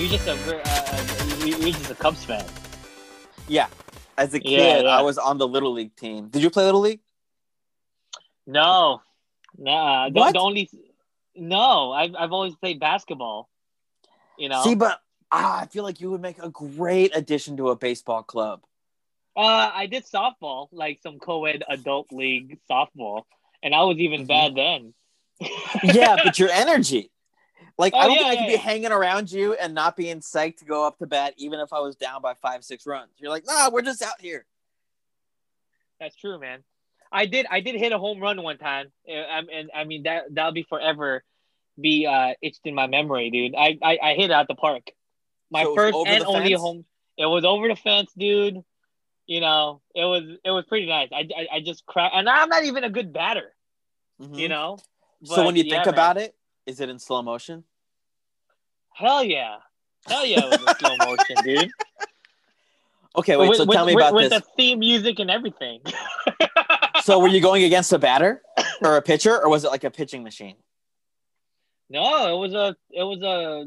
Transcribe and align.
you 0.00 0.08
just 0.08 0.26
a 0.26 0.32
uh, 0.32 1.44
you, 1.44 1.56
you 1.58 1.72
just 1.72 1.90
a 1.90 1.94
Cubs 1.94 2.24
fan. 2.24 2.44
Yeah. 3.48 3.66
As 4.16 4.34
a 4.34 4.40
kid, 4.40 4.84
yeah. 4.84 4.88
I 4.90 5.02
was 5.02 5.18
on 5.18 5.38
the 5.38 5.46
little 5.48 5.72
league 5.72 5.94
team. 5.96 6.28
Did 6.28 6.42
you 6.42 6.50
play 6.50 6.64
little 6.64 6.80
league? 6.80 7.00
No, 8.46 9.02
nah. 9.56 10.08
The, 10.08 10.18
What? 10.18 10.32
the 10.32 10.38
only 10.40 10.70
no, 11.36 11.92
I've 11.92 12.14
I've 12.18 12.32
always 12.32 12.54
played 12.56 12.80
basketball. 12.80 13.48
You 14.38 14.48
know, 14.48 14.62
See, 14.62 14.74
but 14.74 15.00
ah, 15.30 15.60
I 15.62 15.66
feel 15.66 15.84
like 15.84 16.00
you 16.00 16.10
would 16.10 16.20
make 16.22 16.42
a 16.42 16.48
great 16.50 17.14
addition 17.16 17.56
to 17.58 17.70
a 17.70 17.76
baseball 17.76 18.22
club. 18.22 18.62
uh, 19.36 19.70
I 19.74 19.86
did 19.86 20.04
softball, 20.06 20.68
like 20.72 21.00
some 21.02 21.18
co-ed 21.18 21.62
adult 21.68 22.12
league 22.12 22.58
softball, 22.70 23.24
and 23.62 23.74
I 23.74 23.82
was 23.84 23.98
even 23.98 24.24
Mhm. 24.24 24.28
bad 24.28 24.54
then. 24.54 24.94
yeah, 25.82 26.16
but 26.22 26.38
your 26.38 26.50
energy. 26.50 27.10
Like 27.80 27.94
I 27.94 28.04
Oh, 28.04 28.08
don't 28.08 28.16
yeah, 28.16 28.18
think 28.18 28.30
I 28.30 28.36
could 28.36 28.50
yeah, 28.50 28.56
be 28.58 28.62
hanging 28.62 28.92
around 28.92 29.32
you 29.32 29.54
and 29.54 29.74
not 29.74 29.96
being 29.96 30.20
psyched 30.20 30.58
to 30.58 30.66
go 30.66 30.86
up 30.86 30.98
to 30.98 31.06
bat, 31.06 31.32
even 31.38 31.60
if 31.60 31.72
I 31.72 31.80
was 31.80 31.96
down 31.96 32.20
by 32.20 32.34
five, 32.34 32.62
six 32.62 32.86
runs. 32.86 33.10
You're 33.18 33.30
like, 33.30 33.46
nah, 33.46 33.70
we're 33.70 33.80
just 33.82 34.02
out 34.02 34.20
here. 34.20 34.44
That's 35.98 36.14
true, 36.16 36.38
man. 36.38 36.62
I 37.12 37.26
did 37.26 37.46
I 37.50 37.60
did 37.60 37.74
hit 37.76 37.92
a 37.92 37.98
home 37.98 38.20
run 38.20 38.42
one 38.42 38.58
time, 38.58 38.92
Uh, 39.08 39.12
I, 39.12 39.38
and 39.52 39.70
I 39.74 39.84
mean 39.84 40.04
that 40.04 40.24
that'll 40.30 40.52
be 40.52 40.62
forever 40.62 41.24
be 41.80 42.06
uh 42.06 42.34
itched 42.42 42.60
in 42.64 42.74
my 42.74 42.86
memory, 42.86 43.30
dude. 43.30 43.54
I 43.56 43.78
I, 43.82 43.98
I 44.02 44.14
hit 44.14 44.24
it 44.26 44.30
out 44.30 44.46
the 44.46 44.54
park. 44.54 44.90
My 45.50 45.64
So 45.64 45.74
first 45.74 45.98
and 46.06 46.24
only 46.24 46.50
fence? 46.50 46.60
home. 46.60 46.84
It 47.16 47.26
was 47.26 47.44
over 47.44 47.66
the 47.68 47.76
fence, 47.76 48.12
dude. 48.16 48.62
You 49.26 49.40
know, 49.40 49.80
it 49.94 50.04
was 50.04 50.22
it 50.44 50.50
was 50.50 50.64
pretty 50.66 50.86
nice. 50.86 51.08
I 51.12 51.28
I, 51.36 51.46
I 51.56 51.60
just 51.60 51.86
cracked, 51.86 52.14
and 52.14 52.28
I'm 52.28 52.48
not 52.50 52.64
even 52.64 52.84
a 52.84 52.90
good 52.90 53.12
batter. 53.12 53.54
Mhm. 54.20 54.38
You 54.38 54.48
know. 54.48 54.78
so 55.24 55.44
when 55.46 55.56
you 55.56 55.64
think 55.64 55.86
about 55.86 56.18
it, 56.18 56.34
it, 56.66 56.70
is 56.70 56.80
it 56.80 56.88
in 56.88 56.98
slow 56.98 57.22
motion? 57.22 57.64
Hell 58.94 59.22
yeah, 59.24 59.56
hell 60.06 60.24
yeah, 60.26 60.40
it 60.44 60.60
was 60.60 60.76
slow 60.78 60.96
motion, 60.98 61.36
dude. 61.44 61.70
Okay, 63.16 63.36
wait. 63.36 63.48
with, 63.48 63.58
so 63.58 63.64
with- 63.64 63.74
tell 63.74 63.86
me 63.86 63.94
with- 63.96 64.04
about 64.04 64.14
with 64.14 64.30
this. 64.30 64.40
the 64.40 64.46
theme 64.56 64.78
music 64.78 65.18
and 65.18 65.30
everything. 65.30 65.80
So 67.02 67.18
were 67.18 67.28
you 67.28 67.40
going 67.40 67.64
against 67.64 67.92
a 67.94 67.98
batter 67.98 68.42
or 68.82 68.96
a 68.98 69.02
pitcher, 69.02 69.42
or 69.42 69.48
was 69.48 69.64
it 69.64 69.70
like 69.70 69.84
a 69.84 69.90
pitching 69.90 70.22
machine? 70.22 70.56
no, 71.88 72.36
it 72.36 72.38
was 72.38 72.52
a 72.54 72.76
it 72.90 73.02
was 73.02 73.22
a 73.22 73.66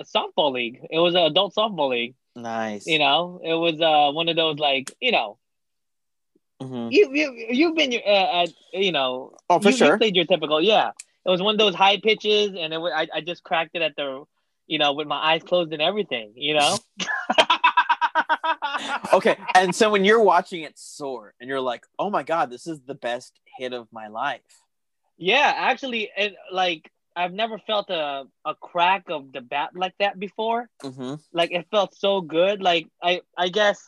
a 0.00 0.04
softball 0.04 0.52
league. 0.52 0.80
It 0.88 0.98
was 1.00 1.14
an 1.14 1.22
adult 1.22 1.52
softball 1.54 1.90
league. 1.90 2.14
Nice. 2.36 2.86
You 2.86 3.00
know, 3.00 3.40
it 3.44 3.54
was 3.54 3.80
uh 3.80 4.12
one 4.12 4.28
of 4.28 4.36
those 4.36 4.58
like 4.60 4.94
you 5.00 5.10
know 5.12 5.36
Mhm. 6.62 6.92
you 6.92 7.10
you 7.12 7.46
you've 7.50 7.74
been 7.76 7.92
uh, 8.06 8.42
at 8.44 8.50
you 8.72 8.92
know 8.92 9.36
Oh, 9.50 9.58
for 9.58 9.68
you, 9.68 9.72
you 9.72 9.76
sure. 9.78 9.98
played 9.98 10.14
your 10.16 10.24
typical 10.26 10.60
yeah. 10.62 10.90
It 11.26 11.30
was 11.30 11.42
one 11.42 11.54
of 11.56 11.58
those 11.58 11.74
high 11.74 11.98
pitches, 12.00 12.50
and 12.56 12.72
it 12.72 12.78
was, 12.78 12.92
I 12.94 13.08
I 13.16 13.20
just 13.20 13.42
cracked 13.42 13.72
it 13.74 13.82
at 13.82 13.96
the 13.96 14.24
you 14.66 14.78
know 14.78 14.92
with 14.92 15.06
my 15.06 15.16
eyes 15.16 15.42
closed 15.42 15.72
and 15.72 15.82
everything. 15.82 16.32
You 16.36 16.54
know. 16.54 16.78
Okay, 19.12 19.36
and 19.54 19.74
so 19.74 19.90
when 19.90 20.04
you're 20.04 20.22
watching 20.22 20.62
it 20.62 20.76
soar, 20.76 21.34
and 21.40 21.48
you're 21.48 21.60
like, 21.60 21.86
"Oh 21.98 22.10
my 22.10 22.22
god, 22.24 22.50
this 22.50 22.66
is 22.66 22.80
the 22.80 22.94
best 22.94 23.32
hit 23.58 23.72
of 23.72 23.86
my 23.92 24.08
life." 24.08 24.40
Yeah, 25.16 25.52
actually, 25.56 26.10
and 26.16 26.34
like 26.52 26.90
I've 27.14 27.32
never 27.32 27.58
felt 27.58 27.90
a 27.90 28.24
a 28.44 28.54
crack 28.56 29.04
of 29.08 29.32
the 29.32 29.40
bat 29.40 29.70
like 29.74 29.94
that 30.00 30.18
before. 30.18 30.68
Mm-hmm. 30.82 31.14
Like 31.32 31.52
it 31.52 31.66
felt 31.70 31.94
so 31.94 32.20
good. 32.20 32.60
Like 32.62 32.88
I 33.02 33.20
I 33.38 33.48
guess 33.48 33.78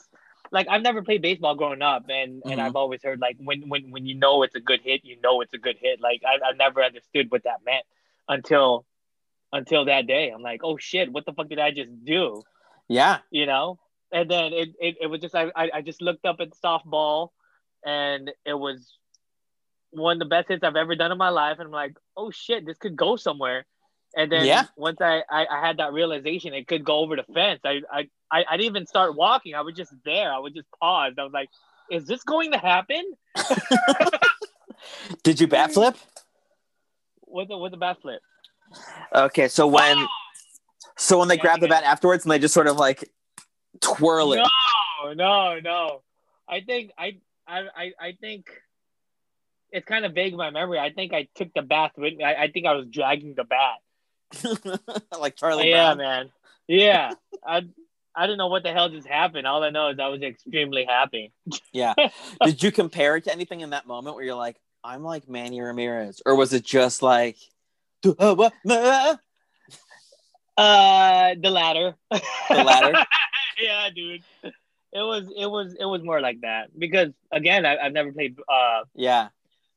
like 0.53 0.69
I've 0.69 0.83
never 0.83 1.03
played 1.03 1.23
baseball 1.23 1.57
growing 1.57 1.83
up, 1.83 2.05
and 2.09 2.43
and 2.45 2.61
Mhm. 2.61 2.65
I've 2.65 2.77
always 2.77 3.03
heard 3.03 3.19
like 3.21 3.37
when 3.43 3.69
when 3.69 3.91
when 3.91 4.07
you 4.07 4.15
know 4.15 4.43
it's 4.45 4.55
a 4.55 4.61
good 4.61 4.81
hit, 4.83 5.05
you 5.05 5.17
know 5.21 5.41
it's 5.41 5.55
a 5.55 5.59
good 5.59 5.77
hit. 5.81 6.01
Like 6.01 6.23
I 6.25 6.51
I 6.51 6.53
never 6.53 6.83
understood 6.85 7.31
what 7.33 7.43
that 7.45 7.65
meant 7.65 7.85
until 8.29 8.85
until 9.53 9.85
that 9.87 10.07
day. 10.07 10.31
I'm 10.31 10.43
like, 10.43 10.61
oh 10.65 10.77
shit, 10.77 11.11
what 11.13 11.25
the 11.27 11.33
fuck 11.33 11.49
did 11.49 11.59
I 11.59 11.71
just 11.71 12.05
do? 12.05 12.43
Yeah. 12.89 13.19
You 13.31 13.47
know. 13.47 13.79
And 14.13 14.31
then 14.31 14.53
it, 14.53 14.69
it, 14.81 14.97
it 15.03 15.07
was 15.09 15.21
just 15.21 15.35
I, 15.35 15.51
I 15.57 15.83
just 15.83 16.01
looked 16.01 16.25
up 16.25 16.37
at 16.41 16.51
softball, 16.65 17.31
and 17.85 18.31
it 18.45 18.55
was 18.55 18.97
one 19.91 20.15
of 20.17 20.19
the 20.21 20.25
best 20.27 20.49
hits 20.49 20.63
I've 20.63 20.77
ever 20.77 20.95
done 20.95 21.11
in 21.13 21.19
my 21.19 21.31
life. 21.31 21.59
And 21.59 21.67
I'm 21.67 21.73
like, 21.73 21.97
oh 22.17 22.31
shit, 22.31 22.65
this 22.67 22.79
could 22.79 22.97
go 22.97 23.17
somewhere. 23.17 23.67
And 24.17 24.31
then 24.31 24.47
Yeah. 24.47 24.65
once 24.77 25.01
I, 25.01 25.23
I, 25.31 25.47
I 25.47 25.67
had 25.67 25.79
that 25.79 25.93
realization, 25.93 26.55
it 26.55 26.67
could 26.69 26.85
go 26.85 26.99
over 26.99 27.17
the 27.17 27.25
fence. 27.35 27.61
I, 27.65 27.81
I, 27.93 28.09
I, 28.31 28.45
I 28.51 28.57
didn't 28.57 28.71
even 28.71 28.87
start 28.87 29.17
walking. 29.17 29.55
I 29.55 29.61
was 29.63 29.75
just 29.75 29.93
there. 30.05 30.33
I 30.33 30.39
was 30.39 30.53
just 30.53 30.69
paused. 30.81 31.19
I 31.19 31.25
was 31.25 31.33
like, 31.33 31.49
is 31.91 32.07
this 32.07 32.23
going 32.23 32.53
to 32.53 32.59
happen? 32.59 33.03
Did 35.23 35.41
you 35.41 35.47
bat 35.47 35.73
flip? 35.73 35.97
With 37.27 37.49
the 37.49 37.77
bat 37.77 37.99
flip. 38.01 38.21
Okay, 39.15 39.49
so 39.49 39.67
when 39.67 39.97
so 40.97 41.19
when 41.19 41.29
they 41.29 41.37
grab 41.37 41.61
the 41.61 41.69
bat 41.69 41.85
afterwards 41.85 42.25
and 42.25 42.33
they 42.33 42.39
just 42.39 42.55
sort 42.55 42.67
of 42.67 42.77
like 42.77 43.11
twirl 43.81 44.33
it. 44.33 44.43
No, 45.05 45.13
no, 45.13 45.61
no. 45.61 46.03
I 46.49 46.61
think 46.61 46.93
I, 46.99 47.19
I, 47.47 47.61
I, 47.77 47.93
I 48.01 48.13
think 48.21 48.47
it's 49.71 49.87
kind 49.87 50.05
of 50.05 50.15
vague 50.15 50.33
in 50.33 50.39
my 50.39 50.51
memory. 50.51 50.79
I 50.79 50.93
think 50.93 51.13
I 51.13 51.29
took 51.35 51.53
the 51.55 51.63
bat 51.63 51.93
with 51.97 52.17
me. 52.17 52.25
I, 52.25 52.45
I 52.45 52.51
think 52.51 52.67
I 52.67 52.73
was 52.73 52.87
dragging 52.87 53.35
the 53.35 53.45
bat. 53.45 54.81
like 55.21 55.37
Charlie 55.37 55.71
yeah, 55.71 55.95
Brown. 55.95 55.99
man. 55.99 56.31
Yeah. 56.67 57.13
I 57.47 57.67
I 58.15 58.27
don't 58.27 58.39
know 58.39 58.47
what 58.47 58.63
the 58.63 58.73
hell 58.73 58.89
just 58.89 59.07
happened. 59.07 59.47
All 59.47 59.63
I 59.63 59.71
know 59.71 59.89
is 59.89 59.99
I 59.99 60.09
was 60.09 60.23
extremely 60.23 60.87
happy. 60.87 61.33
Yeah. 61.73 61.93
Did 62.45 62.63
you 62.63 62.73
compare 62.73 63.17
it 63.17 63.25
to 63.25 63.33
anything 63.33 63.61
in 63.61 63.71
that 63.71 63.87
moment 63.87 64.17
where 64.17 64.25
you're 64.25 64.35
like, 64.35 64.57
I'm 64.83 65.03
like 65.03 65.29
Manny 65.29 65.61
Ramirez, 65.61 66.23
or 66.25 66.37
was 66.37 66.55
it 66.55 66.65
just 66.65 67.03
like, 67.03 67.37
Uh 70.59 71.35
the 71.39 71.51
latter. 71.51 71.95
The 72.11 72.65
latter? 72.65 72.93
yeah, 73.63 73.91
dude. 73.95 74.23
It 74.43 75.03
was 75.03 75.29
it 75.37 75.47
was 75.47 75.75
it 75.79 75.85
was 75.85 76.03
more 76.03 76.21
like 76.21 76.41
that 76.41 76.71
because 76.79 77.13
again 77.31 77.67
I, 77.67 77.77
I've 77.77 77.93
never 77.93 78.11
played 78.13 78.37
uh 78.49 78.85
Yeah. 78.95 79.29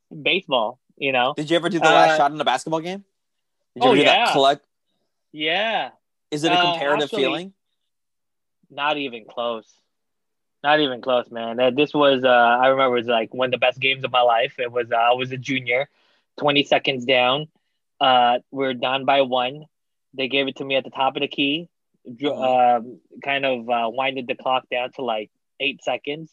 baseball. 0.10 0.80
You 0.98 1.12
know. 1.12 1.34
Did 1.36 1.50
you 1.50 1.56
ever 1.58 1.70
do 1.70 1.80
the 1.80 1.86
last 1.86 2.12
Uh, 2.12 2.18
shot 2.18 2.32
in 2.32 2.40
a 2.40 2.46
basketball 2.46 2.80
game? 2.82 3.04
Did 3.76 3.84
you 3.84 3.90
oh, 3.90 3.92
ever 3.92 3.98
do 3.98 4.06
that 4.06 4.18
yeah. 4.28 4.32
collect? 4.32 4.66
Yeah. 5.32 5.90
Is 6.32 6.44
it 6.44 6.52
a 6.52 6.56
Uh, 6.56 6.72
comparative 6.72 7.04
actually- 7.06 7.24
feeling? 7.24 7.54
Not 8.70 8.98
even 8.98 9.26
close. 9.26 9.68
Not 10.64 10.80
even 10.80 11.02
close, 11.02 11.30
man. 11.32 11.60
Uh, 11.60 11.72
This 11.72 11.94
was 11.94 12.24
uh 12.24 12.28
I 12.30 12.68
remember 12.68 12.96
it 12.96 13.00
was 13.02 13.08
like 13.08 13.34
one 13.34 13.48
of 13.48 13.52
the 13.52 13.58
best 13.58 13.80
games 13.80 14.04
of 14.06 14.12
my 14.12 14.22
life. 14.22 14.60
It 14.60 14.72
was 14.72 14.92
uh, 14.92 14.96
I 14.96 15.14
was 15.14 15.32
a 15.32 15.38
junior, 15.38 15.90
20 16.38 16.64
seconds 16.64 17.04
down. 17.06 17.48
Uh 18.00 18.40
we're 18.52 18.74
down 18.74 19.06
by 19.06 19.22
one. 19.22 19.66
They 20.14 20.28
gave 20.28 20.48
it 20.48 20.58
to 20.58 20.66
me 20.66 20.76
at 20.76 20.84
the 20.84 20.90
top 20.90 21.16
of 21.16 21.22
the 21.22 21.28
key. 21.28 21.70
Dro- 22.18 22.42
um, 22.42 23.00
kind 23.24 23.46
of 23.46 23.70
uh, 23.70 23.90
winded 23.92 24.28
the 24.28 24.36
clock 24.36 24.64
down 24.72 24.92
to 24.94 25.04
like 25.04 25.30
eight 25.60 25.84
seconds. 25.84 26.32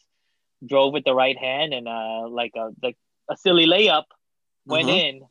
Drove 0.64 0.92
with 0.92 1.04
the 1.04 1.14
right 1.14 1.36
hand 1.36 1.74
and 1.74 1.86
uh 1.88 2.26
like 2.28 2.52
a 2.56 2.70
like 2.82 2.96
a 3.30 3.36
silly 3.36 3.66
layup 3.66 4.04
went 4.64 4.88
Mhm. 4.88 4.98
in. 5.08 5.22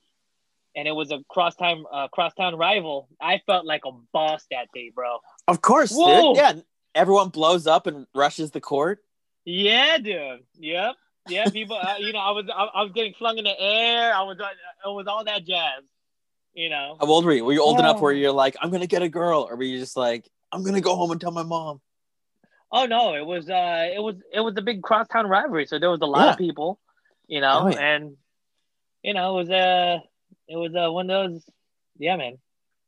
And 0.78 0.90
it 0.90 0.91
was 0.91 1.09
a 1.09 1.19
cross 1.29 1.56
time 1.56 1.85
uh, 1.91 2.09
crosstown 2.09 2.56
rival. 2.57 3.07
I 3.22 3.41
felt 3.47 3.66
like 3.66 3.84
a 3.85 3.91
boss 4.12 4.45
that 4.51 4.68
day, 4.74 4.91
bro. 4.94 5.19
Of 5.47 5.62
course, 5.62 5.91
Whoa. 5.94 6.34
dude. 6.34 6.38
Yeah. 6.38 6.53
Everyone 6.94 7.29
blows 7.29 7.66
up 7.66 7.88
and 7.88 8.06
rushes 8.13 8.51
the 8.51 8.59
court. 8.62 9.00
Yeah, 9.45 9.97
dude. 10.00 10.44
Yep. 10.59 10.95
Yeah, 11.29 11.50
people. 11.50 11.78
Uh, 11.78 11.95
you 12.00 12.12
know, 12.13 12.19
I 12.19 12.31
was 12.31 12.45
I, 12.53 12.63
I 12.66 12.84
was 12.84 12.91
getting 12.91 13.13
flung 13.13 13.38
in 13.38 13.45
the 13.45 13.57
air. 13.59 14.13
I 14.13 14.22
was 14.24 14.38
uh, 14.40 14.47
it 14.90 14.94
was 14.94 15.07
all 15.07 15.24
that 15.24 15.45
jazz. 15.45 15.81
You 16.55 16.69
know. 16.69 16.97
How 16.99 17.05
old 17.05 17.25
were 17.25 17.33
you? 17.33 17.43
Were 17.43 17.53
you 17.53 17.61
old 17.61 17.79
enough 17.79 18.01
where 18.01 18.13
you're 18.13 18.31
like, 18.31 18.55
I'm 18.61 18.71
gonna 18.71 18.88
get 18.88 19.01
a 19.01 19.09
girl, 19.09 19.47
or 19.49 19.55
were 19.55 19.63
you 19.63 19.77
just 19.77 19.97
like, 19.97 20.29
I'm 20.51 20.63
gonna 20.63 20.81
go 20.81 20.95
home 20.95 21.11
and 21.11 21.19
tell 21.19 21.31
my 21.31 21.43
mom? 21.43 21.81
Oh 22.71 22.85
no, 22.85 23.13
it 23.15 23.25
was 23.25 23.50
uh 23.50 23.89
it 23.94 24.00
was 24.00 24.15
it 24.33 24.39
was 24.39 24.56
a 24.57 24.62
big 24.62 24.81
crosstown 24.81 25.27
rivalry. 25.27 25.65
So 25.65 25.80
there 25.80 25.89
was 25.89 26.01
a 26.01 26.06
lot 26.06 26.30
of 26.30 26.38
people. 26.38 26.80
You 27.27 27.41
know, 27.41 27.63
Oh, 27.65 27.69
yeah. 27.69 27.80
and 27.80 28.18
you 29.03 29.13
know 29.13 29.38
it 29.38 29.44
was 29.44 29.50
uh 29.50 30.00
it 30.47 30.56
was 30.56 30.74
uh 30.75 30.91
one 30.91 31.09
of 31.09 31.31
those. 31.31 31.44
Yeah, 31.97 32.15
man. 32.15 32.38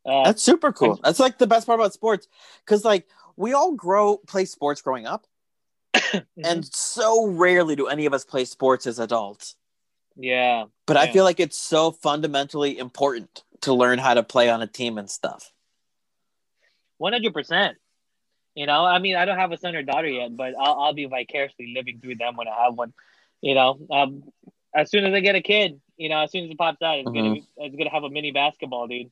Uh, 0.05 0.23
That's 0.23 0.41
super 0.41 0.71
cool. 0.71 0.99
That's 1.03 1.19
like 1.19 1.37
the 1.37 1.47
best 1.47 1.67
part 1.67 1.79
about 1.79 1.93
sports, 1.93 2.27
because 2.65 2.85
like 2.85 3.07
we 3.35 3.53
all 3.53 3.73
grow 3.73 4.17
play 4.17 4.45
sports 4.45 4.81
growing 4.81 5.05
up, 5.05 5.27
and 6.43 6.65
so 6.73 7.27
rarely 7.27 7.75
do 7.75 7.87
any 7.87 8.05
of 8.05 8.13
us 8.13 8.23
play 8.23 8.45
sports 8.45 8.87
as 8.87 8.99
adults. 8.99 9.55
yeah, 10.15 10.65
But 10.85 10.97
I 10.97 11.11
feel 11.11 11.23
like 11.23 11.39
it's 11.39 11.57
so 11.57 11.91
fundamentally 11.91 12.77
important 12.77 13.43
to 13.61 13.73
learn 13.73 13.99
how 13.99 14.13
to 14.13 14.23
play 14.23 14.49
on 14.49 14.61
a 14.61 14.67
team 14.67 14.97
and 14.97 15.09
stuff. 15.09 15.51
one 16.97 17.13
hundred 17.13 17.33
percent. 17.33 17.77
You 18.55 18.65
know, 18.65 18.83
I 18.85 18.97
mean, 18.99 19.15
I 19.15 19.25
don't 19.25 19.37
have 19.37 19.51
a 19.51 19.57
son 19.57 19.75
or 19.75 19.83
daughter 19.83 20.07
yet, 20.07 20.35
but 20.35 20.55
I'll, 20.59 20.79
I'll 20.79 20.93
be 20.93 21.05
vicariously 21.05 21.73
living 21.75 21.99
through 21.99 22.15
them 22.15 22.35
when 22.37 22.47
I 22.47 22.63
have 22.65 22.73
one. 22.75 22.93
You 23.41 23.53
know, 23.53 23.77
um, 23.91 24.23
as 24.73 24.89
soon 24.89 25.05
as 25.05 25.13
I 25.13 25.19
get 25.19 25.35
a 25.35 25.41
kid, 25.41 25.79
you 25.95 26.09
know, 26.09 26.21
as 26.21 26.31
soon 26.31 26.45
as 26.45 26.49
it 26.51 26.57
pops 26.57 26.81
out, 26.81 26.97
it's 26.97 27.05
gonna 27.07 27.33
be, 27.33 27.43
it's 27.57 27.75
gonna 27.75 27.91
have 27.91 28.03
a 28.03 28.09
mini 28.09 28.31
basketball, 28.31 28.87
dude. 28.87 29.11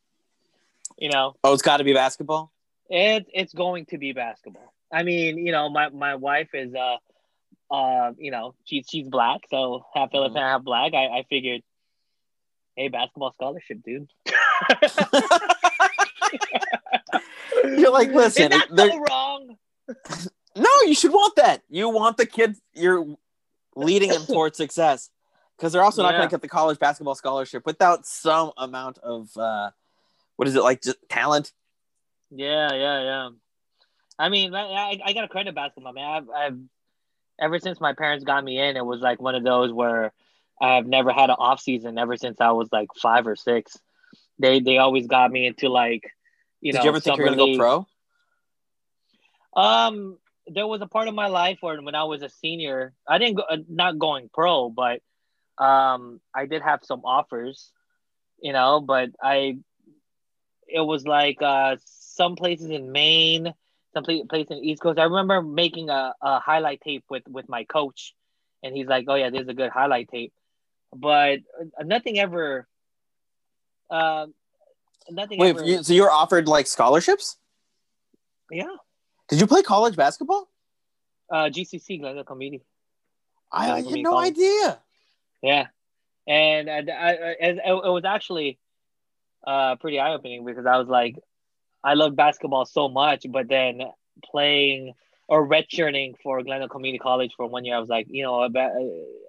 You 0.97 1.09
know, 1.11 1.35
Oh, 1.43 1.53
it's 1.53 1.61
got 1.61 1.77
to 1.77 1.83
be 1.83 1.93
basketball. 1.93 2.51
it's 2.89 3.29
it's 3.33 3.53
going 3.53 3.85
to 3.87 3.97
be 3.97 4.13
basketball. 4.13 4.73
I 4.91 5.03
mean, 5.03 5.37
you 5.37 5.51
know, 5.51 5.69
my 5.69 5.89
my 5.89 6.15
wife 6.15 6.49
is 6.55 6.73
uh 6.73 6.97
uh 7.71 8.13
you 8.17 8.31
know 8.31 8.55
she's 8.63 8.85
she's 8.89 9.07
black, 9.07 9.41
so 9.49 9.85
half 9.93 10.09
Filipino, 10.11 10.39
half 10.39 10.63
black. 10.63 10.93
I 10.95 11.05
I 11.19 11.25
figured, 11.29 11.61
hey, 12.75 12.87
basketball 12.89 13.31
scholarship, 13.33 13.79
dude. 13.83 14.09
You're 17.63 17.91
like, 17.91 18.09
listen, 18.11 18.51
Is 18.51 18.59
that 18.59 18.67
they're- 18.75 18.89
so 18.91 18.97
wrong? 19.09 19.57
no, 20.55 20.69
you 20.85 20.95
should 20.95 21.11
want 21.11 21.35
that. 21.37 21.61
You 21.69 21.89
want 21.89 22.17
the 22.17 22.25
kid. 22.25 22.55
You're 22.73 23.05
leading 23.75 24.11
him 24.11 24.21
towards 24.27 24.57
success 24.57 25.09
because 25.57 25.73
they're 25.73 25.83
also 25.83 26.01
not 26.03 26.11
Yeah. 26.13 26.17
going 26.19 26.29
to 26.29 26.33
get 26.33 26.41
the 26.41 26.47
college 26.47 26.79
basketball 26.79 27.15
scholarship 27.15 27.65
without 27.65 28.05
some 28.05 28.51
amount 28.57 28.97
of 28.99 29.35
uh, 29.37 29.71
what 30.35 30.47
is 30.47 30.55
it 30.55 30.63
like? 30.63 30.81
Just 30.81 30.97
talent. 31.09 31.51
Yeah, 32.31 32.73
yeah, 32.73 33.01
yeah. 33.03 33.29
I 34.17 34.29
mean, 34.29 34.53
I, 34.55 34.61
I, 34.63 34.99
I 35.05 35.13
got 35.13 35.21
to 35.21 35.27
credit 35.27 35.53
basketball, 35.55 35.93
man. 35.93 36.05
I've, 36.05 36.29
I've 36.29 36.57
ever 37.39 37.59
since 37.59 37.79
my 37.81 37.93
parents 37.93 38.23
got 38.25 38.43
me 38.43 38.59
in, 38.59 38.77
it 38.77 38.85
was 38.85 39.01
like 39.01 39.21
one 39.21 39.35
of 39.35 39.43
those 39.43 39.71
where 39.71 40.13
I've 40.61 40.87
never 40.87 41.11
had 41.11 41.29
an 41.29 41.35
off 41.37 41.59
season 41.59 41.97
ever 41.97 42.15
since 42.17 42.39
I 42.39 42.51
was 42.51 42.69
like 42.71 42.89
five 43.01 43.27
or 43.27 43.35
six. 43.35 43.77
They 44.39 44.59
they 44.59 44.77
always 44.77 45.07
got 45.07 45.31
me 45.31 45.47
into 45.47 45.69
like, 45.69 46.03
you 46.61 46.71
Did 46.71 46.79
know, 46.79 46.83
you 46.83 46.89
ever 46.89 46.99
think 46.99 47.17
you're 47.17 47.27
going 47.27 47.37
to 47.37 47.45
go 47.45 47.57
pro? 47.57 47.87
Um, 49.55 50.17
there 50.47 50.67
was 50.67 50.81
a 50.81 50.87
part 50.87 51.07
of 51.07 51.15
my 51.15 51.27
life 51.27 51.57
where 51.61 51.81
when 51.81 51.95
I 51.95 52.03
was 52.03 52.21
a 52.21 52.29
senior, 52.29 52.93
I 53.07 53.17
didn't 53.17 53.37
go, 53.37 53.43
uh, 53.49 53.57
not 53.69 53.97
going 53.97 54.29
pro, 54.33 54.69
but 54.69 55.01
um, 55.57 56.19
I 56.33 56.45
did 56.45 56.61
have 56.61 56.81
some 56.83 57.01
offers, 57.05 57.71
you 58.41 58.53
know, 58.53 58.81
but 58.81 59.11
I, 59.21 59.57
it 60.67 60.81
was 60.81 61.05
like 61.05 61.41
uh, 61.41 61.77
some 61.85 62.35
places 62.35 62.69
in 62.69 62.91
Maine, 62.91 63.53
some 63.93 64.03
pla- 64.03 64.25
place 64.29 64.47
in 64.49 64.57
the 64.59 64.69
East 64.69 64.81
Coast. 64.81 64.99
I 64.99 65.03
remember 65.03 65.41
making 65.41 65.89
a, 65.89 66.13
a 66.21 66.39
highlight 66.39 66.81
tape 66.81 67.05
with 67.09 67.23
with 67.27 67.47
my 67.47 67.63
coach, 67.63 68.13
and 68.63 68.75
he's 68.75 68.87
like, 68.87 69.05
"Oh 69.07 69.15
yeah, 69.15 69.29
this 69.29 69.43
is 69.43 69.47
a 69.47 69.53
good 69.53 69.71
highlight 69.71 70.09
tape," 70.09 70.33
but 70.93 71.39
uh, 71.79 71.83
nothing 71.83 72.19
ever. 72.19 72.67
Uh, 73.89 74.27
nothing 75.09 75.39
Wait, 75.39 75.55
ever. 75.55 75.63
you, 75.65 75.83
so 75.83 75.93
you 75.93 76.01
were 76.01 76.11
offered 76.11 76.47
like 76.47 76.67
scholarships? 76.67 77.37
yeah, 78.51 78.65
Did 79.29 79.39
you 79.39 79.47
play 79.47 79.61
college 79.63 79.95
basketball? 79.95 80.49
uh, 81.31 81.49
GCC, 81.49 81.99
Glendale 81.99 82.23
Community. 82.23 82.63
I, 83.51 83.77
had 83.81 83.85
no 83.85 84.11
college. 84.11 84.31
idea. 84.33 84.79
Yeah, 85.41 85.67
and 86.27 86.69
I, 86.69 86.77
I, 86.77 87.09
I- 87.09 87.35
it, 87.39 87.57
it 87.65 87.89
was 87.91 88.03
actually 88.05 88.59
uh, 89.45 89.75
pretty 89.77 89.99
eye 89.99 90.13
opening 90.13 90.45
because 90.45 90.65
I 90.65 90.77
was 90.77 90.87
like, 90.87 91.15
I 91.83 91.93
love 91.93 92.15
basketball 92.15 92.65
so 92.65 92.89
much, 92.89 93.25
but 93.29 93.47
then 93.47 93.81
playing 94.23 94.93
or 95.27 95.47
redshirting 95.47 96.15
for 96.21 96.41
Glendale 96.43 96.69
Community 96.69 96.99
College 96.99 97.33
for 97.35 97.47
one 97.47 97.65
year, 97.65 97.75
I 97.75 97.79
was 97.79 97.89
like, 97.89 98.07
you 98.09 98.23
know, 98.23 98.47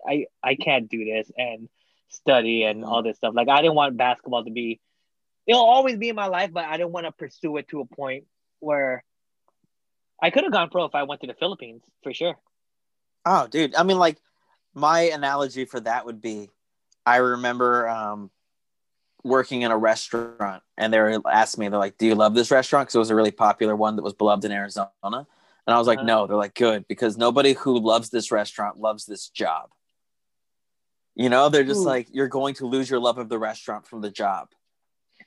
I 0.06 0.26
I 0.42 0.54
can't 0.54 0.88
do 0.88 1.04
this 1.04 1.30
and 1.36 1.68
study 2.08 2.64
and 2.64 2.84
all 2.84 3.02
this 3.02 3.16
stuff. 3.16 3.34
Like 3.34 3.48
I 3.48 3.62
didn't 3.62 3.74
want 3.74 3.96
basketball 3.96 4.44
to 4.44 4.50
be. 4.50 4.80
It'll 5.46 5.62
always 5.62 5.96
be 5.96 6.08
in 6.08 6.16
my 6.16 6.26
life, 6.26 6.50
but 6.52 6.64
I 6.64 6.76
didn't 6.76 6.92
want 6.92 7.06
to 7.06 7.12
pursue 7.12 7.56
it 7.56 7.68
to 7.68 7.80
a 7.80 7.84
point 7.86 8.24
where 8.58 9.04
I 10.20 10.30
could 10.30 10.42
have 10.44 10.52
gone 10.52 10.70
pro 10.70 10.84
if 10.84 10.94
I 10.94 11.04
went 11.04 11.20
to 11.20 11.26
the 11.26 11.34
Philippines 11.34 11.82
for 12.02 12.12
sure. 12.12 12.36
Oh, 13.24 13.46
dude. 13.46 13.74
I 13.74 13.82
mean, 13.82 13.98
like, 13.98 14.18
my 14.74 15.02
analogy 15.02 15.64
for 15.64 15.80
that 15.80 16.04
would 16.04 16.20
be 16.20 16.50
I 17.04 17.16
remember 17.16 17.88
um, 17.88 18.30
working 19.22 19.62
in 19.62 19.70
a 19.70 19.78
restaurant 19.78 20.62
and 20.76 20.92
they 20.92 20.98
were 20.98 21.20
asked 21.30 21.58
me, 21.58 21.68
they're 21.68 21.78
like, 21.78 21.98
Do 21.98 22.06
you 22.06 22.14
love 22.14 22.34
this 22.34 22.50
restaurant? 22.50 22.88
Because 22.88 22.96
it 22.96 22.98
was 22.98 23.10
a 23.10 23.14
really 23.14 23.30
popular 23.30 23.76
one 23.76 23.96
that 23.96 24.02
was 24.02 24.14
beloved 24.14 24.44
in 24.44 24.52
Arizona. 24.52 24.90
And 25.66 25.74
I 25.74 25.78
was 25.78 25.86
like, 25.86 25.98
Uh-huh. 25.98 26.06
No. 26.06 26.26
They're 26.26 26.36
like, 26.36 26.54
Good. 26.54 26.86
Because 26.88 27.16
nobody 27.16 27.54
who 27.54 27.78
loves 27.78 28.10
this 28.10 28.30
restaurant 28.30 28.78
loves 28.78 29.06
this 29.06 29.28
job. 29.28 29.70
You 31.14 31.28
know, 31.28 31.48
they're 31.48 31.64
just 31.64 31.80
Ooh. 31.80 31.86
like, 31.86 32.08
You're 32.12 32.28
going 32.28 32.54
to 32.54 32.66
lose 32.66 32.88
your 32.90 33.00
love 33.00 33.18
of 33.18 33.28
the 33.28 33.38
restaurant 33.38 33.86
from 33.86 34.00
the 34.00 34.10
job. 34.10 34.48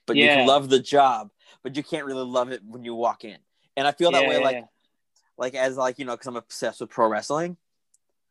But 0.06 0.16
you 0.18 0.28
can 0.28 0.48
love 0.48 0.70
the 0.70 0.80
job, 0.80 1.30
but 1.64 1.76
you 1.76 1.84
can't 1.84 2.06
really 2.06 2.26
love 2.26 2.52
it 2.52 2.62
when 2.66 2.84
you 2.84 2.96
walk 2.96 3.24
in. 3.24 3.38
And 3.78 3.88
I 3.88 3.92
feel 3.92 4.12
that 4.12 4.24
Yeah, 4.24 4.30
way, 4.30 4.38
yeah, 4.40 4.44
like, 4.44 4.66
like 5.38 5.56
as 5.56 5.78
like 5.78 6.00
you 6.00 6.06
know, 6.06 6.14
because 6.14 6.28
I'm 6.28 6.36
obsessed 6.36 6.82
with 6.82 6.90
pro 6.90 7.08
wrestling 7.08 7.58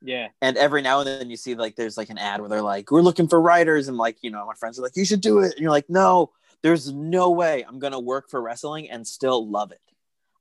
yeah. 0.02 0.28
and 0.42 0.56
every 0.56 0.82
now 0.82 1.00
and 1.00 1.08
then 1.08 1.30
you 1.30 1.36
see 1.36 1.54
like 1.54 1.76
there's 1.76 1.96
like 1.96 2.10
an 2.10 2.18
ad 2.18 2.40
where 2.40 2.48
they're 2.48 2.62
like 2.62 2.90
we're 2.90 3.00
looking 3.02 3.28
for 3.28 3.40
writers 3.40 3.88
and 3.88 3.96
like 3.96 4.16
you 4.22 4.30
know 4.30 4.46
my 4.46 4.54
friends 4.54 4.78
are 4.78 4.82
like 4.82 4.96
you 4.96 5.04
should 5.04 5.20
do 5.20 5.40
it 5.40 5.52
and 5.52 5.60
you're 5.60 5.70
like 5.70 5.88
no 5.88 6.30
there's 6.62 6.92
no 6.92 7.30
way 7.30 7.64
i'm 7.66 7.78
gonna 7.78 7.98
work 7.98 8.30
for 8.30 8.40
wrestling 8.40 8.90
and 8.90 9.06
still 9.06 9.48
love 9.48 9.72
it 9.72 9.80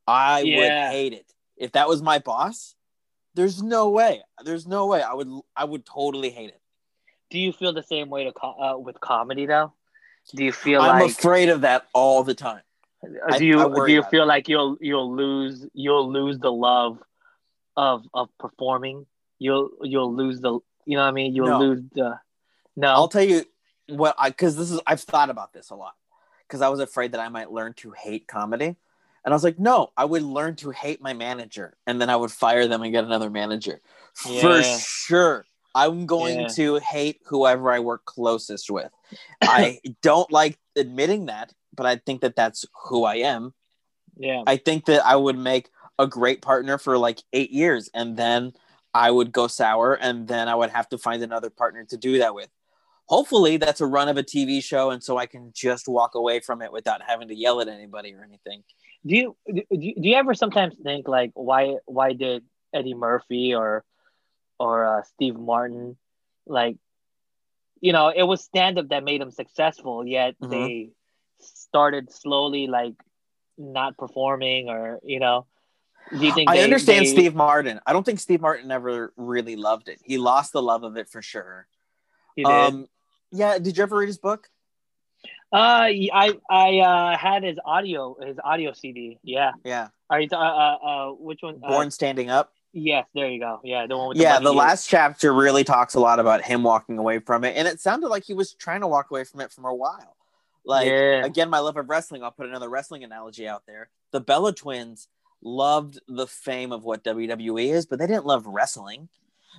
i 0.05 0.41
Yeah. 0.41 0.57
would 0.57 0.93
hate 0.93 1.13
it 1.13 1.33
if 1.57 1.71
that 1.73 1.87
was 1.87 2.01
my 2.01 2.19
boss 2.19 2.75
there's 3.35 3.61
no 3.61 3.89
way 3.89 4.21
there's 4.43 4.67
no 4.67 4.87
way 4.87 5.01
i 5.01 5.13
would 5.13 5.29
i 5.55 5.63
would 5.63 5.85
totally 5.85 6.29
hate 6.29 6.49
it 6.49 6.61
Do 7.29 7.39
you 7.39 7.51
feel 7.51 7.73
the 7.73 7.83
same 7.83 8.09
way 8.09 8.23
to 8.23 8.31
co- 8.31 8.55
uh, 8.59 8.77
with 8.77 8.99
comedy 8.99 9.45
though? 9.45 9.73
Do 10.35 10.43
you 10.43 10.51
feel 10.51 10.81
i'm 10.81 10.99
like 10.99 11.11
afraid 11.11 11.49
of 11.49 11.61
that 11.61 11.87
all 11.93 12.23
the 12.23 12.33
time 12.33 12.61
do 13.37 13.45
you 13.45 13.59
I 13.59 13.85
do 13.85 13.91
you 13.91 14.03
feel 14.03 14.25
like 14.25 14.49
you'll 14.49 14.77
you'll 14.81 15.15
lose 15.15 15.65
you'll 15.73 16.11
lose 16.11 16.39
the 16.39 16.51
love 16.51 16.99
of 17.75 18.05
of 18.13 18.29
performing? 18.39 19.05
You'll 19.39 19.69
you'll 19.81 20.13
lose 20.13 20.41
the 20.41 20.59
you 20.85 20.97
know 20.97 21.03
what 21.03 21.09
I 21.09 21.11
mean? 21.11 21.35
You'll 21.35 21.47
No. 21.47 21.59
lose 21.59 21.83
the 21.93 22.19
no. 22.75 22.87
i'll 22.87 23.07
tell 23.07 23.23
you 23.23 23.43
what 23.87 24.15
i 24.17 24.29
because 24.29 24.55
this 24.57 24.71
is 24.71 24.79
i've 24.87 25.01
thought 25.01 25.29
about 25.29 25.53
this 25.53 25.69
a 25.69 25.75
lot 25.75 25.95
because 26.45 26.61
i 26.61 26.69
was 26.69 26.79
afraid 26.79 27.11
that 27.13 27.21
i 27.21 27.29
might 27.29 27.51
learn 27.51 27.73
to 27.73 27.91
hate 27.91 28.27
comedy 28.27 28.75
and 29.27 29.33
i 29.33 29.35
was 29.35 29.43
like 29.43 29.59
no 29.59 29.91
i 29.97 30.05
would 30.05 30.21
learn 30.23 30.55
to 30.55 30.69
hate 30.71 31.01
my 31.01 31.11
manager 31.11 31.75
and 31.85 31.99
then 31.99 32.09
i 32.09 32.15
would 32.15 32.31
fire 32.31 32.65
them 32.65 32.81
and 32.81 32.93
get 32.93 33.03
another 33.03 33.29
manager. 33.29 33.81
For 34.15 34.63
sure. 34.63 35.45
I'm 35.75 36.05
going 36.07 36.39
Yeah. 36.39 36.47
to 36.47 36.75
hate 36.77 37.19
whoever 37.25 37.69
i 37.69 37.79
work 37.79 38.05
closest 38.05 38.71
with. 38.71 38.89
I 39.43 39.79
don't 40.01 40.31
like 40.31 40.57
admitting 40.77 41.25
that 41.25 41.53
but 41.75 41.85
i 41.85 41.97
think 41.97 42.21
that 42.21 42.37
that's 42.37 42.63
who 42.85 43.03
i 43.03 43.15
am. 43.15 43.53
Yeah. 44.15 44.43
i 44.47 44.55
think 44.55 44.85
that 44.85 45.05
i 45.05 45.17
would 45.17 45.37
make 45.37 45.69
a 45.99 46.07
great 46.07 46.41
partner 46.41 46.77
for 46.77 46.97
like 46.97 47.19
eight 47.33 47.51
years 47.51 47.89
and 47.93 48.15
then 48.15 48.53
i 48.93 49.11
would 49.11 49.33
go 49.33 49.47
sour 49.47 49.93
and 49.93 50.25
then 50.25 50.47
i 50.47 50.55
would 50.55 50.69
have 50.69 50.87
to 50.89 50.97
find 50.97 51.21
another 51.21 51.49
partner 51.49 51.83
to 51.89 51.97
do 51.97 52.19
that 52.19 52.33
with. 52.33 52.49
Hopefully 53.09 53.55
that's 53.57 53.79
a 53.81 53.85
run 53.85 54.07
of 54.09 54.17
a 54.17 54.23
tv 54.23 54.63
show 54.63 54.89
and 54.91 55.03
so 55.03 55.17
i 55.17 55.25
can 55.25 55.51
just 55.53 55.87
walk 55.87 56.15
away 56.15 56.39
from 56.39 56.61
it 56.61 56.71
without 56.71 57.01
having 57.05 57.27
to 57.27 57.35
yell 57.35 57.59
at 57.61 57.67
anybody 57.67 58.13
or 58.15 58.23
anything 58.23 58.63
Do 59.07 59.15
you 59.15 59.35
do 59.47 59.61
you, 59.71 59.95
do 59.95 60.09
you 60.09 60.15
ever 60.15 60.33
sometimes 60.33 60.75
think 60.83 61.07
like 61.07 61.31
why 61.33 61.77
why 61.85 62.13
did 62.13 62.43
Eddie 62.73 62.93
Murphy 62.93 63.53
or 63.55 63.83
or 64.59 64.85
uh, 64.99 65.03
Steve 65.03 65.37
Martin 65.37 65.97
like 66.45 66.75
you 67.79 67.93
know 67.93 68.09
it 68.09 68.23
was 68.23 68.43
stand 68.43 68.77
up 68.79 68.89
that 68.89 69.03
made 69.03 69.21
them 69.21 69.31
successful 69.31 70.05
yet 70.05 70.35
Mhm. 70.41 70.49
they 70.49 70.89
started 71.39 72.11
slowly 72.11 72.67
like 72.67 72.95
not 73.57 73.97
performing 73.97 74.69
or 74.69 74.99
you 75.03 75.19
know? 75.19 75.45
Do 76.11 76.25
you 76.25 76.33
think 76.33 76.49
i 76.49 76.57
they- 76.57 76.63
understand 76.63 77.05
they- 77.05 77.09
steve 77.11 77.35
martin. 77.35 77.79
I 77.85 77.93
don't 77.93 78.05
think 78.05 78.19
steve 78.19 78.41
martin 78.41 78.71
ever 78.71 79.13
really 79.17 79.55
loved 79.55 79.87
it. 79.89 79.99
He 80.03 80.17
lost 80.17 80.53
the 80.53 80.61
love 80.61 80.83
of 80.83 80.97
it 80.97 81.07
for 81.09 81.21
sure. 81.21 81.67
He 82.35 82.43
did? 82.43 82.51
um 82.51 82.87
yeah 83.31 83.57
did 83.59 83.77
you 83.77 83.83
ever 83.83 83.97
read 83.97 84.07
his 84.07 84.17
book 84.17 84.47
uh 85.53 85.87
I 85.87 86.33
I 86.49 86.79
uh 86.79 87.17
had 87.17 87.43
his 87.43 87.57
audio 87.63 88.15
his 88.21 88.37
audio 88.43 88.73
CD 88.73 89.17
yeah. 89.23 89.51
Yeah. 89.63 89.87
Are 90.09 90.19
you 90.19 90.27
uh 90.31 90.35
uh, 90.35 90.77
uh 90.83 91.09
which 91.13 91.39
one? 91.41 91.61
Uh, 91.63 91.67
born 91.69 91.91
standing 91.91 92.29
up? 92.29 92.51
Yes 92.73 93.05
there 93.15 93.29
you 93.29 93.39
go. 93.39 93.61
Yeah 93.63 93.87
the 93.87 93.97
one 93.97 94.09
with 94.09 94.17
yeah 94.17 94.33
bunny 94.33 94.45
the 94.45 94.53
last 94.53 94.89
chapter 94.89 95.33
really 95.33 95.63
talks 95.63 95.93
a 95.95 95.99
lot 95.99 96.19
about 96.19 96.43
him 96.43 96.63
walking 96.63 96.97
away 96.97 97.19
from 97.19 97.43
it 97.45 97.55
and 97.55 97.67
it 97.67 97.79
sounded 97.79 98.07
like 98.09 98.23
he 98.25 98.33
was 98.33 98.53
trying 98.53 98.81
to 98.81 98.87
walk 98.87 99.09
away 99.09 99.23
from 99.23 99.39
it 99.39 99.51
for 99.51 99.67
a 99.69 99.75
while. 99.75 100.17
Like 100.65 100.87
Yeah. 100.87 101.23
again 101.25 101.49
my 101.49 101.59
love 101.59 101.77
of 101.77 101.89
wrestling 101.89 102.23
i'll 102.23 102.31
put 102.31 102.47
another 102.47 102.69
wrestling 102.69 103.03
analogy 103.05 103.47
out 103.47 103.63
there. 103.65 103.89
The 104.11 104.19
bella 104.21 104.53
twins 104.53 105.07
loved 105.41 105.99
the 106.07 106.27
fame 106.27 106.73
of 106.73 106.83
what 106.83 107.03
wwe 107.05 107.71
is 107.71 107.85
but 107.85 107.99
they 107.99 108.07
didn't 108.07 108.25
love 108.25 108.45
wrestling. 108.45 109.07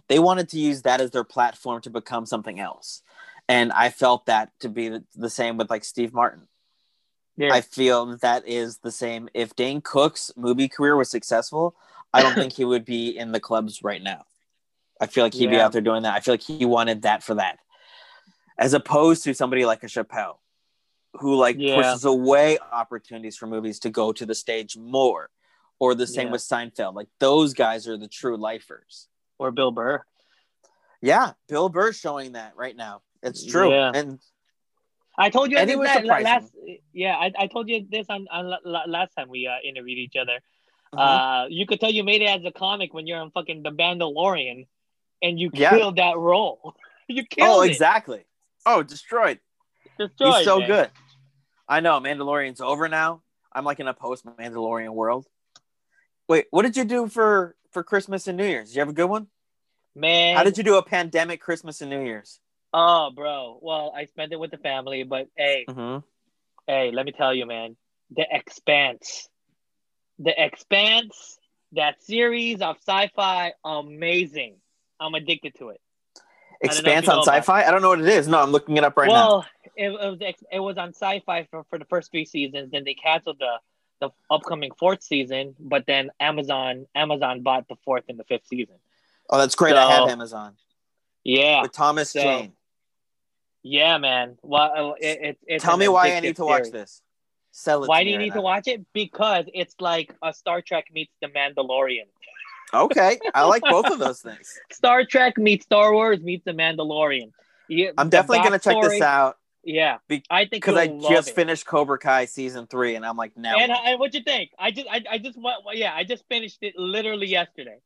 They 0.09 0.19
wanted 0.19 0.51
to 0.51 0.59
use 0.59 0.83
that 0.83 1.01
as 1.01 1.11
their 1.13 1.25
platform 1.25 1.81
to 1.83 1.91
become 1.91 2.27
something 2.27 2.61
else 2.61 3.03
and 3.49 3.73
i 3.73 3.89
felt 3.91 4.27
that 4.27 4.51
to 4.61 4.69
be 4.69 4.89
the, 5.17 5.31
same 5.31 5.57
with 5.57 5.71
like 5.71 5.85
steve 5.85 6.13
martin 6.13 6.49
yeah 7.37 7.53
I 7.55 7.61
feel 7.61 8.07
that 8.07 8.21
that 8.23 8.49
is 8.49 8.79
the 8.79 8.91
same. 8.91 9.29
If 9.33 9.55
Dane 9.55 9.81
Cook's 9.81 10.33
movie 10.37 10.67
career 10.69 10.97
was 10.97 11.09
successful, 11.09 11.77
I 12.13 12.21
don't 12.21 12.35
think 12.41 12.53
he 12.53 12.65
would 12.65 12.85
be 12.85 13.17
in 13.17 13.31
the 13.31 13.39
clubs 13.39 13.81
right 13.85 14.03
now. 14.03 14.25
I 15.01 15.07
feel 15.07 15.23
like 15.23 15.35
he'd 15.35 15.51
be 15.51 15.61
out 15.61 15.71
there 15.71 15.81
doing 15.81 16.03
that. 16.03 16.15
I 16.15 16.21
feel 16.21 16.35
like 16.35 16.43
he 16.43 16.65
wanted 16.65 17.03
that 17.03 17.23
for 17.23 17.35
that, 17.37 17.61
as 18.59 18.75
opposed 18.75 19.23
to 19.23 19.35
somebody 19.35 19.65
like 19.65 19.85
a 19.85 19.87
Chappelle, 19.87 20.39
who 21.21 21.37
like 21.37 21.57
Yeah. 21.61 21.77
pushes 21.77 22.05
away 22.05 22.59
opportunities 22.73 23.37
for 23.37 23.47
movies 23.47 23.79
to 23.81 23.91
go 23.91 24.13
to 24.13 24.27
the 24.27 24.35
stage 24.35 24.77
more, 24.77 25.31
or 25.79 25.95
the 25.95 26.09
same 26.09 26.27
Yeah. 26.27 26.33
with 26.33 26.41
Seinfeld. 26.43 26.95
Like 26.97 27.09
those 27.21 27.55
guys 27.55 27.87
are 27.87 27.97
the 27.97 28.09
true 28.09 28.37
lifers. 28.37 29.07
or 29.39 29.53
Bill 29.53 29.71
Burr 29.71 30.03
Yeah, 31.01 31.35
Bill 31.47 31.69
Burr 31.69 31.93
showing 31.93 32.33
that 32.33 32.57
right 32.57 32.77
now. 32.77 33.03
It's 33.23 33.45
true, 33.45 33.71
Yeah. 33.71 33.93
and 33.95 34.19
I 35.17 35.31
told 35.31 35.51
you 35.51 35.59
this 35.65 35.77
that 35.77 36.03
surprising. 36.03 36.25
last. 36.25 36.53
Yeah, 36.93 37.17
I, 37.17 37.33
I 37.39 37.47
told 37.49 37.69
you 37.69 37.85
this 37.91 38.07
on, 38.09 38.27
on 38.31 38.47
la- 38.49 38.59
la- 38.65 38.85
last 38.87 39.15
time 39.17 39.29
we 39.29 39.47
uh, 39.47 39.57
interviewed 39.67 39.99
each 39.99 40.15
other. 40.17 40.39
Mhm. 40.95 40.99
Uh, 41.45 41.47
you 41.51 41.67
could 41.67 41.81
tell 41.81 41.91
you 41.91 42.05
made 42.05 42.23
it 42.23 42.27
as 42.27 42.45
a 42.45 42.53
comic 42.53 42.95
when 42.95 43.07
you're 43.07 43.19
on 43.19 43.31
fucking 43.33 43.63
The 43.63 43.71
Mandalorian, 43.71 44.67
and 45.23 45.39
you 45.41 45.51
Yeah. 45.53 45.71
killed 45.71 45.97
that 45.97 46.17
role. 46.17 46.77
you 47.09 47.25
killed 47.25 47.49
oh, 47.51 47.63
it. 47.63 47.71
exactly. 47.71 48.25
Oh, 48.65 48.83
destroyed. 48.83 49.41
Destroyed, 49.99 50.35
He's 50.37 50.45
so 50.45 50.59
man. 50.61 50.69
good. 50.69 50.91
I 51.69 51.81
know 51.81 51.99
Mandalorian's 52.01 52.61
over 52.61 52.89
now. 52.89 53.23
I'm 53.53 53.65
like 53.65 53.81
in 53.81 53.89
a 53.89 53.95
post 53.95 54.25
Mandalorian 54.25 54.91
world. 54.91 55.27
Wait, 56.29 56.47
what 56.51 56.63
did 56.63 56.77
you 56.77 56.85
do 56.85 57.09
for 57.09 57.57
for 57.73 57.83
Christmas 57.83 58.29
and 58.29 58.37
New 58.39 58.47
Year's? 58.47 58.69
Did 58.69 58.77
you 58.77 58.81
have 58.81 58.89
a 58.89 58.93
good 58.95 59.11
one? 59.11 59.27
Man, 59.97 60.37
How 60.37 60.45
did 60.45 60.57
you 60.57 60.63
do 60.65 60.77
a 60.77 60.83
pandemic 60.83 61.41
Christmas 61.41 61.81
and 61.81 61.91
New 61.91 62.05
Year's? 62.05 62.39
Oh, 62.73 63.11
bro. 63.15 63.59
Well, 63.63 63.93
I 63.97 64.05
spent 64.07 64.33
it 64.33 64.39
with 64.41 64.51
the 64.51 64.59
family, 64.59 65.03
but 65.05 65.29
hey, 65.37 65.65
Mm-hmm. 65.69 65.99
hey, 66.67 66.91
let 66.93 67.07
me 67.07 67.13
tell 67.13 67.35
you, 67.35 67.47
man. 67.47 67.77
The 68.11 68.27
Expanse, 68.31 69.29
the 70.19 70.33
Expanse, 70.37 71.39
that 71.73 72.03
series 72.03 72.61
of 72.61 72.77
sci-fi, 72.87 73.53
amazing. 73.65 74.57
I'm 75.01 75.15
addicted 75.15 75.55
to 75.59 75.69
it. 75.71 75.81
don't 76.63 76.85
know 76.85 76.93
if 76.93 77.01
Expanse 77.01 77.09
on 77.09 77.17
know 77.17 77.23
about 77.23 77.35
it. 77.35 77.39
sci-fi. 77.41 77.65
I 77.65 77.71
don't 77.71 77.83
know 77.83 77.91
what 77.91 78.01
it 78.01 78.09
is. 78.09 78.27
No, 78.29 78.41
I'm 78.41 78.51
looking 78.51 78.77
it 78.77 78.85
up 78.85 78.97
right 78.97 79.09
now. 79.09 79.29
well, 79.29 79.47
it, 79.77 79.91
it 79.91 79.91
was 79.91 80.19
it 80.53 80.61
was 80.61 80.79
on 80.79 80.93
Syfy 80.93 81.49
for, 81.51 81.65
for 81.71 81.79
the 81.79 81.85
first 81.85 82.11
three 82.11 82.25
seasons. 82.25 82.71
Then 82.73 82.85
they 82.85 82.95
canceled 82.95 83.39
the 83.39 83.59
the 84.01 84.11
upcoming 84.31 84.71
fourth 84.79 85.03
season, 85.03 85.55
but 85.59 85.85
then 85.87 86.11
Amazon 86.21 86.87
Amazon 86.95 87.43
bought 87.43 87.69
the 87.69 87.77
fourth 87.85 88.05
and 88.09 88.19
the 88.19 88.25
fifth 88.25 88.47
season. 88.47 88.77
Oh, 89.31 89.39
that's 89.39 89.55
great. 89.55 89.75
I 89.77 89.85
have 89.91 90.09
Amazon 90.09 90.55
Yeah, 91.25 91.63
with 91.63 91.73
Thomas 91.73 92.11
So, 92.11 92.23
Jane. 92.23 92.53
Yeah, 93.63 93.99
man. 93.99 94.39
Well, 94.43 94.73
uh, 94.91 94.93
it, 95.01 95.19
it, 95.23 95.39
it's 95.47 95.65
Tell 95.65 95.77
me 95.77 95.89
why 95.89 96.15
I 96.15 96.21
need 96.21 96.37
to 96.37 96.45
watch 96.45 96.71
this. 96.71 97.03
Sell 97.51 97.85
it. 97.85 97.89
Why 97.89 98.05
do 98.05 98.11
you 98.11 98.19
need 98.19 98.35
to 98.35 98.41
watch 98.41 98.69
it? 98.69 98.87
Because 98.93 99.47
it's 99.53 99.75
like 99.81 100.15
a 100.23 100.33
Star 100.33 100.63
Trek 100.63 100.87
meets 100.93 101.13
The 101.21 101.29
Mandalorian. 101.29 102.07
Okay, 102.73 103.19
I 103.35 103.45
like 103.45 103.63
both 103.63 103.87
of 103.87 103.99
those 103.99 104.21
things. 104.23 104.59
Star 104.71 105.05
Trek 105.05 105.39
meets 105.39 105.65
Star 105.65 105.93
Wars 105.93 106.21
meets 106.21 106.45
The 106.45 106.53
Mandalorian. 106.53 107.33
Yeah, 107.69 107.91
I'm 107.97 108.09
the 108.09 108.11
definitely 108.11 108.45
gonna 108.45 108.59
check 108.59 108.77
this 108.83 109.03
out 109.03 109.37
Yeah, 109.65 109.99
Be- 110.09 110.23
I 110.31 110.45
think 110.45 110.65
because 110.65 110.77
I 110.77 110.87
just 110.87 111.31
it. 111.31 111.35
finished 111.35 111.67
Cobra 111.67 111.99
Kai 111.99 112.27
season 112.27 112.67
three, 112.67 112.95
and 112.95 113.05
I'm 113.05 113.17
like, 113.17 113.37
now 113.37 113.59
And, 113.59 113.71
what? 113.71 113.87
and 113.87 114.01
what 114.01 114.15
you 114.15 114.23
think? 114.23 114.51
I 114.59 114.71
just, 114.71 114.87
I, 114.89 115.03
I 115.11 115.19
just, 115.19 115.39
wa- 115.39 115.59
yeah, 115.73 115.95
I 115.95 116.05
just 116.05 116.25
finished 116.29 116.59
it 116.63 116.75
literally 116.77 117.27
yesterday. 117.27 117.79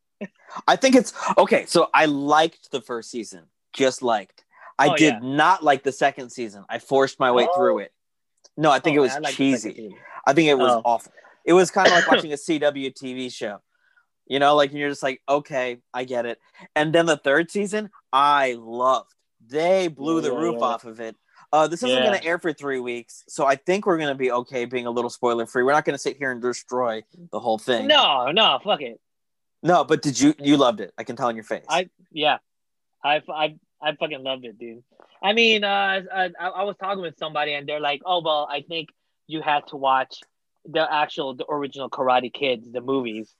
I 0.69 0.77
think 0.77 0.95
it's 0.95 1.13
okay. 1.39 1.65
So 1.67 1.89
I 1.95 2.05
liked 2.07 2.71
the 2.71 2.81
first 2.81 3.11
season, 3.11 3.45
just 3.73 4.03
liked. 4.03 4.42
I 4.79 4.89
Oh, 4.89 4.97
did 4.97 5.15
yeah. 5.15 5.19
not 5.23 5.63
like 5.63 5.83
the 5.83 5.93
second 5.93 6.31
season. 6.31 6.65
I 6.69 6.79
forced 6.79 7.19
my 7.21 7.31
way 7.31 7.47
Oh. 7.51 7.55
through 7.57 7.79
it. 7.81 7.93
No, 8.57 8.71
I 8.71 8.79
think 8.81 8.95
Oh, 8.97 9.01
it 9.01 9.03
was 9.03 9.13
man, 9.13 9.25
I 9.25 9.29
like 9.29 9.37
the 9.37 9.57
second 9.57 9.75
cheesy. 9.75 9.97
I 10.27 10.33
think 10.33 10.49
it 10.49 10.59
was 10.59 10.73
Oh. 10.73 10.83
awful. 10.85 11.13
It 11.45 11.53
was 11.53 11.71
kind 11.71 11.89
of 11.89 11.95
like 11.95 12.07
watching 12.11 12.33
a 12.33 12.37
CW 12.37 12.91
TV 12.93 13.33
show. 13.33 13.59
You 14.27 14.39
know, 14.39 14.55
like 14.55 14.73
you're 14.73 14.89
just 14.89 15.03
like, 15.03 15.21
okay, 15.29 15.81
I 15.93 16.05
get 16.05 16.27
it. 16.27 16.39
And 16.77 16.93
then 16.93 17.07
the 17.07 17.17
third 17.17 17.51
season, 17.51 17.91
I 18.13 18.57
loved. 18.59 19.11
They 19.49 19.89
blew 19.89 20.21
the 20.21 20.33
yeah, 20.33 20.39
roof 20.39 20.57
yeah. 20.61 20.65
off 20.67 20.85
of 20.85 21.01
it. 21.01 21.17
Uh, 21.53 21.67
this 21.67 21.83
isn't 21.83 22.03
going 22.03 22.19
to 22.19 22.25
air 22.25 22.39
for 22.39 22.53
three 22.55 22.81
weeks, 22.81 23.25
so 23.29 23.45
I 23.45 23.57
think 23.57 23.85
we're 23.85 23.99
going 23.99 24.09
to 24.09 24.15
be 24.15 24.33
okay 24.33 24.65
being 24.65 24.87
a 24.87 24.91
little 24.91 25.11
spoiler 25.11 25.45
free. 25.45 25.63
We're 25.65 25.73
not 25.73 25.85
going 25.85 25.93
to 25.95 25.99
sit 25.99 26.17
here 26.17 26.31
and 26.31 26.41
destroy 26.41 27.03
the 27.31 27.39
whole 27.41 27.59
thing. 27.59 27.87
No, 27.89 28.31
no, 28.31 28.59
fuck 28.65 28.81
it. 28.81 28.99
no. 29.63 29.85
But 29.85 30.01
did 30.01 30.19
you? 30.19 30.33
You 30.39 30.57
loved 30.57 30.81
it. 30.81 30.95
I 30.97 31.05
can 31.05 31.15
tell 31.15 31.29
in 31.29 31.37
your 31.37 31.45
face. 31.45 31.65
I 31.69 31.91
yeah, 32.11 32.39
I 33.05 33.21
I 33.29 33.57
I 33.83 33.95
fucking 33.97 34.23
loved 34.23 34.45
it, 34.45 34.59
dude. 34.59 34.83
I 35.23 35.33
mean, 35.33 35.65
uh, 35.65 36.01
I, 36.15 36.31
I 36.41 36.63
was 36.65 36.77
talking 36.77 37.03
with 37.03 37.17
somebody 37.19 37.55
and 37.55 37.69
they're 37.69 37.81
like, 37.81 38.03
"Oh 38.05 38.23
well, 38.25 38.49
I 38.51 38.63
think 38.63 38.91
you 39.27 39.41
had 39.43 39.67
to 39.69 39.77
watch 39.77 40.21
the 40.65 40.87
actual, 40.93 41.35
the 41.35 41.45
original 41.51 41.91
Karate 41.91 42.33
Kids, 42.33 42.71
the 42.71 42.81
movies, 42.81 43.35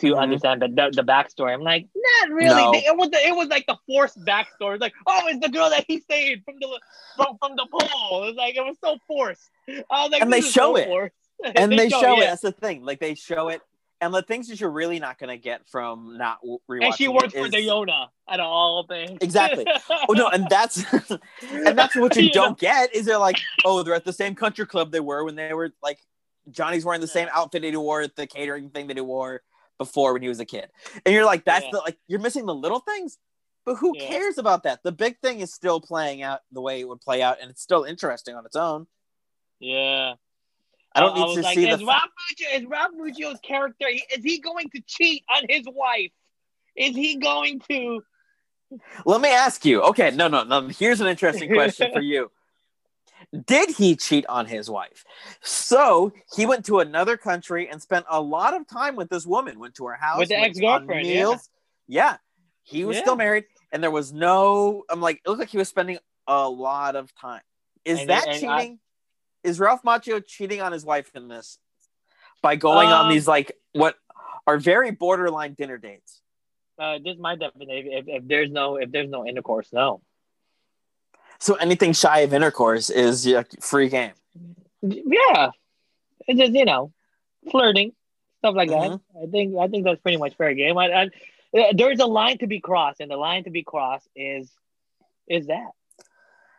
to 0.00 0.06
Mhm. 0.14 0.18
understand 0.20 0.62
the, 0.62 0.68
the 0.68 0.90
the 0.94 1.02
backstory." 1.02 1.52
I'm 1.52 1.62
like, 1.62 1.86
not 1.94 2.30
really. 2.30 2.46
No. 2.64 2.72
They- 2.72 2.84
it 2.86 2.96
was 2.96 3.10
the, 3.10 3.18
it 3.26 3.34
was 3.36 3.48
like 3.48 3.66
the 3.66 3.76
forced 3.86 4.18
backstory. 4.24 4.74
It's 4.74 4.80
like, 4.80 4.94
oh, 5.06 5.22
it's 5.28 5.40
the 5.40 5.48
girl 5.50 5.68
that 5.70 5.84
he 5.86 6.00
saved 6.00 6.44
from 6.44 6.54
the 6.60 6.80
from, 7.16 7.36
from 7.38 7.56
the 7.56 7.66
pole. 7.70 8.22
It 8.24 8.26
was 8.28 8.36
like 8.36 8.56
it 8.56 8.64
was 8.64 8.76
so 8.82 8.96
forced. 9.06 9.50
I 9.68 10.02
was 10.02 10.10
like, 10.10 10.22
And 10.22 10.32
they 10.32 10.40
show 10.40 10.50
so 10.50 10.76
it. 10.76 10.86
forced. 10.86 11.14
and 11.56 11.72
they, 11.72 11.88
show, 11.88 12.14
it. 12.14 12.20
yeah. 12.20 12.26
That's 12.30 12.42
the 12.42 12.52
thing. 12.52 12.84
Like 12.84 13.00
they 13.00 13.14
show 13.16 13.48
it, 13.48 13.60
and 14.02 14.12
the 14.12 14.20
things 14.20 14.48
that 14.48 14.60
you're 14.60 14.70
really 14.70 14.98
not 14.98 15.18
going 15.18 15.30
to 15.30 15.38
get 15.38 15.66
from 15.68 16.18
not 16.18 16.38
rewatching. 16.68 16.84
And 16.86 16.94
she 16.94 17.08
works 17.08 17.32
for 17.32 17.46
is- 17.46 17.52
the 17.52 17.58
Yona 17.66 18.08
all 18.40 18.84
things. 18.88 19.18
Exactly. 19.20 19.64
Oh 20.08 20.12
no, 20.14 20.28
and 20.28 20.46
that's 20.50 20.84
and 21.52 21.78
that's 21.78 21.94
what 21.96 22.16
you 22.16 22.30
don't 22.30 22.58
get 22.58 22.94
is 22.94 23.06
they're 23.06 23.18
like, 23.18 23.38
oh, 23.64 23.82
they're 23.82 23.94
at 23.94 24.04
the 24.04 24.12
same 24.12 24.34
country 24.34 24.66
club 24.66 24.90
they 24.90 25.00
were 25.00 25.24
when 25.24 25.36
they 25.36 25.52
were 25.54 25.70
like, 25.82 26.00
Johnny's 26.50 26.84
wearing 26.84 27.00
the 27.00 27.06
same 27.06 27.28
outfit 27.32 27.62
that 27.62 27.68
he 27.68 27.76
wore 27.76 28.00
at 28.02 28.16
the 28.16 28.26
catering 28.26 28.70
thing 28.70 28.88
that 28.88 28.96
he 28.96 29.00
wore 29.00 29.42
before 29.78 30.12
when 30.12 30.22
he 30.22 30.28
was 30.28 30.40
a 30.40 30.44
kid, 30.44 30.68
and 31.06 31.14
you're 31.14 31.24
like, 31.24 31.44
that's 31.44 31.64
Yeah. 31.66 31.70
the 31.72 31.78
like 31.78 31.98
you're 32.08 32.20
missing 32.20 32.46
the 32.46 32.54
little 32.54 32.80
things, 32.80 33.18
but 33.64 33.76
who 33.76 33.92
Yeah. 33.96 34.08
cares 34.08 34.38
about 34.38 34.64
that? 34.64 34.82
The 34.82 34.92
big 34.92 35.18
thing 35.20 35.40
is 35.40 35.52
still 35.54 35.80
playing 35.80 36.22
out 36.22 36.40
the 36.50 36.60
way 36.60 36.80
it 36.80 36.88
would 36.88 37.00
play 37.00 37.22
out, 37.22 37.38
and 37.40 37.50
it's 37.50 37.62
still 37.62 37.84
interesting 37.84 38.34
on 38.34 38.44
its 38.46 38.56
own. 38.56 38.86
Yeah. 39.60 40.14
I 40.94 41.00
don't 41.00 41.10
uh, 41.10 41.12
I 41.12 41.16
need 41.16 41.24
was 41.24 41.34
to 41.36 41.42
like, 41.42 41.54
see 41.54 41.68
is 41.68 41.78
the. 41.78 41.86
Ralph 41.86 42.02
Macchio, 42.02 42.60
is 42.60 42.66
Ralph 42.66 42.92
Macchio's 42.98 43.40
character 43.40 43.86
is 43.88 44.22
he 44.24 44.38
going 44.40 44.68
to 44.70 44.82
cheat 44.86 45.24
on 45.34 45.44
his 45.48 45.64
wife? 45.66 46.10
Is 46.76 46.94
he 46.96 47.16
going 47.16 47.60
to? 47.70 48.02
Let 49.04 49.20
me 49.20 49.28
ask 49.30 49.64
you. 49.64 49.82
Okay, 49.82 50.10
no, 50.12 50.28
no, 50.28 50.44
no. 50.44 50.68
Here's 50.68 51.00
an 51.00 51.06
interesting 51.06 51.52
question 51.52 51.92
for 51.92 52.00
you. 52.12 52.30
Did 53.46 53.70
he 53.70 53.96
cheat 53.96 54.26
on 54.26 54.46
his 54.46 54.68
wife? 54.68 55.04
So 55.42 56.12
he 56.34 56.44
went 56.46 56.64
to 56.66 56.80
another 56.80 57.16
country 57.16 57.68
and 57.68 57.80
spent 57.80 58.04
a 58.10 58.20
lot 58.20 58.54
of 58.54 58.66
time 58.66 58.96
with 58.96 59.08
this 59.10 59.26
woman. 59.26 59.58
Went 59.58 59.74
to 59.76 59.86
her 59.86 59.94
house 59.94 60.18
With 60.18 60.28
the 60.28 60.38
ex-girlfriend, 60.38 61.06
yeah. 61.06 61.36
Yeah, 61.88 62.16
he 62.62 62.84
was 62.84 62.96
Yeah. 62.96 63.02
still 63.02 63.16
married, 63.16 63.44
and 63.70 63.82
there 63.82 63.90
was 63.90 64.12
no. 64.12 64.84
I'm 64.88 65.00
like, 65.00 65.20
it 65.24 65.28
looked 65.28 65.40
like 65.40 65.50
he 65.50 65.58
was 65.58 65.68
spending 65.68 65.98
a 66.26 66.48
lot 66.48 66.96
of 66.96 67.14
time. 67.14 67.42
Is 67.84 68.00
And- 68.00 68.10
that 68.10 68.26
and 68.26 68.34
cheating? 68.34 68.50
I- 68.50 68.78
Is 69.44 69.58
Ralph 69.58 69.82
Macchio 69.82 70.24
cheating 70.24 70.60
on 70.60 70.72
his 70.72 70.84
wife 70.84 71.10
in 71.14 71.28
this 71.28 71.58
by 72.42 72.56
going 72.56 72.88
on 72.88 73.06
Um, 73.06 73.12
these 73.12 73.26
like 73.26 73.52
what 73.72 73.96
are 74.46 74.58
very 74.58 74.90
borderline 74.90 75.54
dinner 75.54 75.78
dates? 75.78 76.20
Uh, 76.78 76.98
this 76.98 77.14
is 77.14 77.20
my 77.20 77.36
definition. 77.36 77.92
If, 77.92 78.04
if 78.08 78.26
there's 78.26 78.50
no 78.50 78.76
if 78.76 78.90
there's 78.90 79.10
no 79.10 79.26
intercourse, 79.26 79.68
no. 79.72 80.02
So 81.38 81.54
anything 81.54 81.92
shy 81.92 82.20
of 82.20 82.32
intercourse 82.32 82.88
is 82.88 83.26
yeah, 83.26 83.42
free 83.60 83.88
game. 83.88 84.12
Yeah, 84.80 85.50
it's 86.26 86.38
just 86.38 86.52
you 86.52 86.64
know, 86.64 86.92
flirting 87.50 87.92
stuff 88.38 88.54
like 88.54 88.70
Mhm. 88.70 89.00
that. 89.14 89.22
I 89.22 89.30
think 89.30 89.56
I 89.58 89.68
think 89.68 89.84
that's 89.84 90.00
pretty 90.00 90.18
much 90.18 90.36
fair 90.36 90.54
game. 90.54 90.78
I, 90.78 90.86
I, 90.92 91.04
uh, 91.58 91.72
there's 91.74 92.00
a 92.00 92.06
line 92.06 92.38
to 92.38 92.46
be 92.46 92.60
crossed, 92.60 93.00
and 93.00 93.10
the 93.10 93.16
line 93.16 93.44
to 93.44 93.50
be 93.50 93.62
crossed 93.62 94.08
is 94.16 94.50
is 95.26 95.46
that. 95.48 95.70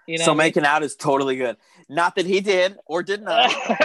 You 0.08 0.18
know 0.18 0.26
so 0.26 0.32
what 0.32 0.36
I 0.36 0.38
mean? 0.38 0.46
making 0.48 0.66
out 0.66 0.84
is 0.84 0.96
totally 0.96 1.36
good. 1.38 1.58
Not 1.90 2.16
that 2.16 2.26
he 2.26 2.42
did 2.42 2.78
or 2.86 3.04
did 3.04 3.22
not. 3.22 3.52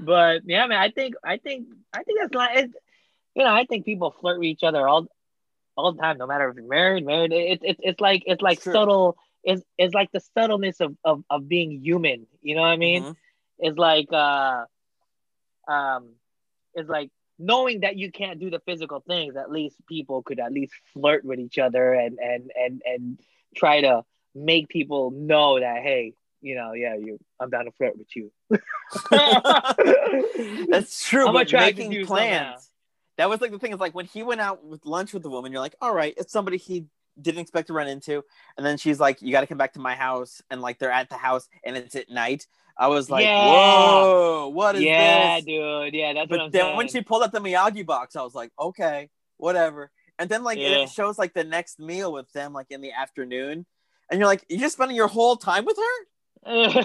but 0.00 0.42
yeah, 0.44 0.66
man, 0.66 0.78
I 0.78 0.90
think 0.90 1.14
I 1.24 1.36
think 1.38 1.68
I 1.92 2.02
think 2.02 2.20
that's 2.20 2.34
like 2.34 2.58
it, 2.58 2.70
you 3.34 3.44
know 3.44 3.52
I 3.52 3.64
think 3.64 3.84
people 3.84 4.14
flirt 4.20 4.38
with 4.38 4.46
each 4.46 4.62
other 4.62 4.86
all 4.88 5.06
all 5.76 5.92
the 5.92 6.00
time, 6.00 6.18
no 6.18 6.26
matter 6.26 6.48
if 6.48 6.56
you're 6.56 6.66
married, 6.66 7.06
married. 7.06 7.32
It's 7.32 7.62
it's 7.64 7.80
it's 7.82 8.00
like 8.00 8.22
it's 8.26 8.42
like 8.42 8.62
Sure. 8.62 8.72
subtle. 8.72 9.16
It's 9.42 9.62
it's 9.78 9.94
like 9.94 10.10
the 10.12 10.20
subtleness 10.36 10.80
of, 10.80 10.96
of 11.04 11.22
of 11.30 11.48
being 11.48 11.80
human. 11.82 12.26
You 12.42 12.56
know 12.56 12.62
what 12.62 12.68
I 12.68 12.76
mean? 12.76 13.02
Mhm. 13.04 13.16
It's 13.58 13.78
like 13.78 14.08
uh 14.12 14.64
um 15.68 16.10
it's 16.74 16.88
like 16.88 17.10
knowing 17.40 17.80
that 17.80 17.96
you 17.96 18.12
can't 18.12 18.38
do 18.38 18.50
the 18.50 18.60
physical 18.60 19.00
things. 19.00 19.36
At 19.36 19.50
least 19.50 19.76
people 19.88 20.22
could 20.22 20.38
at 20.38 20.52
least 20.52 20.74
flirt 20.92 21.24
with 21.24 21.40
each 21.40 21.58
other 21.58 21.92
and 21.92 22.18
and 22.18 22.50
and 22.54 22.82
and 22.84 23.20
try 23.56 23.80
to 23.80 24.04
make 24.34 24.68
people 24.68 25.10
know 25.10 25.58
that 25.58 25.82
hey 25.82 26.14
you 26.40 26.54
know 26.54 26.72
yeah 26.72 26.94
you 26.94 27.18
i'm 27.40 27.50
down 27.50 27.64
to 27.64 27.72
flirt 27.72 27.98
with 27.98 28.06
you 28.14 28.30
That's 30.68 31.04
true. 31.04 31.26
I'm 31.28 31.34
but 31.34 31.52
making 31.52 32.06
plans. 32.06 32.08
somehow. 32.08 32.56
That 33.18 33.28
was 33.28 33.40
like 33.40 33.50
the 33.50 33.58
thing 33.58 33.72
is 33.72 33.80
like 33.80 33.94
when 33.94 34.06
he 34.06 34.22
went 34.22 34.40
out 34.40 34.64
with 34.64 34.86
lunch 34.86 35.12
with 35.12 35.22
the 35.22 35.28
woman, 35.28 35.52
you're 35.52 35.60
like, 35.60 35.76
all 35.80 35.94
right, 35.94 36.14
it's 36.16 36.32
somebody 36.32 36.56
he 36.56 36.86
didn't 37.20 37.40
expect 37.40 37.68
to 37.68 37.72
run 37.72 37.88
into. 37.88 38.22
And 38.56 38.66
then 38.66 38.76
she's 38.78 39.00
like, 39.00 39.22
you 39.22 39.32
got 39.32 39.40
to 39.42 39.46
come 39.46 39.58
back 39.58 39.72
to 39.74 39.80
my 39.80 39.94
house. 39.94 40.42
And 40.50 40.60
like 40.60 40.78
they're 40.78 40.90
at 40.92 41.08
the 41.08 41.16
house 41.16 41.48
and 41.64 41.76
it's 41.76 41.94
at 41.96 42.10
night. 42.10 42.46
I 42.78 42.88
was 42.88 43.10
like, 43.10 43.24
Yeah. 43.24 43.46
whoa, 43.46 44.48
what 44.48 44.74
is 44.76 44.82
yeah 44.82 45.36
this? 45.36 45.44
dude 45.46 45.94
yeah 45.94 46.12
that's 46.14 46.30
what 46.30 46.38
But 46.38 46.52
then 46.52 46.62
saying 46.62 46.76
when 46.76 46.88
she 46.88 47.02
pulled 47.02 47.22
up 47.22 47.32
the 47.32 47.40
Miyagi 47.40 47.84
box, 47.84 48.16
I 48.16 48.22
was 48.22 48.34
like, 48.34 48.50
okay, 48.58 49.10
whatever. 49.36 49.90
And 50.18 50.28
then 50.30 50.42
like 50.44 50.58
Yeah. 50.58 50.82
it 50.82 50.90
shows 50.90 51.18
like 51.18 51.34
the 51.34 51.44
next 51.44 51.78
meal 51.78 52.12
with 52.12 52.30
them 52.32 52.52
like 52.52 52.66
in 52.70 52.80
the 52.80 52.92
afternoon. 52.92 53.66
And 54.10 54.18
you're 54.18 54.26
like, 54.26 54.44
you're 54.48 54.60
just 54.60 54.74
spending 54.76 54.96
your 54.96 55.08
whole 55.08 55.36
time 55.36 55.64
with 55.64 55.76
her? 55.76 56.84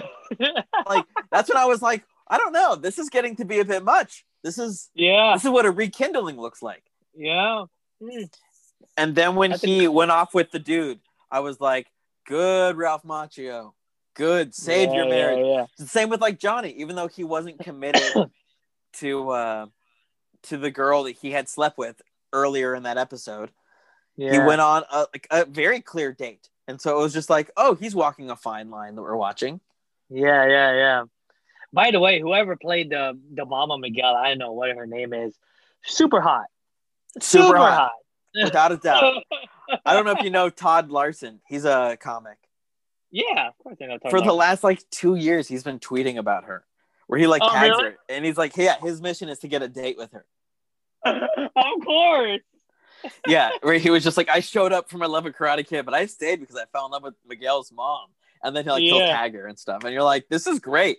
Like 0.86 1.04
that's 1.30 1.48
when 1.48 1.56
I 1.58 1.64
was 1.66 1.80
like, 1.82 2.04
I 2.28 2.38
don't 2.38 2.52
know. 2.52 2.76
This 2.76 2.98
is 2.98 3.08
getting 3.08 3.36
to 3.36 3.44
be 3.44 3.60
a 3.60 3.64
bit 3.64 3.84
much. 3.84 4.24
This 4.44 4.58
is 4.58 4.90
yeah 4.94 5.32
this 5.34 5.44
is 5.44 5.50
what 5.50 5.66
a 5.66 5.70
rekindling 5.70 6.36
looks 6.38 6.62
like. 6.62 6.82
yeah 7.16 7.64
Mm. 8.02 8.30
And 8.96 9.14
then 9.14 9.34
when 9.34 9.52
he 9.52 9.88
went 9.88 10.10
off 10.10 10.34
with 10.34 10.50
the 10.50 10.58
dude, 10.58 11.00
I 11.30 11.40
was 11.40 11.60
like, 11.60 11.86
good 12.26 12.76
Ralph 12.76 13.02
Macchio. 13.04 13.72
Good. 14.14 14.54
Save 14.54 14.88
Yeah, 14.88 14.94
your 14.96 15.08
marriage. 15.08 15.46
yeah, 15.46 15.66
the 15.78 15.86
Same 15.86 16.08
with 16.08 16.20
like 16.20 16.38
Johnny, 16.38 16.70
even 16.78 16.96
though 16.96 17.08
he 17.08 17.22
wasn't 17.24 17.58
committed 17.58 18.30
to 18.94 19.30
uh 19.30 19.66
to 20.44 20.56
the 20.56 20.70
girl 20.70 21.04
that 21.04 21.12
he 21.16 21.30
had 21.32 21.48
slept 21.48 21.76
with 21.76 22.00
earlier 22.32 22.74
in 22.74 22.84
that 22.84 22.96
episode. 22.98 23.50
yeah. 24.16 24.32
He 24.32 24.38
went 24.38 24.60
on 24.60 24.84
a, 24.90 25.06
like 25.12 25.26
a 25.30 25.44
very 25.44 25.80
clear 25.80 26.12
date. 26.12 26.48
And 26.68 26.80
so 26.80 26.98
it 26.98 27.02
was 27.02 27.12
just 27.12 27.30
like, 27.30 27.50
oh, 27.56 27.74
he's 27.74 27.94
walking 27.94 28.30
a 28.30 28.36
fine 28.36 28.70
line 28.70 28.94
that 28.96 29.02
we're 29.02 29.16
watching. 29.16 29.60
Yeah, 30.08 30.46
yeah, 30.46 30.72
yeah. 30.74 31.04
By 31.72 31.90
the 31.90 32.00
way, 32.00 32.20
whoever 32.20 32.56
played 32.56 32.90
the 32.90 33.18
the 33.34 33.44
Mama 33.44 33.76
Miguel, 33.78 34.14
I 34.16 34.28
don't 34.28 34.38
know 34.38 34.52
what 34.52 34.74
her 34.74 34.86
name 34.86 35.12
is. 35.12 35.34
Super 35.84 36.20
hot. 36.20 36.46
Super, 37.20 37.56
hot. 37.58 37.92
Without 38.44 38.72
a 38.72 38.76
doubt. 38.76 39.22
I 39.84 39.94
don't 39.94 40.04
know 40.04 40.12
if 40.12 40.22
you 40.22 40.30
know 40.30 40.48
Todd 40.50 40.90
Larson. 40.90 41.40
He's 41.48 41.64
a 41.64 41.96
comic. 42.00 42.38
yeah, 43.10 43.48
of 43.48 43.58
course 43.58 43.76
I 43.82 43.86
know. 43.86 43.98
For 44.10 44.20
the 44.20 44.32
last 44.34 44.62
like 44.64 44.88
two 44.90 45.14
years, 45.14 45.48
he's 45.48 45.62
been 45.64 45.78
tweeting 45.78 46.18
about 46.18 46.44
her, 46.44 46.64
where 47.06 47.18
he 47.18 47.26
like 47.26 47.42
Oh, 47.42 47.52
tags 47.52 47.78
really? 47.78 47.90
her, 47.90 47.98
and 48.08 48.24
he's 48.24 48.36
like, 48.36 48.56
"Yeah, 48.56 48.76
his 48.80 49.00
mission 49.00 49.28
is 49.28 49.38
to 49.40 49.48
get 49.48 49.62
a 49.62 49.68
date 49.68 49.96
with 49.96 50.12
her." 50.12 50.24
of 51.04 51.84
course. 51.84 52.40
Yeah, 53.26 53.50
where 53.62 53.78
he 53.78 53.90
was 53.90 54.02
just 54.02 54.16
like, 54.16 54.28
"I 54.28 54.40
showed 54.40 54.72
up 54.72 54.88
for 54.90 54.98
my 54.98 55.06
love 55.06 55.26
of 55.26 55.34
Karate 55.34 55.64
Kid, 55.66 55.84
but 55.84 55.94
I 55.94 56.06
stayed 56.06 56.40
because 56.40 56.56
I 56.56 56.64
fell 56.72 56.86
in 56.86 56.92
love 56.92 57.04
with 57.04 57.14
Miguel's 57.26 57.70
mom." 57.70 58.08
And 58.42 58.54
then 58.56 58.64
he 58.64 58.70
like 58.70 58.82
he'll 58.82 58.98
Yeah. 58.98 59.12
tag 59.16 59.34
her 59.34 59.46
and 59.46 59.56
stuff, 59.58 59.84
and 59.84 59.92
you're 59.92 60.02
like, 60.02 60.28
"This 60.28 60.46
is 60.46 60.58
great." 60.58 60.98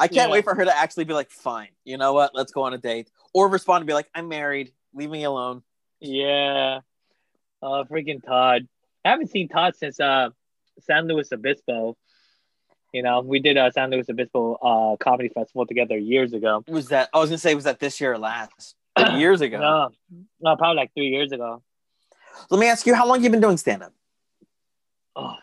I 0.00 0.08
can't 0.08 0.28
Yeah. 0.28 0.32
wait 0.32 0.44
for 0.44 0.54
her 0.54 0.64
to 0.64 0.76
actually 0.76 1.04
be 1.04 1.14
like, 1.14 1.30
"Fine, 1.30 1.68
you 1.84 1.96
know 1.96 2.12
what? 2.12 2.34
Let's 2.34 2.50
go 2.50 2.62
on 2.62 2.74
a 2.74 2.78
date," 2.78 3.10
or 3.32 3.48
respond 3.48 3.82
and 3.82 3.86
be 3.86 3.92
like, 3.92 4.08
"I'm 4.14 4.28
married. 4.28 4.72
Leave 4.94 5.10
me 5.10 5.22
alone." 5.24 5.62
Yeah. 6.00 6.80
Uh 7.62 7.84
freaking 7.84 8.22
Todd. 8.24 8.66
I 9.04 9.10
haven't 9.10 9.30
seen 9.30 9.48
Todd 9.48 9.74
since 9.76 9.98
uh 10.00 10.30
San 10.80 11.06
Luis 11.08 11.32
Obispo. 11.32 11.96
You 12.92 13.02
know, 13.02 13.20
we 13.20 13.40
did 13.40 13.56
a 13.56 13.72
San 13.72 13.90
Luis 13.90 14.08
Obispo 14.08 14.54
uh 14.54 14.96
comedy 14.96 15.28
festival 15.28 15.66
together 15.66 15.96
years 15.98 16.32
ago. 16.32 16.62
Was 16.68 16.88
that? 16.88 17.08
I 17.12 17.18
was 17.18 17.30
gonna 17.30 17.38
say, 17.38 17.54
was 17.54 17.64
that 17.64 17.80
this 17.80 18.00
year 18.00 18.12
or 18.12 18.18
last? 18.18 18.74
Years 19.16 19.40
ago. 19.40 19.58
No, 19.58 19.90
no, 20.40 20.56
probably 20.56 20.76
like 20.76 20.94
three 20.94 21.08
years 21.08 21.32
ago. 21.32 21.60
Let 22.48 22.60
me 22.60 22.68
ask 22.68 22.86
you, 22.86 22.94
how 22.94 23.08
long 23.08 23.24
you 23.24 23.30
been 23.30 23.40
doing 23.40 23.56
stand 23.56 23.82
up? 23.82 23.92
Oh. 25.16 25.34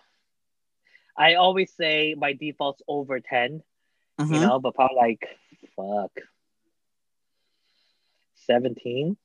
I 1.17 1.33
always 1.35 1.69
say 1.75 2.15
my 2.17 2.31
default's 2.31 2.81
over 2.87 3.19
10, 3.19 3.61
Mm-hmm. 4.19 4.33
you 4.33 4.39
know, 4.39 4.59
but 4.59 4.73
probably 4.73 4.95
like 4.97 5.27
fuck 5.75 6.11
17. 8.47 9.17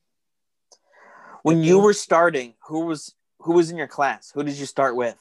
When 1.47 1.63
you 1.63 1.79
were 1.79 1.93
starting, 1.93 2.55
who 2.67 2.81
was 2.81 3.15
who 3.39 3.53
was 3.53 3.71
in 3.71 3.77
your 3.77 3.87
class? 3.87 4.31
Who 4.35 4.43
did 4.43 4.55
you 4.57 4.65
start 4.65 4.97
with? 4.97 5.15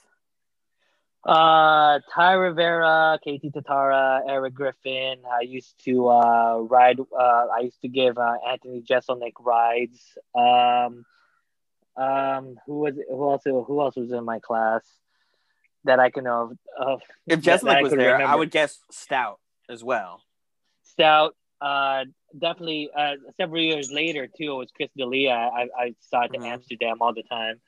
Uh, 1.24 2.00
Ty 2.12 2.32
Rivera, 2.32 3.20
Katie 3.22 3.50
Tatara, 3.50 4.22
Eric 4.28 4.54
Griffin. 4.54 5.18
I 5.32 5.42
used 5.42 5.74
to 5.84 6.08
uh, 6.08 6.58
ride. 6.68 6.98
Uh, 6.98 7.46
I 7.56 7.60
used 7.60 7.80
to 7.82 7.88
give 7.88 8.18
uh, 8.18 8.34
Anthony 8.44 8.82
Jeselnik 8.82 9.34
rides. 9.38 10.00
Um, 10.34 11.04
um, 11.96 12.56
who 12.66 12.80
was 12.80 12.94
who 13.08 13.30
else? 13.30 13.42
Who 13.44 13.80
else 13.80 13.94
was 13.94 14.10
in 14.10 14.24
my 14.24 14.40
class 14.40 14.82
that 15.84 16.00
I 16.00 16.10
can 16.10 16.26
of? 16.26 16.58
of 16.76 17.02
If 17.28 17.44
that- 17.44 17.60
that 17.60 17.60
Jeselnik 17.62 17.76
I 17.76 17.82
was 17.82 17.92
there, 17.92 18.26
I 18.26 18.34
would 18.34 18.50
guess 18.50 18.80
Stout 18.90 19.38
as 19.68 19.84
well. 19.84 20.22
Stout. 20.82 21.36
Uh, 21.60 22.04
definitely. 22.38 22.90
Uh, 22.94 23.14
several 23.38 23.62
years 23.62 23.90
later 23.90 24.26
too, 24.26 24.52
it 24.52 24.56
was 24.56 24.70
Chris 24.76 24.90
D'Elia. 24.96 25.32
I 25.32 25.68
I 25.78 25.94
saw 26.00 26.22
it 26.24 26.34
in 26.34 26.42
Mhm. 26.42 26.46
Amsterdam 26.46 26.98
all 27.00 27.14
the 27.14 27.22
time. 27.22 27.60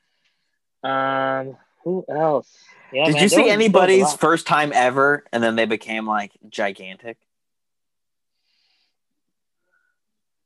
Um, 0.83 1.57
who 1.83 2.05
else? 2.09 2.55
Yeah, 2.93 3.05
Did 3.05 3.13
man, 3.15 3.23
you 3.23 3.29
see 3.29 3.35
was- 3.35 3.35
there 3.35 3.43
was 3.45 3.49
a 3.49 3.53
anybody's 3.53 4.13
first 4.15 4.45
time 4.47 4.71
ever 4.73 5.25
and 5.33 5.41
then 5.43 5.55
they 5.55 5.65
became 5.65 6.05
like 6.05 6.31
gigantic? 6.49 7.17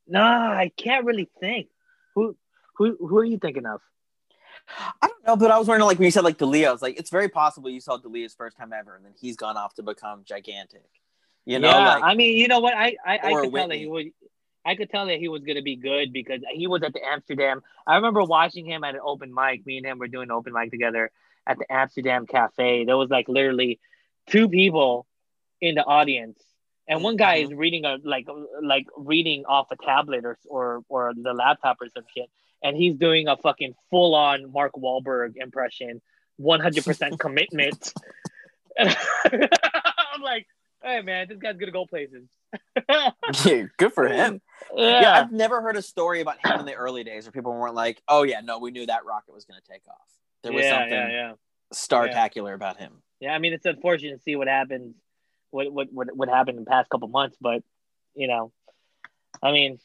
Nah, 0.07 0.51
I 0.53 0.71
can't 0.75 1.05
really 1.05 1.29
think. 1.39 1.67
Who 2.15 2.35
who 2.75 2.97
who 2.99 3.17
are 3.17 3.23
you 3.25 3.37
thinking 3.37 3.65
of? 3.65 3.81
I 5.01 5.07
don't 5.07 5.27
know, 5.27 5.35
but 5.35 5.51
I 5.51 5.59
was 5.59 5.67
wondering 5.67 5.85
like 5.87 5.97
when 5.99 6.05
you 6.05 6.11
said 6.11 6.23
like 6.23 6.37
D'Elia, 6.37 6.69
I 6.69 6.71
was 6.71 6.81
like, 6.81 6.97
it's 6.97 7.09
very 7.09 7.29
possible 7.29 7.69
you 7.69 7.79
saw 7.81 7.97
D'Elia's 7.97 8.33
first 8.33 8.55
time 8.57 8.71
ever 8.73 8.95
and 8.95 9.05
then 9.05 9.13
he's 9.19 9.35
gone 9.35 9.57
off 9.57 9.73
to 9.75 9.83
become 9.83 10.23
gigantic. 10.25 10.85
You 11.45 11.59
know, 11.59 11.69
yeah, 11.69 11.95
like 11.95 12.03
I 12.03 12.13
mean, 12.15 12.37
you 12.37 12.47
know 12.47 12.59
what? 12.59 12.73
I 12.73 12.95
I, 13.05 13.19
I 13.21 13.33
could 13.33 13.53
tell 13.53 13.67
that 13.67 13.77
he 13.77 13.85
was. 13.87 14.05
I 14.65 14.75
could 14.75 14.89
tell 14.89 15.07
that 15.07 15.19
he 15.19 15.27
was 15.27 15.43
gonna 15.43 15.61
be 15.61 15.75
good 15.75 16.13
because 16.13 16.39
he 16.53 16.67
was 16.67 16.83
at 16.83 16.93
the 16.93 17.05
Amsterdam. 17.05 17.61
I 17.85 17.95
remember 17.97 18.23
watching 18.23 18.65
him 18.65 18.83
at 18.85 18.95
an 18.95 19.01
open 19.03 19.33
mic. 19.33 19.65
Me 19.65 19.75
and 19.77 19.85
him 19.85 19.99
were 19.99 20.07
doing 20.07 20.29
an 20.29 20.31
open 20.31 20.53
mic 20.53 20.71
together 20.71 21.11
at 21.45 21.57
the 21.59 21.65
Amsterdam 21.69 22.25
Cafe. 22.25 22.85
There 22.85 22.95
was 22.95 23.09
like 23.09 23.27
literally 23.27 23.79
two 24.27 24.47
people 24.47 25.05
in 25.59 25.75
the 25.75 25.83
audience, 25.83 26.39
and 26.87 27.03
one 27.03 27.17
guy 27.17 27.41
Mhm. 27.41 27.43
is 27.45 27.53
reading 27.53 27.83
a 27.83 27.97
like 28.03 28.25
like 28.61 28.87
reading 28.95 29.43
off 29.45 29.67
a 29.71 29.75
tablet 29.75 30.23
or 30.23 30.37
or 30.47 30.83
or 30.87 31.13
the 31.13 31.33
laptop 31.33 31.81
or 31.81 31.89
some 31.89 32.05
shit, 32.15 32.29
and 32.63 32.77
he's 32.77 32.95
doing 32.95 33.27
a 33.27 33.35
fucking 33.35 33.75
full 33.89 34.15
on 34.15 34.49
Mark 34.53 34.71
Wahlberg 34.77 35.35
impression, 35.35 36.01
one 36.37 36.61
hundred 36.61 36.85
percent 36.85 37.19
commitment. 37.25 37.93
I'm 38.79 40.21
like, 40.21 40.47
hey 40.83 41.01
man, 41.01 41.27
this 41.29 41.37
guy's 41.37 41.57
gonna 41.57 41.71
go 41.71 41.85
places. 41.85 42.27
yeah, 43.45 43.63
good 43.77 43.93
for 43.93 44.07
him. 44.07 44.41
Yeah. 44.75 45.01
Yeah. 45.01 45.19
I've 45.19 45.31
never 45.31 45.61
heard 45.61 45.75
a 45.75 45.81
story 45.81 46.21
about 46.21 46.45
him 46.45 46.59
in 46.59 46.65
the 46.65 46.75
early 46.75 47.03
days 47.03 47.25
where 47.25 47.31
people 47.31 47.53
weren't 47.53 47.75
like, 47.75 48.01
oh 48.07 48.23
yeah, 48.23 48.41
no, 48.41 48.59
we 48.59 48.71
knew 48.71 48.85
that 48.85 49.05
rocket 49.05 49.33
was 49.33 49.45
going 49.45 49.59
to 49.59 49.71
take 49.71 49.81
off. 49.87 49.95
There 50.43 50.53
was 50.53 50.65
yeah, 50.65 50.79
something 50.79 50.91
yeah, 50.91 51.33
star-tacular 51.71 52.53
about 52.53 52.77
him. 52.77 53.01
yeah. 53.19 53.33
I 53.33 53.39
mean, 53.39 53.53
it's 53.53 53.65
unfortunate 53.65 54.17
to 54.17 54.21
see 54.21 54.35
what 54.35 54.47
happens, 54.47 54.95
what 55.51 55.71
what 55.71 55.87
what, 55.91 56.15
what 56.15 56.29
happened 56.29 56.57
in 56.57 56.63
the 56.63 56.69
past 56.69 56.89
couple 56.89 57.07
months, 57.07 57.37
but 57.39 57.63
you 58.13 58.27
know, 58.27 58.51
I 59.41 59.51
mean, 59.51 59.79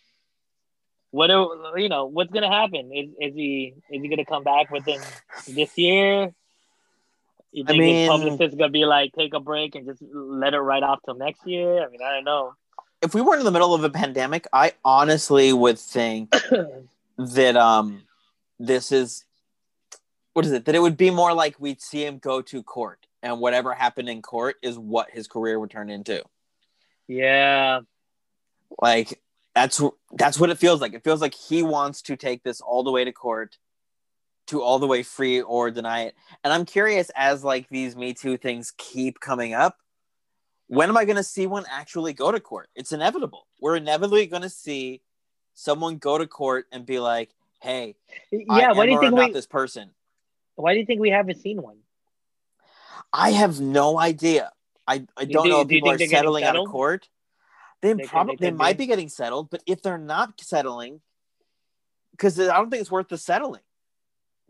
what 1.10 1.28
do 1.28 1.72
you 1.76 1.88
know? 1.88 2.06
What's 2.06 2.32
gonna 2.32 2.52
happen? 2.52 2.90
Is 2.92 3.08
is 3.18 3.34
he 3.34 3.74
is 3.90 4.02
he 4.02 4.08
gonna 4.08 4.24
come 4.24 4.44
back 4.44 4.70
within 4.70 5.00
this 5.46 5.76
year? 5.78 6.34
You 7.52 7.64
I 7.64 7.68
think 7.68 7.82
his 7.82 7.92
mean- 7.92 8.08
publicist 8.08 8.58
gonna 8.58 8.70
be 8.70 8.84
like, 8.84 9.12
take 9.12 9.34
a 9.34 9.40
break 9.40 9.74
and 9.74 9.86
just 9.86 10.02
let 10.12 10.54
it 10.54 10.60
right 10.60 10.82
off 10.82 11.00
till 11.04 11.14
next 11.14 11.46
year? 11.46 11.82
I 11.82 11.88
mean, 11.88 12.02
I 12.02 12.14
don't 12.14 12.24
know. 12.24 12.54
If 13.00 13.14
we 13.14 13.20
weren't 13.20 13.38
in 13.40 13.44
the 13.44 13.52
middle 13.52 13.74
of 13.74 13.84
a 13.84 13.90
pandemic, 13.90 14.46
I 14.52 14.72
honestly 14.84 15.52
would 15.52 15.78
think 15.78 16.34
that 17.18 17.56
um 17.56 18.02
this 18.58 18.92
is 18.92 19.24
what 20.34 20.44
is 20.44 20.52
it 20.52 20.64
that 20.66 20.74
it 20.74 20.80
would 20.80 20.96
be 20.96 21.10
more 21.10 21.32
like 21.32 21.58
we'd 21.60 21.80
see 21.80 22.04
him 22.04 22.18
go 22.18 22.42
to 22.42 22.62
court 22.62 23.06
and 23.22 23.40
whatever 23.40 23.72
happened 23.72 24.08
in 24.08 24.20
court 24.22 24.56
is 24.62 24.78
what 24.78 25.10
his 25.10 25.26
career 25.28 25.58
would 25.58 25.70
turn 25.70 25.90
into 25.90 26.22
yeah, 27.08 27.80
like 28.80 29.20
that's 29.54 29.80
that's 30.12 30.38
what 30.38 30.50
it 30.50 30.58
feels 30.58 30.80
like 30.80 30.92
it 30.92 31.02
feels 31.02 31.20
like 31.20 31.34
he 31.34 31.62
wants 31.62 32.02
to 32.02 32.16
take 32.16 32.42
this 32.42 32.60
all 32.60 32.84
the 32.84 32.92
way 32.92 33.04
to 33.04 33.12
court 33.12 33.56
to 34.48 34.62
all 34.62 34.78
the 34.78 34.86
way 34.86 35.02
free 35.02 35.40
or 35.40 35.70
deny 35.70 36.02
it 36.02 36.14
and 36.44 36.52
i'm 36.52 36.64
curious 36.64 37.10
as 37.14 37.44
like 37.44 37.68
these 37.68 37.96
me 37.96 38.12
too 38.12 38.36
things 38.36 38.72
keep 38.76 39.20
coming 39.20 39.54
up 39.54 39.78
when 40.66 40.88
am 40.88 40.96
i 40.96 41.04
going 41.04 41.16
to 41.16 41.22
see 41.22 41.46
one 41.46 41.64
actually 41.70 42.12
go 42.12 42.32
to 42.32 42.40
court 42.40 42.68
it's 42.74 42.92
inevitable 42.92 43.46
we're 43.60 43.76
inevitably 43.76 44.26
going 44.26 44.42
to 44.42 44.50
see 44.50 45.00
someone 45.54 45.96
go 45.98 46.18
to 46.18 46.26
court 46.26 46.66
and 46.72 46.84
be 46.86 46.98
like 46.98 47.30
hey 47.60 47.94
yeah. 48.30 48.72
Why 48.72 48.86
do 48.86 48.92
you 48.92 49.00
think 49.00 49.12
about 49.12 49.28
we? 49.28 49.32
this 49.32 49.46
person 49.46 49.90
Why 50.56 50.74
do 50.74 50.80
you 50.80 50.86
think 50.86 51.00
we 51.00 51.10
haven't 51.10 51.40
seen 51.40 51.62
one? 51.62 51.78
I 53.12 53.30
have 53.30 53.60
no 53.60 53.98
idea. 53.98 54.52
I, 54.86 55.06
I 55.16 55.24
don't 55.24 55.42
think- 55.42 55.52
know 55.52 55.60
if 55.62 55.68
do 55.68 55.74
people 55.74 55.90
are 55.90 55.98
settling 55.98 56.44
out 56.44 56.56
of 56.56 56.66
court. 56.68 57.08
They, 57.80 57.92
They 57.92 58.04
probably 58.04 58.36
they 58.36 58.50
they, 58.50 58.56
might 58.56 58.76
be 58.76 58.86
getting 58.86 59.08
settled, 59.08 59.50
but 59.50 59.62
if 59.66 59.82
they're 59.82 59.98
not 59.98 60.40
settling, 60.40 61.00
because 62.10 62.38
I 62.40 62.56
don't 62.56 62.70
think 62.70 62.80
it's 62.80 62.90
worth 62.90 63.08
the 63.08 63.16
settling. 63.18 63.60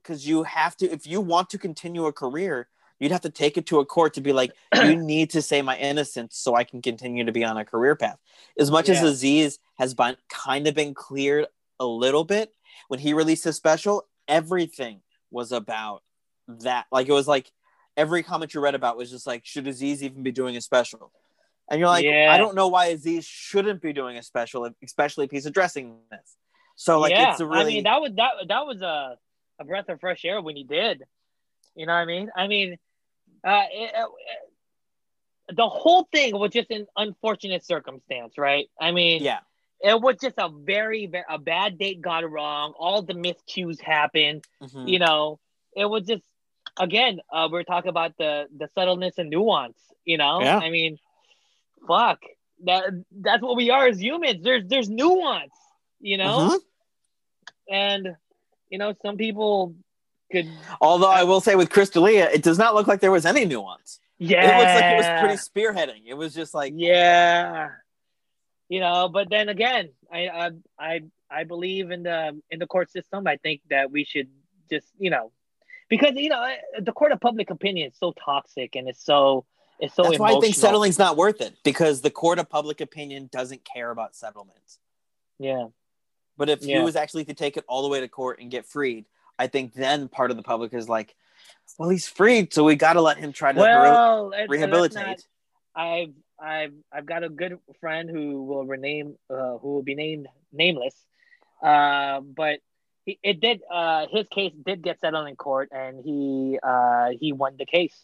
Because 0.08 0.26
you 0.26 0.42
have 0.44 0.74
to, 0.78 0.90
if 0.90 1.06
you 1.06 1.20
want 1.20 1.50
to 1.50 1.58
continue 1.58 2.06
a 2.06 2.12
career, 2.14 2.66
you'd 2.98 3.12
have 3.12 3.20
to 3.20 3.30
take 3.30 3.58
it 3.58 3.66
to 3.66 3.78
a 3.78 3.84
court 3.84 4.14
to 4.14 4.22
be 4.22 4.32
like, 4.32 4.52
you 4.74 4.96
need 4.96 5.28
to 5.30 5.42
say 5.42 5.60
my 5.60 5.76
innocence 5.76 6.38
so 6.38 6.54
I 6.54 6.64
can 6.64 6.80
continue 6.80 7.24
to 7.24 7.32
be 7.32 7.44
on 7.44 7.58
a 7.58 7.64
career 7.64 7.94
path. 7.94 8.16
As 8.58 8.70
much 8.70 8.88
as 8.88 9.02
Aziz 9.02 9.58
has 9.78 9.92
been 9.92 10.16
kind 10.30 10.66
of 10.66 10.74
been 10.74 10.94
cleared 10.94 11.46
a 11.78 11.84
little 11.84 12.24
bit 12.24 12.54
when 12.88 12.98
he 13.00 13.12
released 13.12 13.44
his 13.44 13.56
special, 13.56 14.06
everything 14.26 15.02
was 15.30 15.52
about 15.52 16.02
that. 16.48 16.86
Like 16.90 17.06
it 17.06 17.12
was 17.12 17.28
like 17.28 17.52
every 17.94 18.22
comment 18.22 18.54
you 18.54 18.62
read 18.62 18.74
about 18.74 18.96
was 18.96 19.10
just 19.10 19.26
like, 19.26 19.44
should 19.44 19.66
Aziz 19.66 20.02
even 20.02 20.22
be 20.22 20.32
doing 20.32 20.56
a 20.56 20.62
special? 20.62 21.12
And 21.70 21.78
you're 21.78 21.90
like, 21.90 22.06
Yeah. 22.06 22.32
I 22.32 22.38
don't 22.38 22.54
know 22.54 22.68
why 22.68 22.86
Aziz 22.86 23.26
shouldn't 23.26 23.82
be 23.82 23.92
doing 23.92 24.16
a 24.16 24.22
special, 24.22 24.70
especially 24.82 25.26
if 25.26 25.30
he's 25.30 25.44
addressing 25.44 25.98
this. 26.10 26.36
So 26.76 26.98
like, 26.98 27.10
yeah, 27.10 27.32
it's 27.32 27.40
a 27.40 27.46
really 27.46 27.60
I 27.60 27.64
mean 27.64 27.84
that 27.84 28.00
was 28.00 28.12
that 28.16 28.30
that 28.48 28.64
was 28.64 28.80
a 28.80 29.18
a 29.58 29.64
breath 29.64 29.88
of 29.88 30.00
fresh 30.00 30.24
air 30.24 30.40
when 30.40 30.56
he 30.56 30.64
did. 30.64 31.02
You 31.74 31.86
know 31.86 31.92
what 31.92 32.00
I 32.00 32.04
mean? 32.06 32.30
I 32.36 32.46
mean, 32.48 32.76
uh, 33.44 33.64
it, 33.70 33.92
it- 33.94 34.08
the 35.56 35.66
whole 35.68 36.06
thing 36.12 36.38
was 36.38 36.50
just 36.50 36.70
an 36.70 36.86
unfortunate 36.96 37.64
circumstance, 37.64 38.36
right? 38.36 38.68
I 38.78 38.92
mean, 38.92 39.22
yeah, 39.22 39.38
it 39.80 39.98
was 39.98 40.16
just 40.20 40.34
a 40.36 40.50
very, 40.50 41.06
very 41.06 41.24
a 41.26 41.38
bad 41.38 41.78
date 41.78 42.02
got 42.02 42.28
wrong. 42.30 42.74
All 42.78 43.00
the 43.00 43.14
miscues 43.14 43.80
happened. 43.80 44.44
Mhm. 44.62 44.88
You 44.88 44.98
know, 44.98 45.40
it 45.74 45.86
was 45.86 46.02
just 46.04 46.24
again 46.78 47.20
uh, 47.32 47.48
we're 47.50 47.62
talking 47.62 47.88
about 47.88 48.12
the 48.18 48.46
the 48.54 48.68
subtleness 48.74 49.16
and 49.16 49.30
nuance. 49.30 49.78
You 50.04 50.18
know, 50.18 50.42
Yeah. 50.42 50.58
I 50.58 50.68
mean, 50.68 50.98
fuck 51.86 52.18
that 52.64 52.84
that's 53.10 53.42
what 53.42 53.56
we 53.56 53.70
are 53.70 53.86
as 53.86 54.02
humans. 54.02 54.42
There's 54.44 54.64
there's 54.66 54.90
nuance. 54.90 55.54
You 56.00 56.18
know 56.18 56.50
Mhm. 56.50 56.58
and 57.70 58.16
you 58.70 58.78
know 58.78 58.94
some 59.02 59.16
people 59.16 59.74
could 60.30 60.48
Although 60.80 61.10
I 61.10 61.24
will 61.24 61.40
say 61.40 61.54
with 61.54 61.70
Chris 61.70 61.90
D'Elia, 61.90 62.28
it 62.30 62.42
does 62.42 62.58
not 62.58 62.74
look 62.74 62.86
like 62.86 63.00
there 63.00 63.10
was 63.10 63.26
any 63.26 63.44
nuance. 63.44 63.98
Yeah, 64.18 64.42
It 64.42 64.58
looks 64.58 64.74
like 64.74 64.84
it 64.84 64.96
was 64.96 65.20
pretty 65.20 65.74
spearheading. 65.74 66.02
It 66.06 66.14
was 66.14 66.34
just 66.34 66.54
like 66.54 66.74
Yeah, 66.76 67.70
you 68.68 68.80
know, 68.80 69.08
but 69.08 69.30
then 69.30 69.48
again, 69.48 69.90
I 70.12 70.28
I 70.28 70.50
I 70.78 71.00
I 71.30 71.44
believe 71.44 71.90
in 71.90 72.02
the 72.02 72.40
in 72.50 72.58
the 72.58 72.66
court 72.66 72.90
system. 72.90 73.26
I 73.26 73.36
think 73.36 73.62
that 73.70 73.90
we 73.90 74.04
should 74.04 74.28
just 74.70 74.86
you 74.98 75.10
know, 75.10 75.32
because 75.88 76.12
you 76.16 76.28
know 76.28 76.42
uh, 76.42 76.80
the 76.80 76.92
court 76.92 77.12
of 77.12 77.20
public 77.20 77.50
opinion 77.50 77.90
is 77.90 77.98
so 77.98 78.12
toxic 78.12 78.76
and 78.76 78.88
it's 78.88 79.04
so 79.04 79.46
it's 79.80 79.94
so. 79.94 80.02
that's 80.02 80.18
why 80.18 80.34
I 80.34 80.40
think 80.40 80.54
settling's 80.54 80.98
not 80.98 81.16
worth 81.16 81.40
it 81.40 81.54
because 81.62 82.00
the 82.00 82.10
court 82.10 82.38
of 82.38 82.50
public 82.50 82.80
opinion 82.80 83.28
doesn't 83.32 83.64
care 83.64 83.90
about 83.90 84.14
settlements. 84.14 84.78
Yeah, 85.38 85.66
But 86.38 86.48
if 86.48 86.62
Yeah. 86.62 86.78
he 86.78 86.84
was 86.84 86.96
actually 86.96 87.24
to 87.26 87.34
take 87.34 87.56
it 87.58 87.64
all 87.68 87.82
the 87.82 87.88
way 87.88 88.00
to 88.00 88.08
court 88.08 88.40
and 88.40 88.50
get 88.50 88.64
freed, 88.64 89.04
I 89.38 89.48
think 89.48 89.74
then 89.74 90.08
part 90.08 90.30
of 90.30 90.36
the 90.38 90.42
public 90.42 90.72
is 90.72 90.88
like, 90.88 91.14
well, 91.78 91.90
he's 91.90 92.08
freed, 92.08 92.54
so 92.54 92.64
we 92.64 92.76
got 92.76 92.94
to 92.94 93.02
let 93.02 93.18
him 93.18 93.32
try 93.32 93.52
to 93.52 93.60
well, 93.60 94.28
let's 94.28 94.48
rehabilitate. 94.48 95.06
not- 95.06 95.26
I've 95.74 96.12
I've 96.40 96.72
I've 96.92 97.06
got 97.06 97.22
a 97.24 97.28
good 97.28 97.58
friend 97.80 98.08
who 98.08 98.42
will 98.44 98.64
rename 98.64 99.16
uh, 99.28 99.58
who 99.58 99.74
will 99.74 99.82
be 99.82 99.94
named 99.94 100.26
nameless, 100.52 100.94
uh, 101.62 102.20
but 102.20 102.60
he, 103.04 103.18
it 103.22 103.38
did 103.40 103.60
uh, 103.70 104.06
his 104.10 104.26
case 104.28 104.52
did 104.66 104.82
get 104.82 104.98
settled 105.00 105.28
in 105.28 105.36
court 105.36 105.68
and 105.72 106.00
he 106.04 106.58
uh, 106.62 107.10
he 107.20 107.32
won 107.32 107.56
the 107.58 107.66
case, 107.66 107.94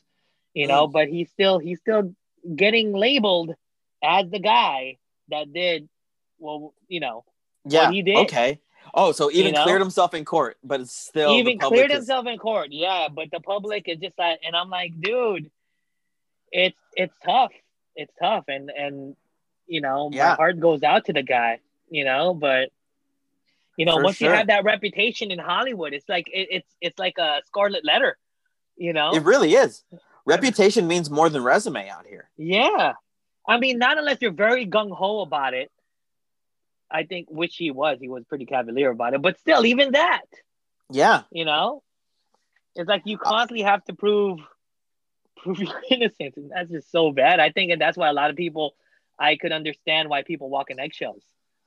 you 0.53 0.66
know, 0.68 0.87
Mm. 0.88 0.92
but 0.92 1.09
he's 1.09 1.31
still 1.31 1.59
he's 1.59 1.81
still 1.81 2.14
getting 2.55 2.92
labeled 2.92 3.55
as 4.03 4.29
the 4.31 4.38
guy 4.40 4.99
that 5.29 5.53
did 5.53 5.88
well, 6.38 6.75
you 6.88 7.01
know, 7.01 7.25
yeah, 7.66 7.90
he 7.90 8.03
did. 8.03 8.16
okay. 8.18 8.61
Oh, 8.96 9.11
so 9.12 9.31
even 9.31 9.46
You 9.46 9.53
know? 9.53 9.64
cleared 9.64 9.81
himself 9.81 10.14
in 10.14 10.24
court, 10.24 10.57
but 10.62 10.81
it's 10.81 10.92
still 10.94 11.33
he 11.33 11.40
even 11.40 11.59
cleared 11.59 11.90
is- 11.90 11.96
himself 11.98 12.27
in 12.27 12.38
court. 12.38 12.68
Yeah, 12.70 13.09
but 13.12 13.31
the 13.33 13.40
public 13.40 13.88
is 13.88 13.98
just 13.98 14.16
like, 14.18 14.40
and 14.46 14.55
I'm 14.55 14.70
like, 14.70 14.92
dude, 15.00 15.50
it's 16.53 16.79
it's 16.94 17.14
tough. 17.24 17.50
It's 17.96 18.12
tough, 18.20 18.44
and 18.48 18.70
and 18.70 19.16
you 19.66 19.81
know, 19.81 20.11
my 20.11 20.35
heart 20.35 20.61
goes 20.61 20.83
out 20.83 21.07
to 21.07 21.12
the 21.12 21.22
guy. 21.22 21.61
You 21.90 22.05
know, 22.05 22.35
but 22.35 22.70
you 23.77 23.85
know, 23.85 23.96
For 23.96 24.05
once 24.05 24.20
you 24.20 24.29
have 24.31 24.46
that 24.48 24.64
reputation 24.64 25.31
in 25.31 25.38
Hollywood, 25.38 25.92
it's 25.92 26.09
like 26.09 26.29
it, 26.33 26.48
it's 26.50 26.68
it's 26.81 26.98
like 26.98 27.18
a 27.18 27.40
scarlet 27.46 27.85
letter. 27.85 28.16
You 28.77 28.92
know, 28.92 29.12
It 29.14 29.22
really 29.22 29.55
is. 29.55 29.85
Reputation 30.27 30.87
means 30.88 31.11
more 31.11 31.29
than 31.29 31.42
resume 31.44 31.88
out 31.88 32.07
here. 32.07 32.29
yeah. 32.37 32.92
I 33.46 33.59
mean, 33.59 33.77
not 33.79 33.98
unless 33.98 34.18
you're 34.22 34.33
very 34.33 34.66
gung 34.66 34.90
ho 34.90 35.20
about 35.20 35.53
it. 35.53 35.70
I 36.94 37.02
think, 37.02 37.28
which 37.30 37.57
he 37.57 37.70
was, 37.70 37.98
he 38.00 38.09
was 38.09 38.24
pretty 38.24 38.46
cavalier 38.46 38.90
about 38.90 39.14
it. 39.14 39.20
But 39.20 39.38
still, 39.40 39.66
even 39.66 39.92
that, 39.92 40.22
Yeah, 40.90 41.22
you 41.30 41.44
know 41.44 41.83
it's 42.76 42.88
like 42.88 43.02
you 43.04 43.18
constantly 43.18 43.62
have 43.62 43.85
to 43.85 43.94
prove 43.94 44.40
prove 45.37 45.59
your 45.59 45.83
innocence 45.90 46.37
and 46.37 46.50
that's 46.50 46.70
just 46.70 46.90
so 46.90 47.12
bad 47.12 47.40
i 47.40 47.50
think 47.50 47.70
and 47.70 47.80
that's 47.80 47.96
why 47.96 48.09
a 48.09 48.12
lot 48.12 48.30
of 48.30 48.37
people 48.37 48.74
i 49.18 49.37
could 49.37 49.52
understand 49.52 50.09
why 50.09 50.22
people 50.22 50.48
walk 50.48 50.70
in 50.70 50.80
eggshells 50.80 51.22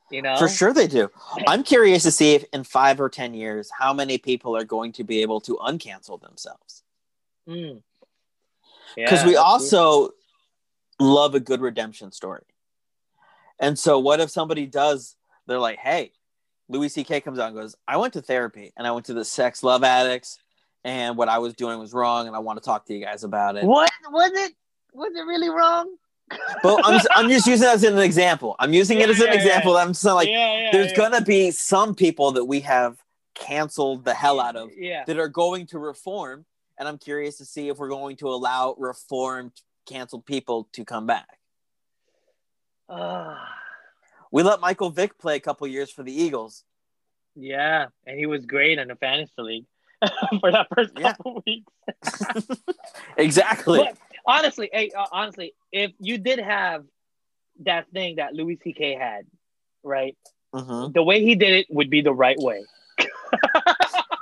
you 0.10 0.22
know 0.22 0.38
for 0.38 0.48
sure 0.48 0.72
they 0.72 0.88
do. 0.88 1.10
I'm 1.48 1.64
curious 1.64 2.04
to 2.04 2.12
see 2.12 2.36
if 2.36 2.46
in 2.54 2.64
five 2.64 3.02
or 3.02 3.10
ten 3.10 3.34
years, 3.34 3.70
how 3.78 3.94
many 3.94 4.18
people 4.18 4.56
are 4.56 4.64
going 4.64 4.94
to 4.94 5.04
be 5.04 5.22
able 5.22 5.42
to 5.42 5.58
uncancel 5.58 6.22
themselves. 6.22 6.84
Mm. 7.46 7.82
because 8.96 9.24
Yeah, 9.24 9.28
we 9.28 9.36
also 9.36 10.12
love 10.98 11.36
a 11.36 11.42
good 11.42 11.60
redemption 11.60 12.14
story. 12.14 12.44
And 13.60 13.78
so, 13.78 14.00
what 14.00 14.22
if 14.22 14.30
somebody 14.30 14.66
does? 14.66 15.17
They're 15.48 15.60
like, 15.60 15.80
"Hey, 15.80 16.12
Louis 16.70 16.90
C.K. 16.90 17.22
comes 17.22 17.40
out 17.40 17.48
and 17.48 17.56
goes, 17.56 17.76
I 17.88 17.98
went 17.98 18.14
to 18.14 18.22
therapy 18.22 18.74
and 18.78 18.86
I 18.86 18.92
went 18.92 19.06
to 19.08 19.14
the 19.14 19.26
sex 19.26 19.64
love 19.64 19.84
addicts, 19.84 20.38
and 20.84 21.18
what 21.18 21.30
I 21.30 21.40
was 21.40 21.54
doing 21.54 21.80
was 21.80 21.94
wrong, 21.94 22.28
and 22.28 22.36
I 22.36 22.40
want 22.40 22.60
to 22.60 22.66
talk 22.66 22.86
to 22.86 22.94
you 22.94 23.04
guys 23.04 23.24
about 23.24 23.56
it." 23.56 23.64
what 23.64 23.92
was 24.12 24.32
it 24.34 24.54
was 24.94 25.14
it 25.16 25.22
really 25.22 25.50
wrong 25.50 25.96
But 26.64 26.82
I'm 26.84 27.02
I'm 27.16 27.30
just 27.30 27.48
using 27.48 27.68
it 27.68 27.72
as 27.72 27.84
an 27.84 27.98
example. 28.00 28.56
I'm 28.60 28.74
using 28.74 29.00
it 29.00 29.10
as 29.10 29.20
an 29.20 29.28
yeah, 29.28 29.34
yeah. 29.34 29.40
example. 29.40 29.78
I'm 29.78 29.90
just 29.90 30.04
like, 30.04 30.28
yeah, 30.28 30.62
yeah, 30.62 30.70
there's 30.72 30.92
yeah. 30.92 30.98
gonna 30.98 31.22
be 31.22 31.52
some 31.52 31.96
people 31.96 32.32
that 32.34 32.46
we 32.46 32.62
have 32.62 32.98
canceled 33.36 34.04
the 34.04 34.14
hell 34.14 34.40
out 34.40 34.56
of 34.56 34.72
yeah 34.76 35.04
that 35.06 35.18
are 35.18 35.30
going 35.30 35.68
to 35.68 35.80
reform, 35.80 36.46
and 36.78 36.88
I'm 36.88 36.98
curious 36.98 37.38
to 37.38 37.46
see 37.46 37.70
if 37.70 37.78
we're 37.78 37.90
going 37.90 38.18
to 38.18 38.30
allow 38.30 38.76
reformed 38.78 39.52
canceled 39.86 40.26
people 40.26 40.68
to 40.74 40.84
come 40.84 41.06
back. 41.06 41.40
Ah, 42.90 43.54
We 44.32 44.44
let 44.44 44.60
Michael 44.60 44.90
Vick 44.90 45.18
play 45.18 45.36
a 45.36 45.40
couple 45.40 45.66
years 45.68 45.92
for 45.92 46.04
the 46.04 46.12
Eagles. 46.14 46.64
yeah 47.36 47.88
and 48.06 48.18
he 48.18 48.26
was 48.26 48.46
great 48.46 48.78
in 48.80 48.88
the 48.88 48.96
fantasy 48.96 49.32
league 49.38 49.66
for 50.42 50.52
that 50.52 50.68
first 50.76 50.92
Yeah. 50.98 51.14
couple 51.14 51.44
weeks 51.48 51.72
Exactly. 53.18 53.80
But 53.80 53.98
honestly, 54.26 54.70
hey, 54.74 54.92
uh, 54.98 55.06
honestly, 55.12 55.54
if 55.72 55.92
you 56.00 56.18
did 56.18 56.40
have 56.40 56.84
that 57.62 57.90
thing 57.92 58.18
that 58.18 58.34
Louis 58.34 58.60
C.K. 58.64 58.94
had, 58.96 59.26
right? 59.84 60.16
Mhm. 60.54 60.94
The 60.94 61.02
way 61.04 61.24
he 61.24 61.36
did 61.36 61.54
it 61.54 61.68
would 61.70 61.90
be 61.90 62.02
the 62.02 62.14
right 62.14 62.38
way. 62.40 62.64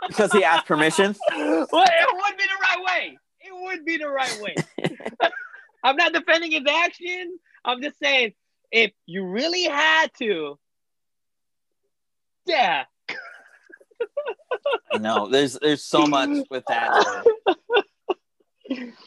Because 0.08 0.32
he 0.32 0.44
asked 0.44 0.66
permission. 0.68 1.16
well, 1.36 1.68
it 1.74 2.10
would 2.14 2.38
be 2.38 2.44
the 2.44 2.60
right 2.62 2.82
way. 2.86 3.18
It 3.42 3.54
would 3.64 3.86
be 3.86 3.98
the 3.98 4.10
right 4.10 4.40
way. 4.42 4.56
I'm 5.84 5.96
not 5.98 6.14
defending 6.14 6.52
his 6.52 6.64
action. 6.70 7.38
I'm 7.64 7.82
just 7.82 7.98
saying, 8.00 8.34
if 8.72 8.92
you 9.06 9.26
really 9.26 9.64
had 9.64 10.12
to, 10.20 10.58
yeah. 12.46 12.86
I 14.94 14.98
know. 14.98 15.28
There's 15.28 15.58
there's 15.62 15.84
so 15.84 16.06
much 16.06 16.46
with 16.50 16.64
that. 16.68 17.26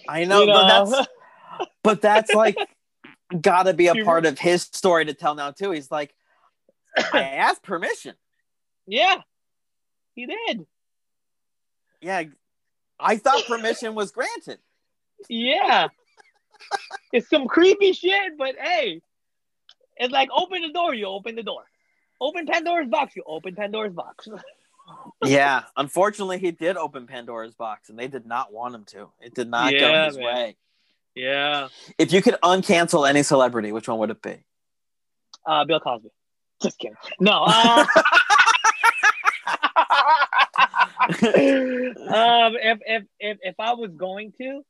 I 0.08 0.24
know, 0.24 0.42
You 0.42 0.52
but 0.52 0.68
that's 0.68 1.08
but 1.82 2.00
that's 2.00 2.34
like 2.34 2.56
gotta 3.40 3.74
be 3.74 3.88
a 3.88 4.04
part 4.04 4.26
of 4.26 4.38
his 4.38 4.62
story 4.62 5.04
to 5.06 5.14
tell 5.14 5.34
now 5.34 5.50
too. 5.50 5.70
He's 5.70 5.90
like, 5.90 6.14
I 7.12 7.22
asked 7.22 7.62
permission. 7.62 8.14
yeah, 8.86 9.16
he 10.14 10.26
did. 10.26 10.66
Yeah. 12.00 12.24
I 13.00 13.16
thought 13.16 13.44
permission 13.46 13.94
was 13.94 14.10
granted. 14.10 14.58
Yeah. 15.28 15.88
it's 17.12 17.28
some 17.30 17.46
creepy 17.46 17.92
shit, 17.92 18.36
but 18.36 18.56
hey, 18.58 19.00
it's 19.98 20.12
like 20.12 20.28
open 20.36 20.62
the 20.62 20.72
door, 20.72 20.94
you 20.94 21.06
open 21.06 21.34
the 21.34 21.42
door. 21.42 21.64
Open 22.20 22.46
Pandora's 22.46 22.88
box, 22.88 23.14
you 23.14 23.22
open 23.26 23.54
Pandora's 23.54 23.94
box. 23.94 24.28
Yeah. 25.22 25.64
Unfortunately, 25.76 26.38
he 26.38 26.50
did 26.50 26.78
open 26.78 27.06
Pandora's 27.06 27.54
box 27.54 27.90
and 27.90 27.98
they 27.98 28.08
did 28.08 28.24
not 28.24 28.54
want 28.54 28.74
him 28.74 28.84
to. 28.86 29.10
It 29.20 29.34
did 29.34 29.48
not 29.48 29.70
go 29.70 30.04
his 30.06 30.16
man. 30.16 30.24
way. 30.24 30.56
yeah. 31.14 31.68
If 31.98 32.10
you 32.10 32.22
could 32.22 32.36
uncancel 32.42 33.06
any 33.06 33.22
celebrity, 33.22 33.70
which 33.70 33.86
one 33.86 33.98
would 33.98 34.08
it 34.08 34.22
be? 34.22 34.36
Uh, 35.44 35.66
Bill 35.66 35.80
Cosby. 35.80 36.08
Just 36.62 36.78
kidding. 36.78 36.96
No. 37.20 37.44
Uh, 37.46 37.84
um, 41.08 41.16
if, 42.60 42.78
if 42.86 43.04
if 43.18 43.38
if 43.42 43.54
I 43.58 43.72
was 43.74 43.90
going 43.96 44.32
to, 44.38 44.62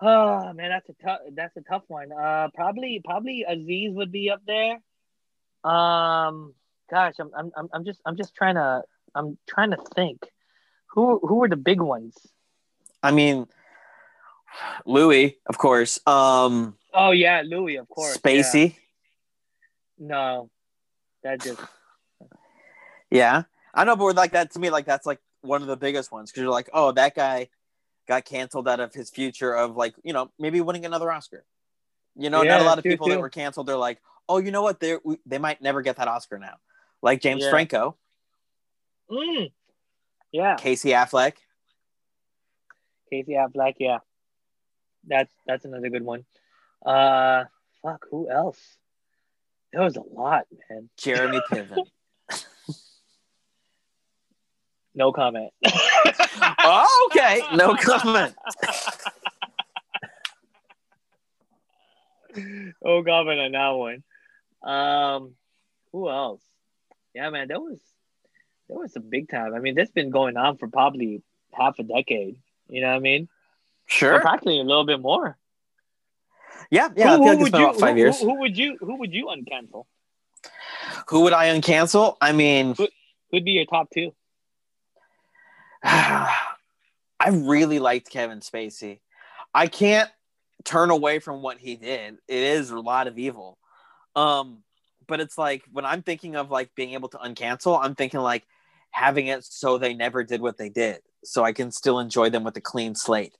oh 0.00 0.52
man, 0.52 0.70
that's 0.70 0.88
a 0.88 0.94
tough 1.04 1.20
that's 1.34 1.56
a 1.56 1.60
tough 1.62 1.82
one. 1.88 2.10
Uh, 2.12 2.48
probably 2.54 3.00
probably 3.04 3.44
Aziz 3.48 3.92
would 3.94 4.12
be 4.12 4.30
up 4.30 4.40
there. 4.46 4.78
Um, 5.64 6.54
gosh, 6.90 7.14
I'm 7.18 7.30
I'm 7.36 7.50
I'm- 7.56 7.68
I'm 7.72 7.84
just 7.84 8.00
I'm 8.06 8.16
just 8.16 8.34
trying 8.34 8.54
to 8.56 8.82
I'm 9.14 9.38
trying 9.48 9.70
to 9.70 9.78
think. 9.94 10.22
Who 10.94 11.18
who 11.18 11.36
were 11.36 11.48
the 11.48 11.56
big 11.56 11.80
ones? 11.80 12.16
I 13.02 13.10
mean, 13.12 13.46
Louis, 14.86 15.38
of 15.46 15.58
course. 15.58 16.00
Um, 16.06 16.76
Oh 16.94 17.10
yeah, 17.10 17.42
Louis, 17.44 17.76
of 17.76 17.88
course. 17.88 18.18
yeah. 18.24 18.30
Spacey. 18.30 18.76
No, 19.98 20.50
that 21.22 21.40
just 21.40 21.60
Yeah. 23.10 23.42
I 23.74 23.84
know, 23.84 23.96
but 23.96 24.16
like 24.16 24.32
that 24.32 24.52
to 24.52 24.58
me, 24.58 24.70
like 24.70 24.86
that's 24.86 25.06
like 25.06 25.20
one 25.42 25.62
of 25.62 25.68
the 25.68 25.76
biggest 25.76 26.10
ones 26.10 26.30
because 26.30 26.42
you're 26.42 26.50
like, 26.50 26.70
oh, 26.72 26.92
that 26.92 27.14
guy 27.14 27.48
got 28.08 28.24
canceled 28.24 28.66
out 28.66 28.80
of 28.80 28.92
his 28.94 29.10
future 29.10 29.54
of 29.54 29.76
like, 29.76 29.94
you 30.02 30.12
know, 30.12 30.30
maybe 30.38 30.60
winning 30.60 30.86
another 30.86 31.12
Oscar. 31.12 31.44
You 32.16 32.30
know, 32.30 32.42
not 32.42 32.60
a 32.60 32.64
lot 32.64 32.78
of 32.78 32.84
people 32.84 33.08
that 33.08 33.20
were 33.20 33.28
canceled. 33.28 33.68
They're 33.68 33.76
like, 33.76 34.00
oh, 34.28 34.38
you 34.38 34.50
know 34.50 34.62
what? 34.62 34.80
They 34.80 34.96
they 35.24 35.38
might 35.38 35.62
never 35.62 35.82
get 35.82 35.96
that 35.96 36.08
Oscar 36.08 36.38
now. 36.38 36.54
Like 37.00 37.20
James 37.20 37.44
Yeah. 37.44 37.50
Franco, 37.50 37.96
mm. 39.08 39.52
yeah. 40.32 40.56
Casey 40.56 40.90
Affleck. 40.90 41.34
Casey 43.08 43.34
Affleck, 43.34 43.74
yeah. 43.78 43.98
That's 45.06 45.32
that's 45.46 45.64
another 45.64 45.90
good 45.90 46.02
one. 46.02 46.24
Uh 46.84 47.44
fuck, 47.82 48.04
who 48.10 48.28
else? 48.28 48.58
There 49.72 49.82
was 49.82 49.96
a 49.96 50.02
lot, 50.02 50.46
man. 50.68 50.88
Jeremy 50.96 51.40
Piven. 51.50 51.84
No 54.94 55.12
comment. 55.12 55.52
oh, 55.66 57.08
okay. 57.10 57.42
No 57.54 57.74
comment. 57.76 58.34
no 62.82 63.02
comment 63.02 63.40
on 63.40 63.52
that 63.52 63.70
one. 63.70 64.02
Um 64.62 65.34
who 65.92 66.08
else? 66.08 66.42
Yeah, 67.14 67.30
man, 67.30 67.48
that 67.48 67.60
was 67.60 67.80
that 68.68 68.76
was 68.76 68.96
a 68.96 69.00
big 69.00 69.30
time. 69.30 69.54
I 69.54 69.60
mean, 69.60 69.74
that's 69.74 69.90
been 69.90 70.10
going 70.10 70.36
on 70.36 70.58
for 70.58 70.68
probably 70.68 71.22
half 71.52 71.78
a 71.78 71.82
decade. 71.82 72.36
You 72.68 72.82
know 72.82 72.88
what 72.88 72.96
I 72.96 73.00
mean? 73.00 73.28
Sure. 73.86 74.14
Or 74.14 74.20
practically 74.20 74.60
a 74.60 74.64
little 74.64 74.84
bit 74.84 75.00
more. 75.00 75.38
Yeah, 76.70 76.88
yeah. 76.96 77.14
I 77.14 77.16
who, 77.16 77.26
like 77.26 77.38
would 77.38 77.52
you, 77.52 77.72
five 77.74 77.94
who, 77.94 78.00
years. 78.00 78.20
Who, 78.20 78.26
who 78.28 78.40
would 78.40 78.56
you 78.56 78.76
who 78.80 78.96
would 78.96 79.14
you 79.14 79.26
uncancel? 79.26 79.84
Who 81.08 81.22
would 81.22 81.32
I 81.32 81.48
uncancel? 81.48 82.16
I 82.20 82.32
mean, 82.32 82.74
Who'd 83.30 83.44
be 83.44 83.52
your 83.52 83.66
top 83.66 83.88
two? 83.90 84.12
I 87.20 87.28
really 87.30 87.78
liked 87.78 88.10
Kevin 88.10 88.40
Spacey. 88.40 89.00
I 89.54 89.66
can't 89.66 90.10
turn 90.64 90.90
away 90.90 91.18
from 91.18 91.42
what 91.42 91.58
he 91.58 91.76
did. 91.76 92.18
It 92.28 92.42
is 92.42 92.70
a 92.70 92.78
lot 92.80 93.06
of 93.06 93.18
evil. 93.18 93.58
Um, 94.14 94.62
but 95.06 95.20
it's 95.20 95.38
like 95.38 95.64
when 95.72 95.84
I'm 95.84 96.02
thinking 96.02 96.36
of 96.36 96.50
like 96.50 96.74
being 96.74 96.92
able 96.94 97.08
to 97.10 97.18
uncancel, 97.18 97.78
I'm 97.82 97.94
thinking 97.94 98.20
like 98.20 98.44
having 98.90 99.26
it 99.28 99.44
so 99.44 99.78
they 99.78 99.94
never 99.94 100.22
did 100.24 100.40
what 100.40 100.58
they 100.58 100.68
did, 100.68 101.00
so 101.24 101.44
I 101.44 101.52
can 101.52 101.70
still 101.70 101.98
enjoy 101.98 102.30
them 102.30 102.44
with 102.44 102.56
a 102.56 102.60
clean 102.60 102.94
slate. 102.94 103.34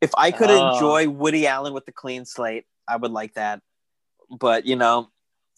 If 0.00 0.10
I 0.16 0.30
could 0.30 0.50
Oh. 0.50 0.54
enjoy 0.54 1.08
Woody 1.08 1.46
Allen 1.46 1.72
with 1.74 1.86
the 1.86 1.92
clean 1.92 2.24
slate, 2.24 2.66
I 2.86 2.96
would 2.96 3.10
like 3.10 3.34
that. 3.34 3.60
But 4.30 4.66
you 4.66 4.76
know, 4.76 5.10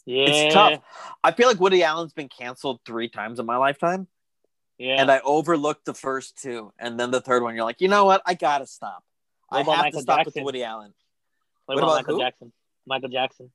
Yeah, 0.06 0.24
it's 0.28 0.54
tough. 0.54 0.80
I 1.22 1.32
feel 1.32 1.48
like 1.48 1.60
Woody 1.60 1.82
Allen's 1.82 2.12
been 2.12 2.28
canceled 2.28 2.80
three 2.86 3.08
times 3.08 3.38
in 3.38 3.46
my 3.46 3.56
lifetime. 3.56 4.06
Yeah, 4.80 4.94
and 4.98 5.10
I 5.12 5.20
overlooked 5.20 5.84
the 5.84 5.92
first 5.92 6.40
two, 6.40 6.72
and 6.78 6.98
then 6.98 7.10
the 7.10 7.20
third 7.20 7.42
one, 7.42 7.54
you're 7.54 7.66
like, 7.66 7.82
you 7.82 7.88
know 7.88 8.06
what? 8.06 8.22
I 8.24 8.32
gotta 8.32 8.66
stop. 8.66 9.04
What 9.50 9.58
I 9.58 9.58
have 9.58 9.84
Michael 9.84 9.98
to 10.00 10.02
stop 10.02 10.18
Jackson? 10.20 10.32
with 10.40 10.44
Woody 10.46 10.64
Allen. 10.64 10.94
what, 11.66 11.74
what 11.74 11.84
about, 11.84 11.96
Michael 11.96 12.14
who? 12.14 12.20
Jackson? 12.22 12.52
Michael 12.86 13.08
Jackson. 13.10 13.50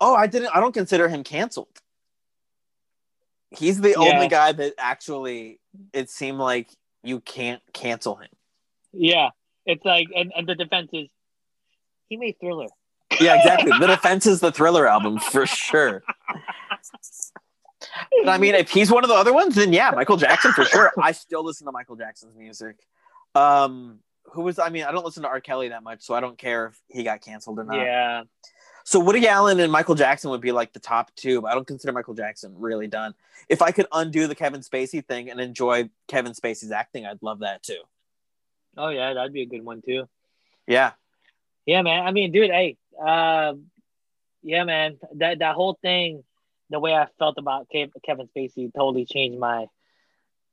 Oh, 0.00 0.14
I 0.14 0.28
didn't. 0.28 0.54
I 0.54 0.60
don't 0.60 0.72
consider 0.72 1.08
him 1.08 1.24
canceled. 1.24 1.66
He's 3.50 3.80
the 3.80 3.90
Yeah. 3.90 3.96
only 3.98 4.28
guy 4.28 4.52
that 4.52 4.74
actually 4.78 5.58
it 5.92 6.10
seemed 6.10 6.38
like 6.38 6.70
you 7.02 7.18
can't 7.20 7.60
cancel 7.72 8.14
him. 8.14 8.28
Yeah, 8.92 9.30
it's 9.66 9.84
like, 9.84 10.06
and, 10.14 10.32
and 10.36 10.46
the 10.46 10.54
defense 10.54 10.90
is, 10.92 11.08
he 12.08 12.16
made 12.16 12.36
Thriller. 12.38 12.68
Yeah, 13.20 13.34
exactly. 13.36 13.72
the 13.80 13.86
Defense 13.88 14.26
is 14.26 14.38
the 14.40 14.52
Thriller 14.52 14.86
album 14.86 15.18
for 15.18 15.44
sure. 15.44 16.02
But 18.24 18.28
I 18.30 18.38
mean, 18.38 18.54
if 18.54 18.70
he's 18.70 18.90
one 18.90 19.04
of 19.04 19.08
the 19.08 19.14
other 19.14 19.32
ones, 19.32 19.54
then 19.54 19.72
yeah, 19.72 19.90
Michael 19.90 20.16
Jackson 20.16 20.52
for 20.52 20.64
sure. 20.64 20.92
I 21.00 21.12
still 21.12 21.44
listen 21.44 21.66
to 21.66 21.72
Michael 21.72 21.96
Jackson's 21.96 22.36
music. 22.36 22.76
Um, 23.34 24.00
who 24.32 24.42
was? 24.42 24.58
I 24.58 24.68
mean, 24.70 24.84
I 24.84 24.92
don't 24.92 25.04
listen 25.04 25.22
to 25.22 25.28
R. 25.28 25.40
Kelly 25.40 25.68
that 25.68 25.82
much, 25.82 26.02
so 26.02 26.14
I 26.14 26.20
don't 26.20 26.36
care 26.36 26.66
if 26.66 26.80
he 26.88 27.02
got 27.04 27.20
canceled 27.20 27.58
or 27.58 27.64
not. 27.64 27.76
yeah, 27.76 28.22
So 28.84 28.98
Woody 29.00 29.26
Allen 29.28 29.60
and 29.60 29.70
Michael 29.70 29.94
Jackson 29.94 30.30
would 30.30 30.40
be 30.40 30.52
like 30.52 30.72
the 30.72 30.80
top 30.80 31.10
two, 31.14 31.40
but 31.40 31.50
I 31.50 31.54
don't 31.54 31.66
consider 31.66 31.92
Michael 31.92 32.14
Jackson 32.14 32.54
really 32.58 32.88
done. 32.88 33.14
If 33.48 33.62
I 33.62 33.70
could 33.70 33.86
undo 33.92 34.26
the 34.26 34.34
Kevin 34.34 34.60
Spacey 34.60 35.04
thing 35.04 35.30
and 35.30 35.40
enjoy 35.40 35.88
Kevin 36.08 36.32
Spacey's 36.32 36.72
acting, 36.72 37.06
I'd 37.06 37.22
love 37.22 37.40
that 37.40 37.62
too. 37.62 37.80
oh 38.76 38.88
yeah, 38.88 39.14
that'd 39.14 39.32
be 39.32 39.42
a 39.42 39.46
good 39.46 39.64
one 39.64 39.82
too. 39.82 40.08
Yeah. 40.66 40.92
Yeah, 41.64 41.82
man. 41.82 42.06
I 42.06 42.10
mean, 42.12 42.32
dude, 42.32 42.50
hey, 42.50 42.76
um, 43.00 43.66
yeah, 44.42 44.64
man. 44.64 44.98
That 45.16 45.38
that 45.40 45.54
whole 45.54 45.78
thing, 45.80 46.24
the 46.70 46.80
way 46.80 46.94
I 46.94 47.06
felt 47.18 47.38
about 47.38 47.68
Kevin 47.70 48.28
Spacey, 48.36 48.72
totally 48.74 49.04
changed 49.04 49.38
my 49.38 49.66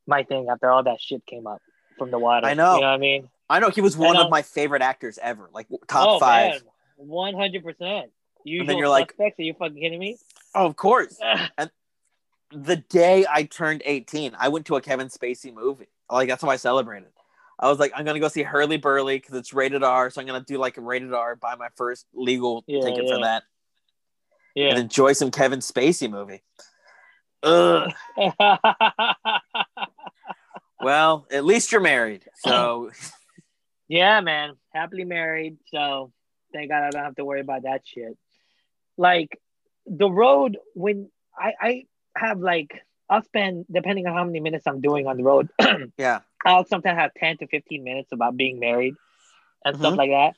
my 0.08 0.24
thing 0.24 0.48
after 0.50 0.70
all 0.70 0.84
that 0.84 1.02
shit 1.02 1.26
came 1.26 1.48
up 1.48 1.62
from 1.98 2.12
the 2.12 2.20
water. 2.20 2.46
I 2.46 2.54
know. 2.54 2.76
You 2.76 2.82
know 2.82 2.88
what 2.88 2.94
I 2.94 2.98
mean? 2.98 3.30
I 3.50 3.60
know 3.60 3.70
he 3.70 3.82
was 3.82 3.96
one 3.98 4.16
of 4.16 4.26
um, 4.26 4.30
my 4.32 4.42
favorite 4.42 4.82
actors 4.82 5.20
ever, 5.22 5.50
like 5.54 5.68
top 5.88 6.08
oh, 6.08 6.20
five. 6.20 6.64
one 6.98 7.36
hundred 7.36 7.64
percent. 7.64 8.12
Usual 8.44 8.78
you're 8.78 8.90
like- 8.90 9.12
suspects. 9.12 9.40
Are 9.40 9.44
you 9.44 9.54
fucking 9.54 9.76
kidding 9.76 10.00
me? 10.00 10.18
Oh, 10.54 10.68
of 10.68 10.76
course. 10.76 11.18
and 11.58 11.70
The 12.52 12.78
day 12.78 13.26
I 13.30 13.44
turned 13.44 13.82
18, 13.84 14.36
I 14.38 14.50
went 14.50 14.68
to 14.68 14.76
a 14.76 14.82
Kevin 14.82 15.08
Spacey 15.08 15.54
movie. 15.54 15.88
Like 16.10 16.30
that's 16.30 16.44
how 16.44 16.50
I 16.50 16.56
celebrated. 16.58 17.10
I 17.60 17.70
was 17.70 17.80
like, 17.80 17.92
I'm 17.96 18.06
gonna 18.06 18.20
go 18.20 18.28
see 18.28 18.44
Hurlyburly 18.44 19.16
because 19.16 19.36
it's 19.36 19.54
rated 19.54 19.84
R, 19.84 20.10
so 20.10 20.22
I'm 20.22 20.28
gonna 20.28 20.46
do 20.46 20.58
like 20.58 20.78
a 20.78 20.82
rated 20.82 21.14
R, 21.14 21.36
buy 21.36 21.56
my 21.56 21.70
first 21.76 22.06
legal 22.14 22.64
Yeah, 22.68 22.82
ticket 22.82 23.08
for 23.08 23.20
yeah. 24.56 24.70
and 24.70 24.80
enjoy 24.80 25.14
some 25.14 25.30
Kevin 25.32 25.60
Spacey 25.60 26.10
movie. 26.10 26.42
Ugh. 27.44 27.92
Well, 30.82 31.26
at 31.32 31.46
least 31.46 31.72
you're 31.72 31.82
married, 31.82 32.26
so 32.36 32.92
yeah, 33.88 34.20
man. 34.22 34.54
Happily 34.74 35.06
married, 35.06 35.58
so 35.74 36.12
thank 36.54 36.70
God 36.70 36.84
I 36.84 36.90
don't 36.90 37.04
have 37.04 37.16
to 37.16 37.26
worry 37.26 37.40
about 37.40 37.64
that 37.64 37.82
shit. 37.86 38.18
Like 38.98 39.40
the 39.88 40.10
road 40.12 40.58
when 40.74 41.10
I 41.38 41.54
I 41.60 41.84
have 42.18 42.40
like 42.40 42.84
I'll 43.10 43.24
spend 43.24 43.66
depending 43.72 44.06
on 44.06 44.14
how 44.14 44.26
many 44.26 44.42
minutes 44.42 44.68
I'm 44.68 44.82
doing 44.82 45.08
on 45.08 45.18
the 45.18 45.24
road. 45.24 45.50
yeah. 45.98 46.20
I'll 46.46 46.66
sometimes 46.66 47.00
have 47.00 47.14
10 47.16 47.38
to 47.38 47.48
15 47.48 47.84
minutes 47.84 48.12
about 48.12 48.36
being 48.38 48.60
married 48.60 48.94
and 49.64 49.78
stuff 49.78 49.94
Mhm. 49.94 49.98
like 49.98 50.10
that. 50.12 50.34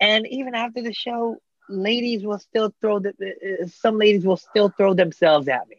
And 0.00 0.26
even 0.28 0.54
after 0.54 0.80
the 0.80 0.94
show, 0.94 1.36
ladies 1.72 2.22
will 2.24 2.38
still 2.38 2.72
throw 2.80 2.98
the 2.98 3.10
uh, 3.10 3.66
some 3.66 3.98
ladies 3.98 4.24
will 4.24 4.36
still 4.36 4.68
throw 4.68 4.94
themselves 4.94 5.48
at 5.48 5.68
me, 5.68 5.76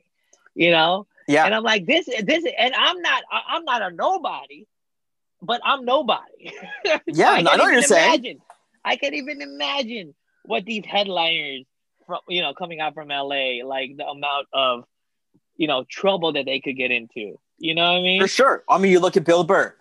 you 0.55 0.71
know. 0.71 1.07
Yeah. 1.27 1.45
And 1.45 1.55
I'm 1.55 1.63
like, 1.63 1.85
this, 1.85 2.05
this, 2.05 2.43
and 2.59 2.73
I'm 2.75 3.01
not, 3.01 3.23
I- 3.31 3.43
I'm 3.55 3.63
not 3.63 3.81
a 3.81 3.91
nobody, 3.95 4.67
but 5.41 5.61
I'm 5.63 5.85
nobody. 5.85 6.51
Yeah, 7.07 7.29
I 7.29 7.41
know 7.41 7.51
can't 7.51 7.59
what 7.61 7.65
you're 7.67 7.71
even 7.73 7.83
saying. 7.83 8.09
imagine- 8.13 8.41
I 8.85 8.97
can't 8.97 9.13
even 9.13 9.41
imagine 9.41 10.13
what 10.43 10.65
these 10.65 10.83
headliners 10.85 11.63
from, 12.05 12.19
you 12.27 12.41
know, 12.41 12.53
coming 12.53 12.81
out 12.81 12.93
from 12.93 13.07
LA, 13.07 13.63
like 13.63 13.95
the 13.95 14.05
amount 14.05 14.47
of, 14.51 14.83
you 15.55 15.67
know, 15.67 15.85
trouble 15.89 16.33
that 16.33 16.45
they 16.45 16.59
could 16.59 16.75
get 16.75 16.91
into. 16.91 17.39
You 17.59 17.75
know 17.75 17.93
what 17.93 17.99
I 17.99 18.01
mean? 18.01 18.19
For 18.21 18.27
sure. 18.27 18.63
I 18.67 18.77
mean, 18.77 18.91
you 18.91 18.99
look 18.99 19.15
at 19.15 19.23
Bill 19.23 19.45
Burr 19.45 19.73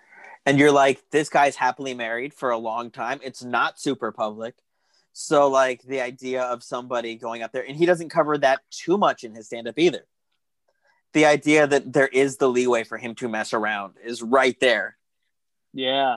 and 0.46 0.57
you're 0.57 0.70
like, 0.70 1.03
this 1.11 1.29
guy's 1.29 1.57
happily 1.57 1.94
married 1.94 2.33
for 2.33 2.51
a 2.51 2.59
long 2.59 2.92
time. 2.92 3.18
It's 3.25 3.42
not 3.42 3.81
super 3.81 4.12
public. 4.12 4.55
So, 5.12 5.48
like, 5.48 5.83
the 5.83 6.01
idea 6.01 6.42
of 6.42 6.62
somebody 6.62 7.16
going 7.16 7.42
up 7.42 7.53
there, 7.53 7.66
and 7.66 7.77
he 7.77 7.85
doesn't 7.87 8.09
cover 8.09 8.38
that 8.38 8.61
too 8.70 8.96
much 8.96 9.25
in 9.25 9.35
his 9.35 9.46
stand 9.46 9.68
up 9.68 9.79
either. 9.79 10.07
The 11.12 11.27
idea 11.27 11.66
that 11.66 11.92
there 11.92 12.09
is 12.09 12.38
the 12.38 12.48
leeway 12.48 12.85
for 12.85 12.96
him 12.96 13.14
to 13.16 13.29
mess 13.29 13.53
around 13.53 13.94
is 14.03 14.22
right 14.22 14.59
there. 14.61 14.96
Yeah. 15.75 16.16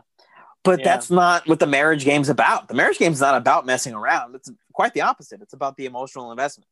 But 0.63 0.79
Yeah. 0.79 0.85
that's 0.85 1.11
not 1.11 1.47
what 1.47 1.59
the 1.59 1.67
marriage 1.67 2.05
game's 2.05 2.29
about. 2.29 2.69
The 2.69 2.73
marriage 2.73 2.97
game's 2.97 3.19
not 3.19 3.35
about 3.35 3.65
messing 3.65 3.93
around. 3.93 4.35
It's 4.35 4.49
quite 4.73 4.93
the 4.93 5.01
opposite. 5.01 5.41
It's 5.41 5.53
about 5.53 5.75
the 5.75 5.85
emotional 5.85 6.31
investment. 6.31 6.69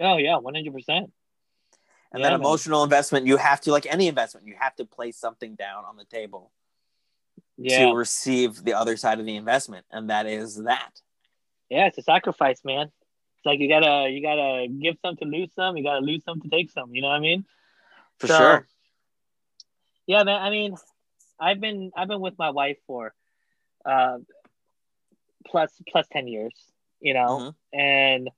Oh 0.00 0.16
yeah, 0.16 0.38
one 0.38 0.54
hundred 0.54 0.72
percent. 0.72 1.12
And 2.10 2.20
Yeah, 2.20 2.30
that 2.30 2.32
man. 2.32 2.40
emotional 2.40 2.82
investment, 2.82 3.26
you 3.26 3.36
have 3.36 3.60
to, 3.62 3.70
like 3.72 3.86
any 3.86 4.08
investment, 4.08 4.46
you 4.46 4.56
have 4.58 4.74
to 4.76 4.84
place 4.84 5.18
something 5.18 5.54
down 5.54 5.84
on 5.84 5.96
the 5.96 6.04
table. 6.06 6.50
Yeah, 7.56 7.86
to 7.86 7.94
receive 7.94 8.64
the 8.64 8.72
other 8.74 8.96
side 8.96 9.20
of 9.20 9.26
the 9.26 9.36
investment, 9.36 9.86
and 9.90 10.10
that 10.10 10.26
is 10.26 10.64
that. 10.64 11.00
Yeah, 11.74 11.86
it's 11.88 11.98
a 11.98 12.02
sacrifice, 12.02 12.64
man. 12.64 12.86
It's 13.38 13.46
like 13.46 13.60
you 13.60 13.68
gotta 13.68 14.10
you 14.10 14.22
gotta 14.22 14.68
give 14.68 14.96
some 15.02 15.16
to 15.16 15.24
lose 15.24 15.52
some. 15.54 15.76
You 15.76 15.84
gotta 15.84 16.04
lose 16.04 16.24
some 16.24 16.40
to 16.42 16.48
take 16.48 16.70
some. 16.70 16.94
You 16.94 17.02
know 17.02 17.08
what 17.08 17.16
I 17.16 17.20
mean? 17.20 17.44
For 18.18 18.28
So, 18.28 18.36
sure. 18.36 18.66
Yeah, 20.06 20.24
man. 20.24 20.40
I 20.42 20.50
mean, 20.50 20.76
I've 21.40 21.60
been 21.60 21.92
I've 21.96 22.08
been 22.08 22.20
with 22.20 22.38
my 22.38 22.50
wife 22.50 22.78
for 22.86 23.14
uh 23.84 24.18
plus 25.46 25.80
plus 25.88 26.06
ten 26.08 26.28
years. 26.28 26.54
You 27.00 27.14
know, 27.14 27.54
and 27.72 28.30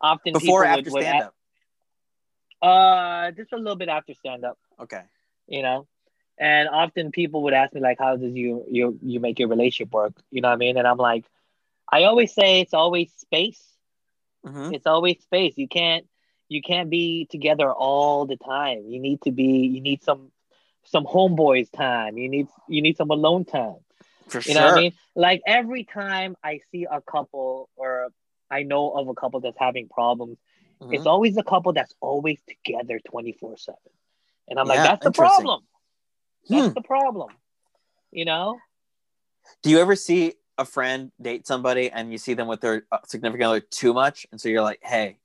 often 0.00 0.34
Mm-hmm. 0.34 0.46
Before 0.46 0.64
after 0.64 0.90
would, 0.90 0.92
would 0.92 1.02
stand 1.04 1.22
up. 1.22 1.34
uh, 2.62 3.30
just 3.32 3.52
a 3.52 3.56
little 3.56 3.76
bit 3.76 3.88
after 3.88 4.14
stand 4.14 4.44
up. 4.44 4.58
Okay. 4.80 5.02
you 5.46 5.62
know 5.62 5.86
and 6.38 6.68
often 6.68 7.10
people 7.12 7.42
would 7.44 7.54
ask 7.54 7.74
me 7.74 7.80
like 7.80 7.98
how 7.98 8.16
does 8.16 8.34
you 8.34 8.64
you 8.70 8.98
you 9.02 9.20
make 9.20 9.38
your 9.38 9.48
relationship 9.48 9.92
work 9.92 10.12
you 10.30 10.40
know 10.40 10.48
what 10.48 10.54
i 10.54 10.56
mean 10.56 10.76
and 10.76 10.86
i'm 10.86 10.96
like 10.96 11.24
i 11.90 12.04
always 12.04 12.32
say 12.34 12.60
it's 12.60 12.74
always 12.74 13.12
space. 13.16 13.62
Hmm 14.44 14.72
it's 14.72 14.86
always 14.86 15.20
space. 15.22 15.54
You 15.56 15.68
can't 15.68 16.06
you 16.48 16.60
can't 16.62 16.90
be 16.90 17.26
together 17.30 17.70
all 17.72 18.26
the 18.26 18.36
time. 18.36 18.84
You 18.88 19.00
need 19.00 19.22
to 19.22 19.30
be 19.32 19.66
you 19.74 19.80
need 19.80 20.02
some 20.02 20.30
some 20.84 21.04
homeboys 21.04 21.70
time. 21.70 22.18
You 22.18 22.28
need 22.28 22.48
you 22.68 22.82
need 22.82 22.96
some 22.96 23.10
alone 23.10 23.44
time. 23.44 23.76
For 24.28 24.40
you 24.40 24.54
sure. 24.54 24.54
know 24.54 24.66
what 24.66 24.72
i 24.72 24.76
mean? 24.76 24.92
Like 25.14 25.42
every 25.46 25.84
time 25.84 26.36
i 26.42 26.60
see 26.70 26.86
a 26.90 27.00
couple 27.00 27.68
or 27.76 28.08
i 28.50 28.62
know 28.62 28.90
of 28.90 29.08
a 29.08 29.14
couple 29.14 29.40
that's 29.40 29.58
having 29.58 29.88
problems 29.88 30.38
Mhm. 30.82 30.94
it's 30.94 31.06
always 31.06 31.36
a 31.36 31.42
couple 31.42 31.72
that's 31.72 31.94
always 32.00 32.40
together 32.48 33.00
24 33.10 33.56
7 33.56 33.78
and 34.48 34.58
i'm 34.58 34.66
like 34.68 34.82
that's 34.82 35.02
the 35.04 35.12
problem. 35.12 35.60
That's 36.50 36.68
Hmm. 36.68 36.74
the 36.74 36.82
problem. 36.82 37.30
You 38.10 38.24
know? 38.26 38.58
Do 39.62 39.70
you 39.70 39.78
ever 39.78 39.96
see 39.96 40.34
a 40.58 40.64
friend 40.64 41.10
date 41.20 41.46
somebody 41.46 41.90
and 41.90 42.12
you 42.12 42.18
see 42.18 42.34
them 42.34 42.46
with 42.48 42.60
their 42.60 42.86
uh, 42.92 42.98
significant 43.06 43.46
other 43.48 43.60
too 43.60 43.92
much, 43.92 44.26
and 44.30 44.40
so 44.40 44.48
you're 44.48 44.62
like, 44.62 44.80
"Hey, 44.82 45.18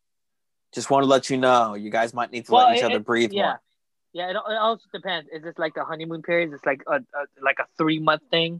just 0.73 0.89
want 0.89 1.03
to 1.03 1.07
let 1.07 1.29
you 1.29 1.37
know, 1.37 1.75
you 1.75 1.89
guys 1.89 2.13
might 2.13 2.31
need 2.31 2.45
to 2.47 2.51
Well, 2.53 2.67
let 2.67 2.77
each 2.77 2.83
it- 2.83 2.85
other 2.85 2.97
it- 2.97 3.05
breathe 3.05 3.31
yeah. 3.33 3.43
more." 3.43 3.61
yeah 4.11 4.29
it, 4.31 4.35
it 4.35 4.57
also 4.57 4.85
depends 4.91 5.29
is 5.31 5.43
this 5.43 5.59
like 5.59 5.75
the 5.75 5.83
honeymoon 5.85 6.23
period 6.23 6.51
It's 6.51 6.65
like 6.65 6.81
a, 6.87 6.95
a 6.95 7.21
like 7.43 7.59
a 7.59 7.67
three 7.77 7.99
month 7.99 8.23
thing 8.31 8.59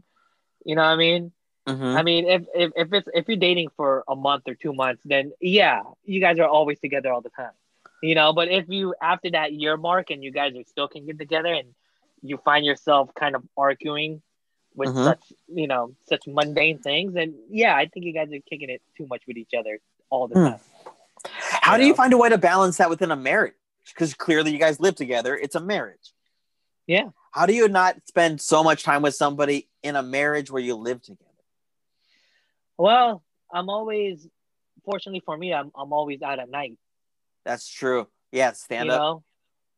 you 0.64 0.76
know 0.76 0.82
what 0.82 0.90
i 0.90 0.96
mean 0.96 1.32
Mhm. 1.66 1.96
i 1.98 2.02
mean 2.04 2.24
if, 2.28 2.42
if 2.54 2.70
if 2.76 2.92
it's 2.92 3.08
if 3.12 3.26
you're 3.26 3.36
dating 3.36 3.70
for 3.76 4.04
a 4.06 4.14
month 4.14 4.44
or 4.46 4.54
two 4.54 4.72
months 4.72 5.02
then 5.04 5.32
yeah 5.40 5.82
you 6.04 6.20
guys 6.20 6.38
are 6.38 6.46
always 6.46 6.78
together 6.78 7.12
all 7.12 7.20
the 7.20 7.30
time 7.30 7.50
you 8.00 8.14
know 8.14 8.32
but 8.32 8.46
if 8.46 8.68
you 8.68 8.94
after 9.02 9.28
that 9.32 9.52
year 9.52 9.76
mark 9.76 10.10
and 10.10 10.22
you 10.22 10.30
guys 10.30 10.54
are 10.54 10.62
still 10.62 10.86
can 10.86 11.04
get 11.04 11.18
together 11.18 11.52
and 11.52 11.74
you 12.22 12.36
find 12.44 12.64
yourself 12.64 13.10
kind 13.16 13.34
of 13.34 13.42
arguing 13.56 14.22
with 14.74 14.90
Mhm. 14.90 15.04
such 15.04 15.32
you 15.48 15.66
know 15.66 15.94
such 16.08 16.26
mundane 16.26 16.78
things. 16.78 17.14
And 17.16 17.34
yeah, 17.48 17.74
I 17.76 17.86
think 17.86 18.06
you 18.06 18.12
guys 18.12 18.32
are 18.32 18.40
kicking 18.48 18.70
it 18.70 18.82
too 18.96 19.06
much 19.06 19.22
with 19.26 19.36
each 19.36 19.54
other 19.58 19.78
all 20.10 20.28
the 20.28 20.34
Hmm. 20.34 20.44
time. 20.46 20.60
How 21.24 21.74
You 21.74 21.82
do 21.82 21.86
you 21.86 21.94
find 21.94 22.12
a 22.12 22.16
way 22.18 22.28
to 22.28 22.38
balance 22.38 22.78
that 22.78 22.88
within 22.88 23.10
a 23.10 23.16
marriage? 23.16 23.54
Because 23.86 24.14
clearly 24.14 24.52
you 24.52 24.58
guys 24.58 24.80
live 24.80 24.94
together. 24.94 25.36
It's 25.36 25.54
a 25.54 25.60
marriage. 25.60 26.14
Yeah. 26.86 27.10
How 27.32 27.46
do 27.46 27.54
you 27.54 27.68
not 27.68 27.96
spend 28.06 28.40
so 28.40 28.64
much 28.64 28.82
time 28.82 29.02
with 29.02 29.14
somebody 29.14 29.68
in 29.82 29.96
a 29.96 30.02
marriage 30.02 30.50
where 30.50 30.62
you 30.62 30.74
live 30.74 31.02
together? 31.02 31.30
Well, 32.78 33.22
I'm 33.52 33.68
always, 33.68 34.26
fortunately 34.84 35.20
for 35.20 35.36
me, 35.36 35.52
I'm 35.52 35.70
I'm 35.74 35.92
always 35.92 36.22
out 36.22 36.38
at 36.38 36.48
night. 36.48 36.78
That's 37.44 37.68
true. 37.68 38.08
Yeah, 38.32 38.52
stand 38.52 38.86
you 38.88 38.92
up. 38.92 39.00
know, 39.00 39.24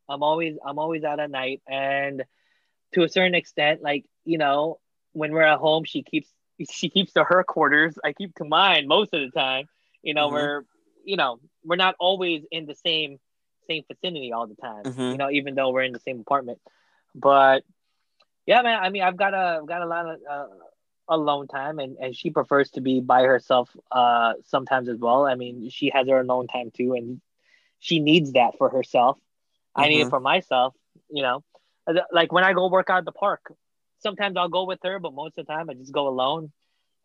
I'm 0.09 0.23
always 0.23 0.57
I'm 0.65 0.79
always 0.79 1.05
out 1.05 1.21
at 1.21 1.31
night, 1.31 1.63
and 1.67 2.25
to 2.93 3.03
a 3.03 3.09
certain 3.09 3.35
extent, 3.35 3.83
like 3.83 4.05
you 4.25 4.39
know, 4.39 4.79
when 5.13 5.33
we're 5.33 5.43
at 5.43 5.59
home, 5.59 5.85
she 5.85 6.03
keeps 6.03 6.29
she 6.71 6.89
keeps 6.89 7.13
to 7.15 7.25
her 7.25 7.43
quarters. 7.45 7.99
I 8.05 8.13
keep 8.13 8.35
to 8.37 8.45
mine 8.45 8.87
most 8.89 9.13
of 9.15 9.21
the 9.21 9.31
time. 9.31 9.69
You 10.03 10.15
know, 10.15 10.29
Mhm. 10.29 10.33
we're 10.33 10.65
you 11.05 11.17
know 11.17 11.41
we're 11.65 11.77
not 11.77 11.95
always 11.99 12.45
in 12.51 12.67
the 12.67 12.75
same 12.75 13.19
same 13.69 13.85
vicinity 13.89 14.33
all 14.33 14.47
the 14.47 14.57
time. 14.57 14.85
Mhm. 14.85 15.13
You 15.13 15.19
know, 15.19 15.31
even 15.31 15.55
though 15.55 15.71
we're 15.71 15.83
in 15.83 15.93
the 15.93 16.01
same 16.01 16.21
apartment, 16.21 16.61
but 17.15 17.65
yeah, 18.47 18.63
man. 18.63 18.83
I 18.83 18.91
mean, 18.91 19.03
I've 19.03 19.17
got 19.17 19.35
a 19.35 19.59
I've 19.61 19.67
got 19.67 19.83
a 19.83 19.87
lot 19.87 20.07
of 20.09 20.21
uh, 20.29 20.47
alone 21.09 21.49
time, 21.49 21.79
and 21.79 21.97
and 21.99 22.17
she 22.17 22.31
prefers 22.31 22.71
to 22.73 22.81
be 22.81 23.01
by 23.01 23.23
herself 23.23 23.75
uh 23.91 24.35
sometimes 24.45 24.89
as 24.89 24.99
well. 24.99 25.27
I 25.27 25.35
mean, 25.35 25.69
she 25.71 25.91
has 25.95 26.09
her 26.09 26.21
alone 26.21 26.47
time 26.47 26.71
too, 26.71 26.95
and 26.95 27.21
she 27.79 28.01
needs 28.01 28.33
that 28.33 28.57
for 28.59 28.69
herself. 28.69 29.19
I 29.75 29.89
need 29.89 30.01
it 30.01 30.09
for 30.09 30.21
myself. 30.21 30.75
You 31.11 31.23
know, 31.23 31.45
like 32.13 32.33
when 32.33 32.45
I 32.45 32.53
go 32.53 32.69
work 32.69 32.91
out 32.91 32.99
at 32.99 33.05
the 33.05 33.13
park, 33.13 33.53
sometimes 34.03 34.37
I'll 34.37 34.49
go 34.49 34.65
with 34.65 34.81
her, 34.83 34.99
but 34.99 35.15
most 35.15 35.39
of 35.39 35.47
the 35.47 35.53
time 35.53 35.71
I 35.71 35.75
just 35.75 35.93
go 35.93 36.09
alone, 36.09 36.53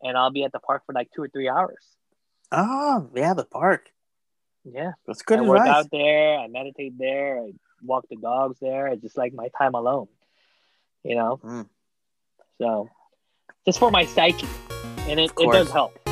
and 0.02 0.16
I'll 0.16 0.30
be 0.30 0.44
at 0.44 0.52
the 0.52 0.58
park 0.60 0.82
for 0.86 0.92
like 0.92 1.08
two 1.14 1.22
or 1.22 1.28
three 1.28 1.48
hours. 1.48 1.84
Oh, 2.52 3.08
yeah, 3.14 3.34
the 3.34 3.44
park. 3.44 3.90
Yeah, 4.64 4.92
That's 5.06 5.22
good 5.22 5.38
I 5.38 5.42
work 5.42 5.66
out 5.66 5.90
there, 5.90 6.38
I 6.38 6.46
meditate 6.48 6.98
there, 6.98 7.40
I 7.40 7.52
walk 7.82 8.04
the 8.10 8.16
dogs 8.16 8.58
there. 8.60 8.88
I 8.88 8.96
just 8.96 9.16
like 9.16 9.32
my 9.32 9.48
time 9.56 9.74
alone. 9.74 10.08
You 11.04 11.14
know, 11.14 11.40
Mm. 11.42 11.68
so 12.60 12.90
just 13.64 13.78
for 13.78 13.90
my 13.90 14.04
psyche, 14.04 14.48
and 15.08 15.20
it, 15.20 15.32
it 15.38 15.52
does 15.52 15.70
help. 15.70 16.07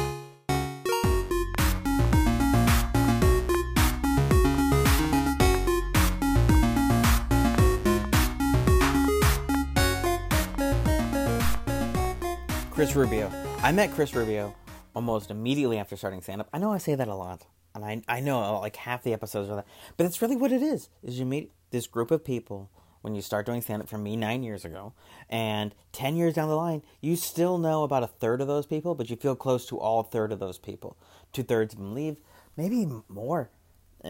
Chris 12.76 12.94
Rubio. 12.94 13.32
I 13.62 13.72
met 13.72 13.90
Chris 13.92 14.14
Rubio 14.14 14.54
almost 14.94 15.30
immediately 15.30 15.78
after 15.78 15.96
starting 15.96 16.20
stand 16.20 16.42
up. 16.42 16.48
I 16.52 16.58
know 16.58 16.74
I 16.74 16.76
say 16.76 16.94
that 16.94 17.08
a 17.08 17.14
lot, 17.14 17.46
and 17.74 17.82
I 17.82 18.02
I 18.06 18.20
know 18.20 18.60
like 18.60 18.76
half 18.76 19.02
the 19.02 19.14
episodes 19.14 19.48
are 19.48 19.56
that, 19.56 19.66
but 19.96 20.04
it's 20.04 20.20
really 20.20 20.36
what 20.36 20.52
it 20.52 20.60
is. 20.60 20.90
Is 21.02 21.18
you 21.18 21.24
meet 21.24 21.52
this 21.70 21.86
group 21.86 22.10
of 22.10 22.22
people 22.22 22.70
when 23.00 23.14
you 23.14 23.22
start 23.22 23.46
doing 23.46 23.62
stand 23.62 23.80
up 23.80 23.88
from 23.88 24.02
me 24.02 24.14
nine 24.14 24.42
years 24.42 24.66
ago, 24.66 24.92
and 25.30 25.74
ten 25.92 26.16
years 26.16 26.34
down 26.34 26.50
the 26.50 26.54
line, 26.54 26.82
you 27.00 27.16
still 27.16 27.56
know 27.56 27.82
about 27.82 28.02
a 28.02 28.06
third 28.06 28.42
of 28.42 28.46
those 28.46 28.66
people, 28.66 28.94
but 28.94 29.08
you 29.08 29.16
feel 29.16 29.36
close 29.36 29.64
to 29.68 29.80
all 29.80 30.02
third 30.02 30.30
of 30.30 30.38
those 30.38 30.58
people. 30.58 30.98
Two 31.32 31.44
thirds 31.44 31.72
of 31.72 31.80
them 31.80 31.94
leave, 31.94 32.18
maybe 32.58 32.86
more, 33.08 33.48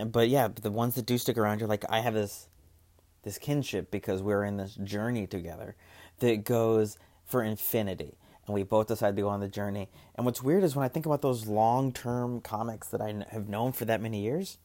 but 0.07 0.29
yeah, 0.29 0.49
the 0.49 0.73
ones 0.73 0.97
that 0.97 1.07
do 1.07 1.19
stick 1.19 1.39
around, 1.39 1.61
you're 1.61 1.69
like, 1.69 1.85
I 1.89 2.01
have 2.01 2.15
this 2.15 2.49
this 3.23 3.39
kinship 3.39 3.93
because 3.93 4.23
we're 4.23 4.43
in 4.43 4.57
this 4.57 4.75
journey 4.75 5.29
together 5.29 5.77
that 6.19 6.43
goes 6.43 6.99
for 7.25 7.45
infinity 7.45 8.19
and 8.47 8.55
we 8.55 8.63
both 8.63 8.87
decide 8.89 9.17
to 9.17 9.23
go 9.23 9.29
on 9.29 9.41
the 9.41 9.49
journey. 9.49 9.89
And 10.15 10.25
what's 10.25 10.43
weird 10.43 10.63
is 10.63 10.77
when 10.77 10.85
i 10.85 10.89
think 10.89 11.07
about 11.07 11.23
those 11.23 11.47
long-term 11.47 12.41
comics 12.41 12.89
that 12.89 13.01
i 13.01 13.25
have 13.31 13.49
known 13.49 13.73
for 13.73 13.85
that 13.85 14.01
many 14.01 14.23
years 14.23 14.59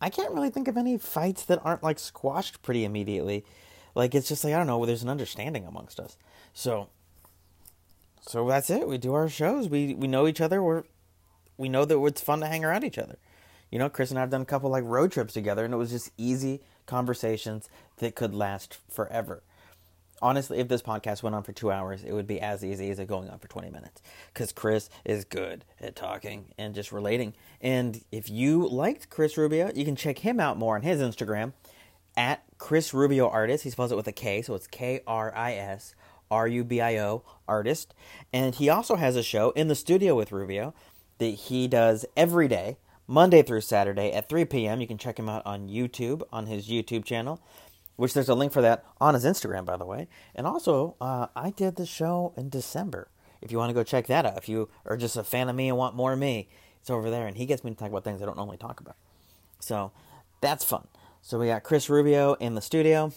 i 0.00 0.08
can't 0.08 0.32
really 0.32 0.50
think 0.50 0.68
of 0.68 0.76
any 0.76 0.98
fights 0.98 1.44
that 1.44 1.60
aren't 1.64 1.82
like 1.82 1.98
squashed 1.98 2.62
pretty 2.62 2.84
immediately. 2.84 3.44
Like 3.94 4.14
it's 4.14 4.28
just 4.28 4.44
like 4.44 4.54
i 4.54 4.56
don't 4.56 4.66
know 4.66 4.84
there's 4.86 5.02
an 5.02 5.08
understanding 5.08 5.66
amongst 5.66 6.00
us. 6.00 6.16
So 6.54 6.88
so 8.22 8.46
that's 8.48 8.70
it. 8.70 8.86
We 8.86 8.98
do 8.98 9.14
our 9.14 9.28
shows. 9.28 9.68
We 9.68 9.94
we 9.94 10.06
know 10.06 10.26
each 10.26 10.40
other. 10.40 10.62
We're 10.62 10.84
we 11.56 11.68
know 11.68 11.84
that 11.84 12.00
it's 12.04 12.20
fun 12.20 12.40
to 12.40 12.46
hang 12.46 12.64
around 12.64 12.84
each 12.84 12.98
other. 12.98 13.18
You 13.70 13.78
know, 13.78 13.88
Chris 13.88 14.10
and 14.10 14.18
I 14.18 14.22
have 14.22 14.30
done 14.30 14.42
a 14.42 14.46
couple 14.46 14.70
like 14.70 14.84
road 14.84 15.12
trips 15.12 15.32
together, 15.32 15.64
and 15.64 15.72
it 15.72 15.76
was 15.76 15.90
just 15.90 16.10
easy 16.16 16.60
conversations 16.86 17.68
that 17.98 18.14
could 18.14 18.34
last 18.34 18.78
forever. 18.90 19.42
Honestly, 20.22 20.58
if 20.58 20.68
this 20.68 20.82
podcast 20.82 21.22
went 21.22 21.34
on 21.34 21.42
for 21.42 21.52
two 21.52 21.70
hours, 21.70 22.04
it 22.04 22.12
would 22.12 22.26
be 22.26 22.40
as 22.40 22.64
easy 22.64 22.90
as 22.90 22.98
it 22.98 23.08
going 23.08 23.30
on 23.30 23.38
for 23.38 23.48
20 23.48 23.70
minutes. 23.70 24.02
Because 24.32 24.52
Chris 24.52 24.90
is 25.04 25.24
good 25.24 25.64
at 25.80 25.96
talking 25.96 26.46
and 26.58 26.74
just 26.74 26.92
relating. 26.92 27.34
And 27.60 28.02
if 28.12 28.28
you 28.28 28.68
liked 28.68 29.08
Chris 29.08 29.36
Rubio, 29.36 29.70
you 29.74 29.84
can 29.84 29.96
check 29.96 30.18
him 30.18 30.38
out 30.38 30.58
more 30.58 30.76
on 30.76 30.82
his 30.82 31.00
Instagram 31.00 31.52
at 32.16 32.42
Chris 32.58 32.92
Rubio 32.92 33.28
Artist. 33.28 33.64
He 33.64 33.70
spells 33.70 33.92
it 33.92 33.96
with 33.96 34.08
a 34.08 34.12
K, 34.12 34.42
so 34.42 34.54
it's 34.54 34.66
K 34.66 35.00
R 35.06 35.34
I 35.34 35.54
S 35.54 35.94
R 36.30 36.46
U 36.46 36.64
B 36.64 36.80
I 36.80 36.98
O 36.98 37.22
Artist. 37.48 37.94
And 38.32 38.54
he 38.54 38.68
also 38.68 38.96
has 38.96 39.16
a 39.16 39.22
show 39.22 39.50
in 39.50 39.68
the 39.68 39.74
studio 39.74 40.14
with 40.14 40.32
Rubio 40.32 40.74
that 41.18 41.26
he 41.26 41.68
does 41.68 42.04
every 42.16 42.48
day, 42.48 42.76
Monday 43.06 43.42
through 43.42 43.60
Saturday 43.62 44.12
at 44.12 44.28
3 44.28 44.44
p.m. 44.44 44.80
You 44.80 44.86
can 44.86 44.98
check 44.98 45.18
him 45.18 45.28
out 45.28 45.44
on 45.44 45.68
YouTube, 45.68 46.22
on 46.32 46.46
his 46.46 46.68
YouTube 46.68 47.04
channel, 47.04 47.40
which 48.00 48.14
there's 48.14 48.30
a 48.30 48.34
link 48.34 48.50
for 48.50 48.62
that 48.62 48.82
on 48.98 49.12
his 49.12 49.26
Instagram, 49.26 49.66
by 49.66 49.76
the 49.76 49.84
way. 49.84 50.08
And 50.34 50.46
also, 50.46 50.96
uh, 51.02 51.26
I 51.36 51.50
did 51.50 51.76
the 51.76 51.84
show 51.84 52.32
in 52.34 52.48
December. 52.48 53.08
If 53.42 53.52
you 53.52 53.58
want 53.58 53.68
to 53.68 53.74
go 53.74 53.82
check 53.82 54.06
that 54.06 54.24
out, 54.24 54.38
if 54.38 54.48
you 54.48 54.70
are 54.86 54.96
just 54.96 55.18
a 55.18 55.22
fan 55.22 55.50
of 55.50 55.54
me 55.54 55.68
and 55.68 55.76
want 55.76 55.94
more 55.94 56.14
of 56.14 56.18
me, 56.18 56.48
it's 56.80 56.88
over 56.88 57.10
there. 57.10 57.26
And 57.26 57.36
he 57.36 57.44
gets 57.44 57.62
me 57.62 57.72
to 57.72 57.76
talk 57.76 57.90
about 57.90 58.02
things 58.02 58.22
I 58.22 58.24
don't 58.24 58.38
normally 58.38 58.56
talk 58.56 58.80
about. 58.80 58.96
So 59.58 59.92
that's 60.40 60.64
fun. 60.64 60.88
So 61.20 61.38
we 61.38 61.48
got 61.48 61.62
Chris 61.62 61.90
Rubio 61.90 62.32
in 62.34 62.54
the 62.54 62.62
studio, 62.62 63.12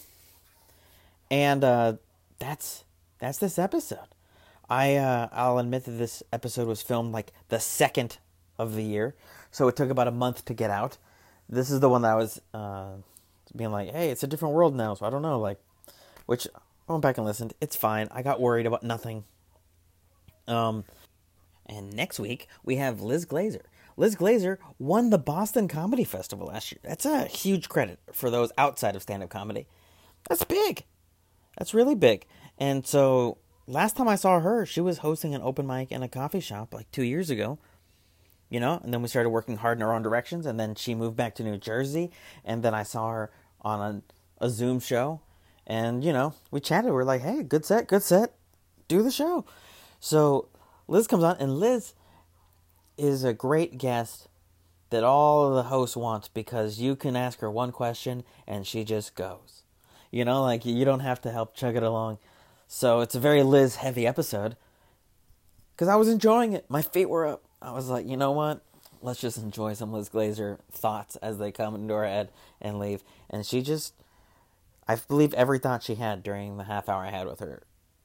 and 1.31 1.63
uh, 1.63 1.93
that's 2.39 2.83
that's 3.19 3.37
this 3.37 3.57
episode. 3.57 4.09
I 4.69 4.97
uh, 4.97 5.29
I'll 5.31 5.59
admit 5.59 5.85
that 5.85 5.91
this 5.91 6.23
episode 6.33 6.67
was 6.67 6.81
filmed 6.81 7.13
like 7.13 7.31
the 7.47 7.61
second 7.61 8.17
of 8.57 8.75
the 8.75 8.83
year, 8.83 9.15
so 9.49 9.69
it 9.69 9.77
took 9.77 9.89
about 9.89 10.09
a 10.09 10.11
month 10.11 10.43
to 10.43 10.53
get 10.53 10.69
out. 10.69 10.97
This 11.47 11.71
is 11.71 11.79
the 11.79 11.87
one 11.87 12.01
that 12.01 12.11
I 12.11 12.15
was 12.15 12.41
uh, 12.53 12.95
being 13.55 13.71
like, 13.71 13.91
hey, 13.91 14.09
it's 14.09 14.23
a 14.23 14.27
different 14.27 14.55
world 14.55 14.75
now, 14.75 14.93
so 14.93 15.05
I 15.05 15.09
don't 15.09 15.21
know, 15.21 15.39
like, 15.39 15.59
which 16.25 16.47
I 16.87 16.91
went 16.91 17.01
back 17.01 17.17
and 17.17 17.25
listened. 17.25 17.53
It's 17.61 17.75
fine. 17.75 18.07
I 18.11 18.21
got 18.21 18.41
worried 18.41 18.65
about 18.65 18.83
nothing. 18.83 19.23
Um, 20.47 20.83
and 21.65 21.93
next 21.93 22.19
week 22.19 22.47
we 22.63 22.77
have 22.77 23.01
Liz 23.01 23.25
Glazer. 23.25 23.61
Liz 23.95 24.15
Glazer 24.15 24.57
won 24.79 25.09
the 25.09 25.17
Boston 25.17 25.67
Comedy 25.67 26.03
Festival 26.03 26.47
last 26.47 26.71
year. 26.71 26.79
That's 26.83 27.05
a 27.05 27.25
huge 27.25 27.69
credit 27.69 27.99
for 28.11 28.29
those 28.29 28.51
outside 28.57 28.95
of 28.95 29.01
stand-up 29.01 29.29
comedy. 29.29 29.67
That's 30.27 30.43
big. 30.43 30.83
That's 31.57 31.73
really 31.73 31.95
big. 31.95 32.25
And 32.57 32.85
so 32.87 33.37
last 33.67 33.95
time 33.95 34.07
I 34.07 34.15
saw 34.15 34.39
her, 34.39 34.65
she 34.65 34.81
was 34.81 34.99
hosting 34.99 35.35
an 35.35 35.41
open 35.41 35.67
mic 35.67 35.91
in 35.91 36.01
a 36.01 36.09
coffee 36.09 36.39
shop 36.39 36.73
like 36.73 36.89
two 36.91 37.03
years 37.03 37.29
ago. 37.29 37.59
You 38.49 38.59
know, 38.59 38.79
and 38.83 38.93
then 38.93 39.01
we 39.01 39.07
started 39.07 39.31
working 39.31 39.57
hard 39.57 39.79
in 39.79 39.83
our 39.83 39.95
own 39.95 40.03
directions, 40.03 40.45
and 40.45 40.59
then 40.59 40.75
she 40.75 40.93
moved 40.93 41.17
back 41.17 41.33
to 41.35 41.43
New 41.43 41.57
Jersey, 41.57 42.11
and 42.45 42.61
then 42.61 42.75
I 42.75 42.83
saw 42.83 43.09
her 43.09 43.31
on 43.63 44.03
a, 44.39 44.45
a 44.45 44.49
Zoom 44.49 44.79
show, 44.79 45.21
and 45.65 46.03
you 46.03 46.13
know, 46.13 46.33
we 46.51 46.59
chatted. 46.59 46.91
We're 46.91 47.03
like, 47.03 47.21
"Hey, 47.21 47.43
good 47.43 47.65
set, 47.65 47.87
good 47.87 48.03
set, 48.03 48.33
do 48.87 49.01
the 49.01 49.11
show." 49.11 49.45
So 49.99 50.49
Liz 50.87 51.07
comes 51.07 51.23
on, 51.23 51.37
and 51.39 51.59
Liz 51.59 51.93
is 52.97 53.23
a 53.23 53.33
great 53.33 53.77
guest 53.77 54.27
that 54.89 55.03
all 55.03 55.47
of 55.47 55.55
the 55.55 55.63
hosts 55.63 55.97
want 55.97 56.29
because 56.33 56.79
you 56.79 56.95
can 56.95 57.15
ask 57.15 57.39
her 57.39 57.49
one 57.49 57.71
question 57.71 58.23
and 58.45 58.67
she 58.67 58.83
just 58.83 59.15
goes. 59.15 59.63
You 60.11 60.23
know, 60.23 60.43
like 60.43 60.65
you 60.65 60.85
don't 60.85 60.99
have 60.99 61.19
to 61.21 61.31
help 61.31 61.55
chug 61.55 61.75
it 61.75 61.81
along. 61.81 62.19
So 62.67 62.99
it's 62.99 63.15
a 63.15 63.19
very 63.19 63.41
Liz 63.41 63.77
heavy 63.77 64.05
episode. 64.05 64.55
Because 65.73 65.87
I 65.87 65.95
was 65.95 66.07
enjoying 66.07 66.53
it. 66.53 66.69
My 66.69 66.83
feet 66.83 67.09
were 67.09 67.25
up. 67.25 67.43
I 67.59 67.71
was 67.71 67.89
like, 67.89 68.05
you 68.05 68.17
know 68.17 68.31
what? 68.31 68.61
Let's 69.03 69.19
just 69.19 69.37
enjoy 69.37 69.73
some 69.73 69.91
Liz 69.91 70.09
Glazer 70.09 70.59
thoughts 70.71 71.17
as 71.17 71.37
they 71.37 71.51
come 71.51 71.75
into 71.75 71.93
our 71.93 72.05
head 72.05 72.31
and 72.61 72.79
leave. 72.79 73.03
And 73.29 73.45
she 73.45 73.61
just, 73.61 73.93
I 74.87 74.95
believe 74.95 75.33
every 75.33 75.59
thought 75.59 75.83
she 75.83 75.95
had 75.95 76.23
during 76.23 76.57
the 76.57 76.63
half 76.63 76.87
hour 76.87 77.03
I 77.03 77.11
had 77.11 77.27
with 77.27 77.41
her 77.41 77.63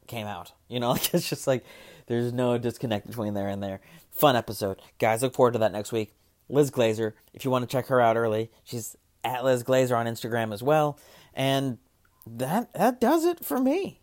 came 0.08 0.26
out. 0.26 0.52
You 0.68 0.80
know, 0.80 0.90
like 0.92 1.14
it's 1.14 1.28
just 1.28 1.46
like 1.46 1.64
there's 2.06 2.32
no 2.32 2.58
disconnect 2.58 3.06
between 3.06 3.34
there 3.34 3.48
and 3.48 3.62
there. 3.62 3.80
Fun 4.10 4.34
episode. 4.34 4.82
Guys, 4.98 5.22
look 5.22 5.34
forward 5.34 5.52
to 5.52 5.60
that 5.60 5.72
next 5.72 5.92
week. 5.92 6.12
Liz 6.48 6.70
Glazer, 6.70 7.12
if 7.32 7.44
you 7.44 7.50
want 7.50 7.68
to 7.68 7.72
check 7.72 7.86
her 7.86 8.00
out 8.00 8.16
early, 8.16 8.50
she's 8.64 8.96
at 9.22 9.44
Liz 9.44 9.62
Glazer 9.62 9.96
on 9.96 10.06
Instagram 10.06 10.52
as 10.52 10.62
well. 10.62 10.98
And 11.34 11.78
that 12.26 12.72
that 12.74 13.00
does 13.00 13.24
it 13.24 13.44
for 13.44 13.60
me. 13.60 14.00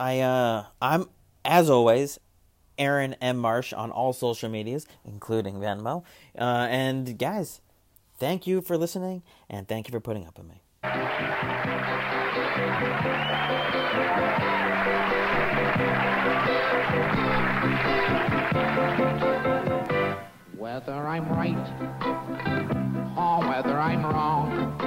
I 0.00 0.20
uh 0.20 0.64
I'm 0.80 1.10
as 1.44 1.68
always 1.68 2.18
Aaron 2.78 3.14
M. 3.20 3.38
Marsh 3.38 3.72
on 3.72 3.90
all 3.90 4.12
social 4.12 4.48
medias, 4.48 4.86
including 5.04 5.56
Venmo. 5.56 6.04
Uh, 6.38 6.66
and 6.70 7.18
guys, 7.18 7.60
thank 8.18 8.46
you 8.46 8.60
for 8.60 8.76
listening 8.76 9.22
and 9.50 9.66
thank 9.68 9.88
you 9.88 9.92
for 9.92 10.00
putting 10.00 10.26
up 10.26 10.38
with 10.38 10.46
me. 10.46 10.62
Whether 20.56 20.92
I'm 20.92 21.28
right 21.30 21.56
or 23.16 23.40
whether 23.48 23.78
I'm 23.78 24.06
wrong, 24.06 24.78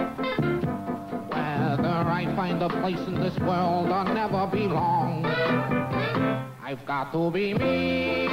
whether 1.30 1.90
I 1.90 2.34
find 2.36 2.62
a 2.64 2.70
place 2.70 3.00
in 3.08 3.20
this 3.20 3.38
world 3.40 3.90
or 3.90 4.06
never 4.06 4.48
belong, 4.48 5.24
I've 6.72 6.86
got 6.86 7.12
to 7.12 7.30
be 7.32 7.54
me. 7.54 8.28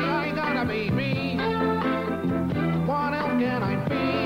I 0.00 0.32
gotta 0.34 0.66
be 0.66 0.90
me. 0.90 1.36
What 2.88 3.14
else 3.14 3.40
can 3.40 3.62
I 3.62 3.88
be? 3.88 4.25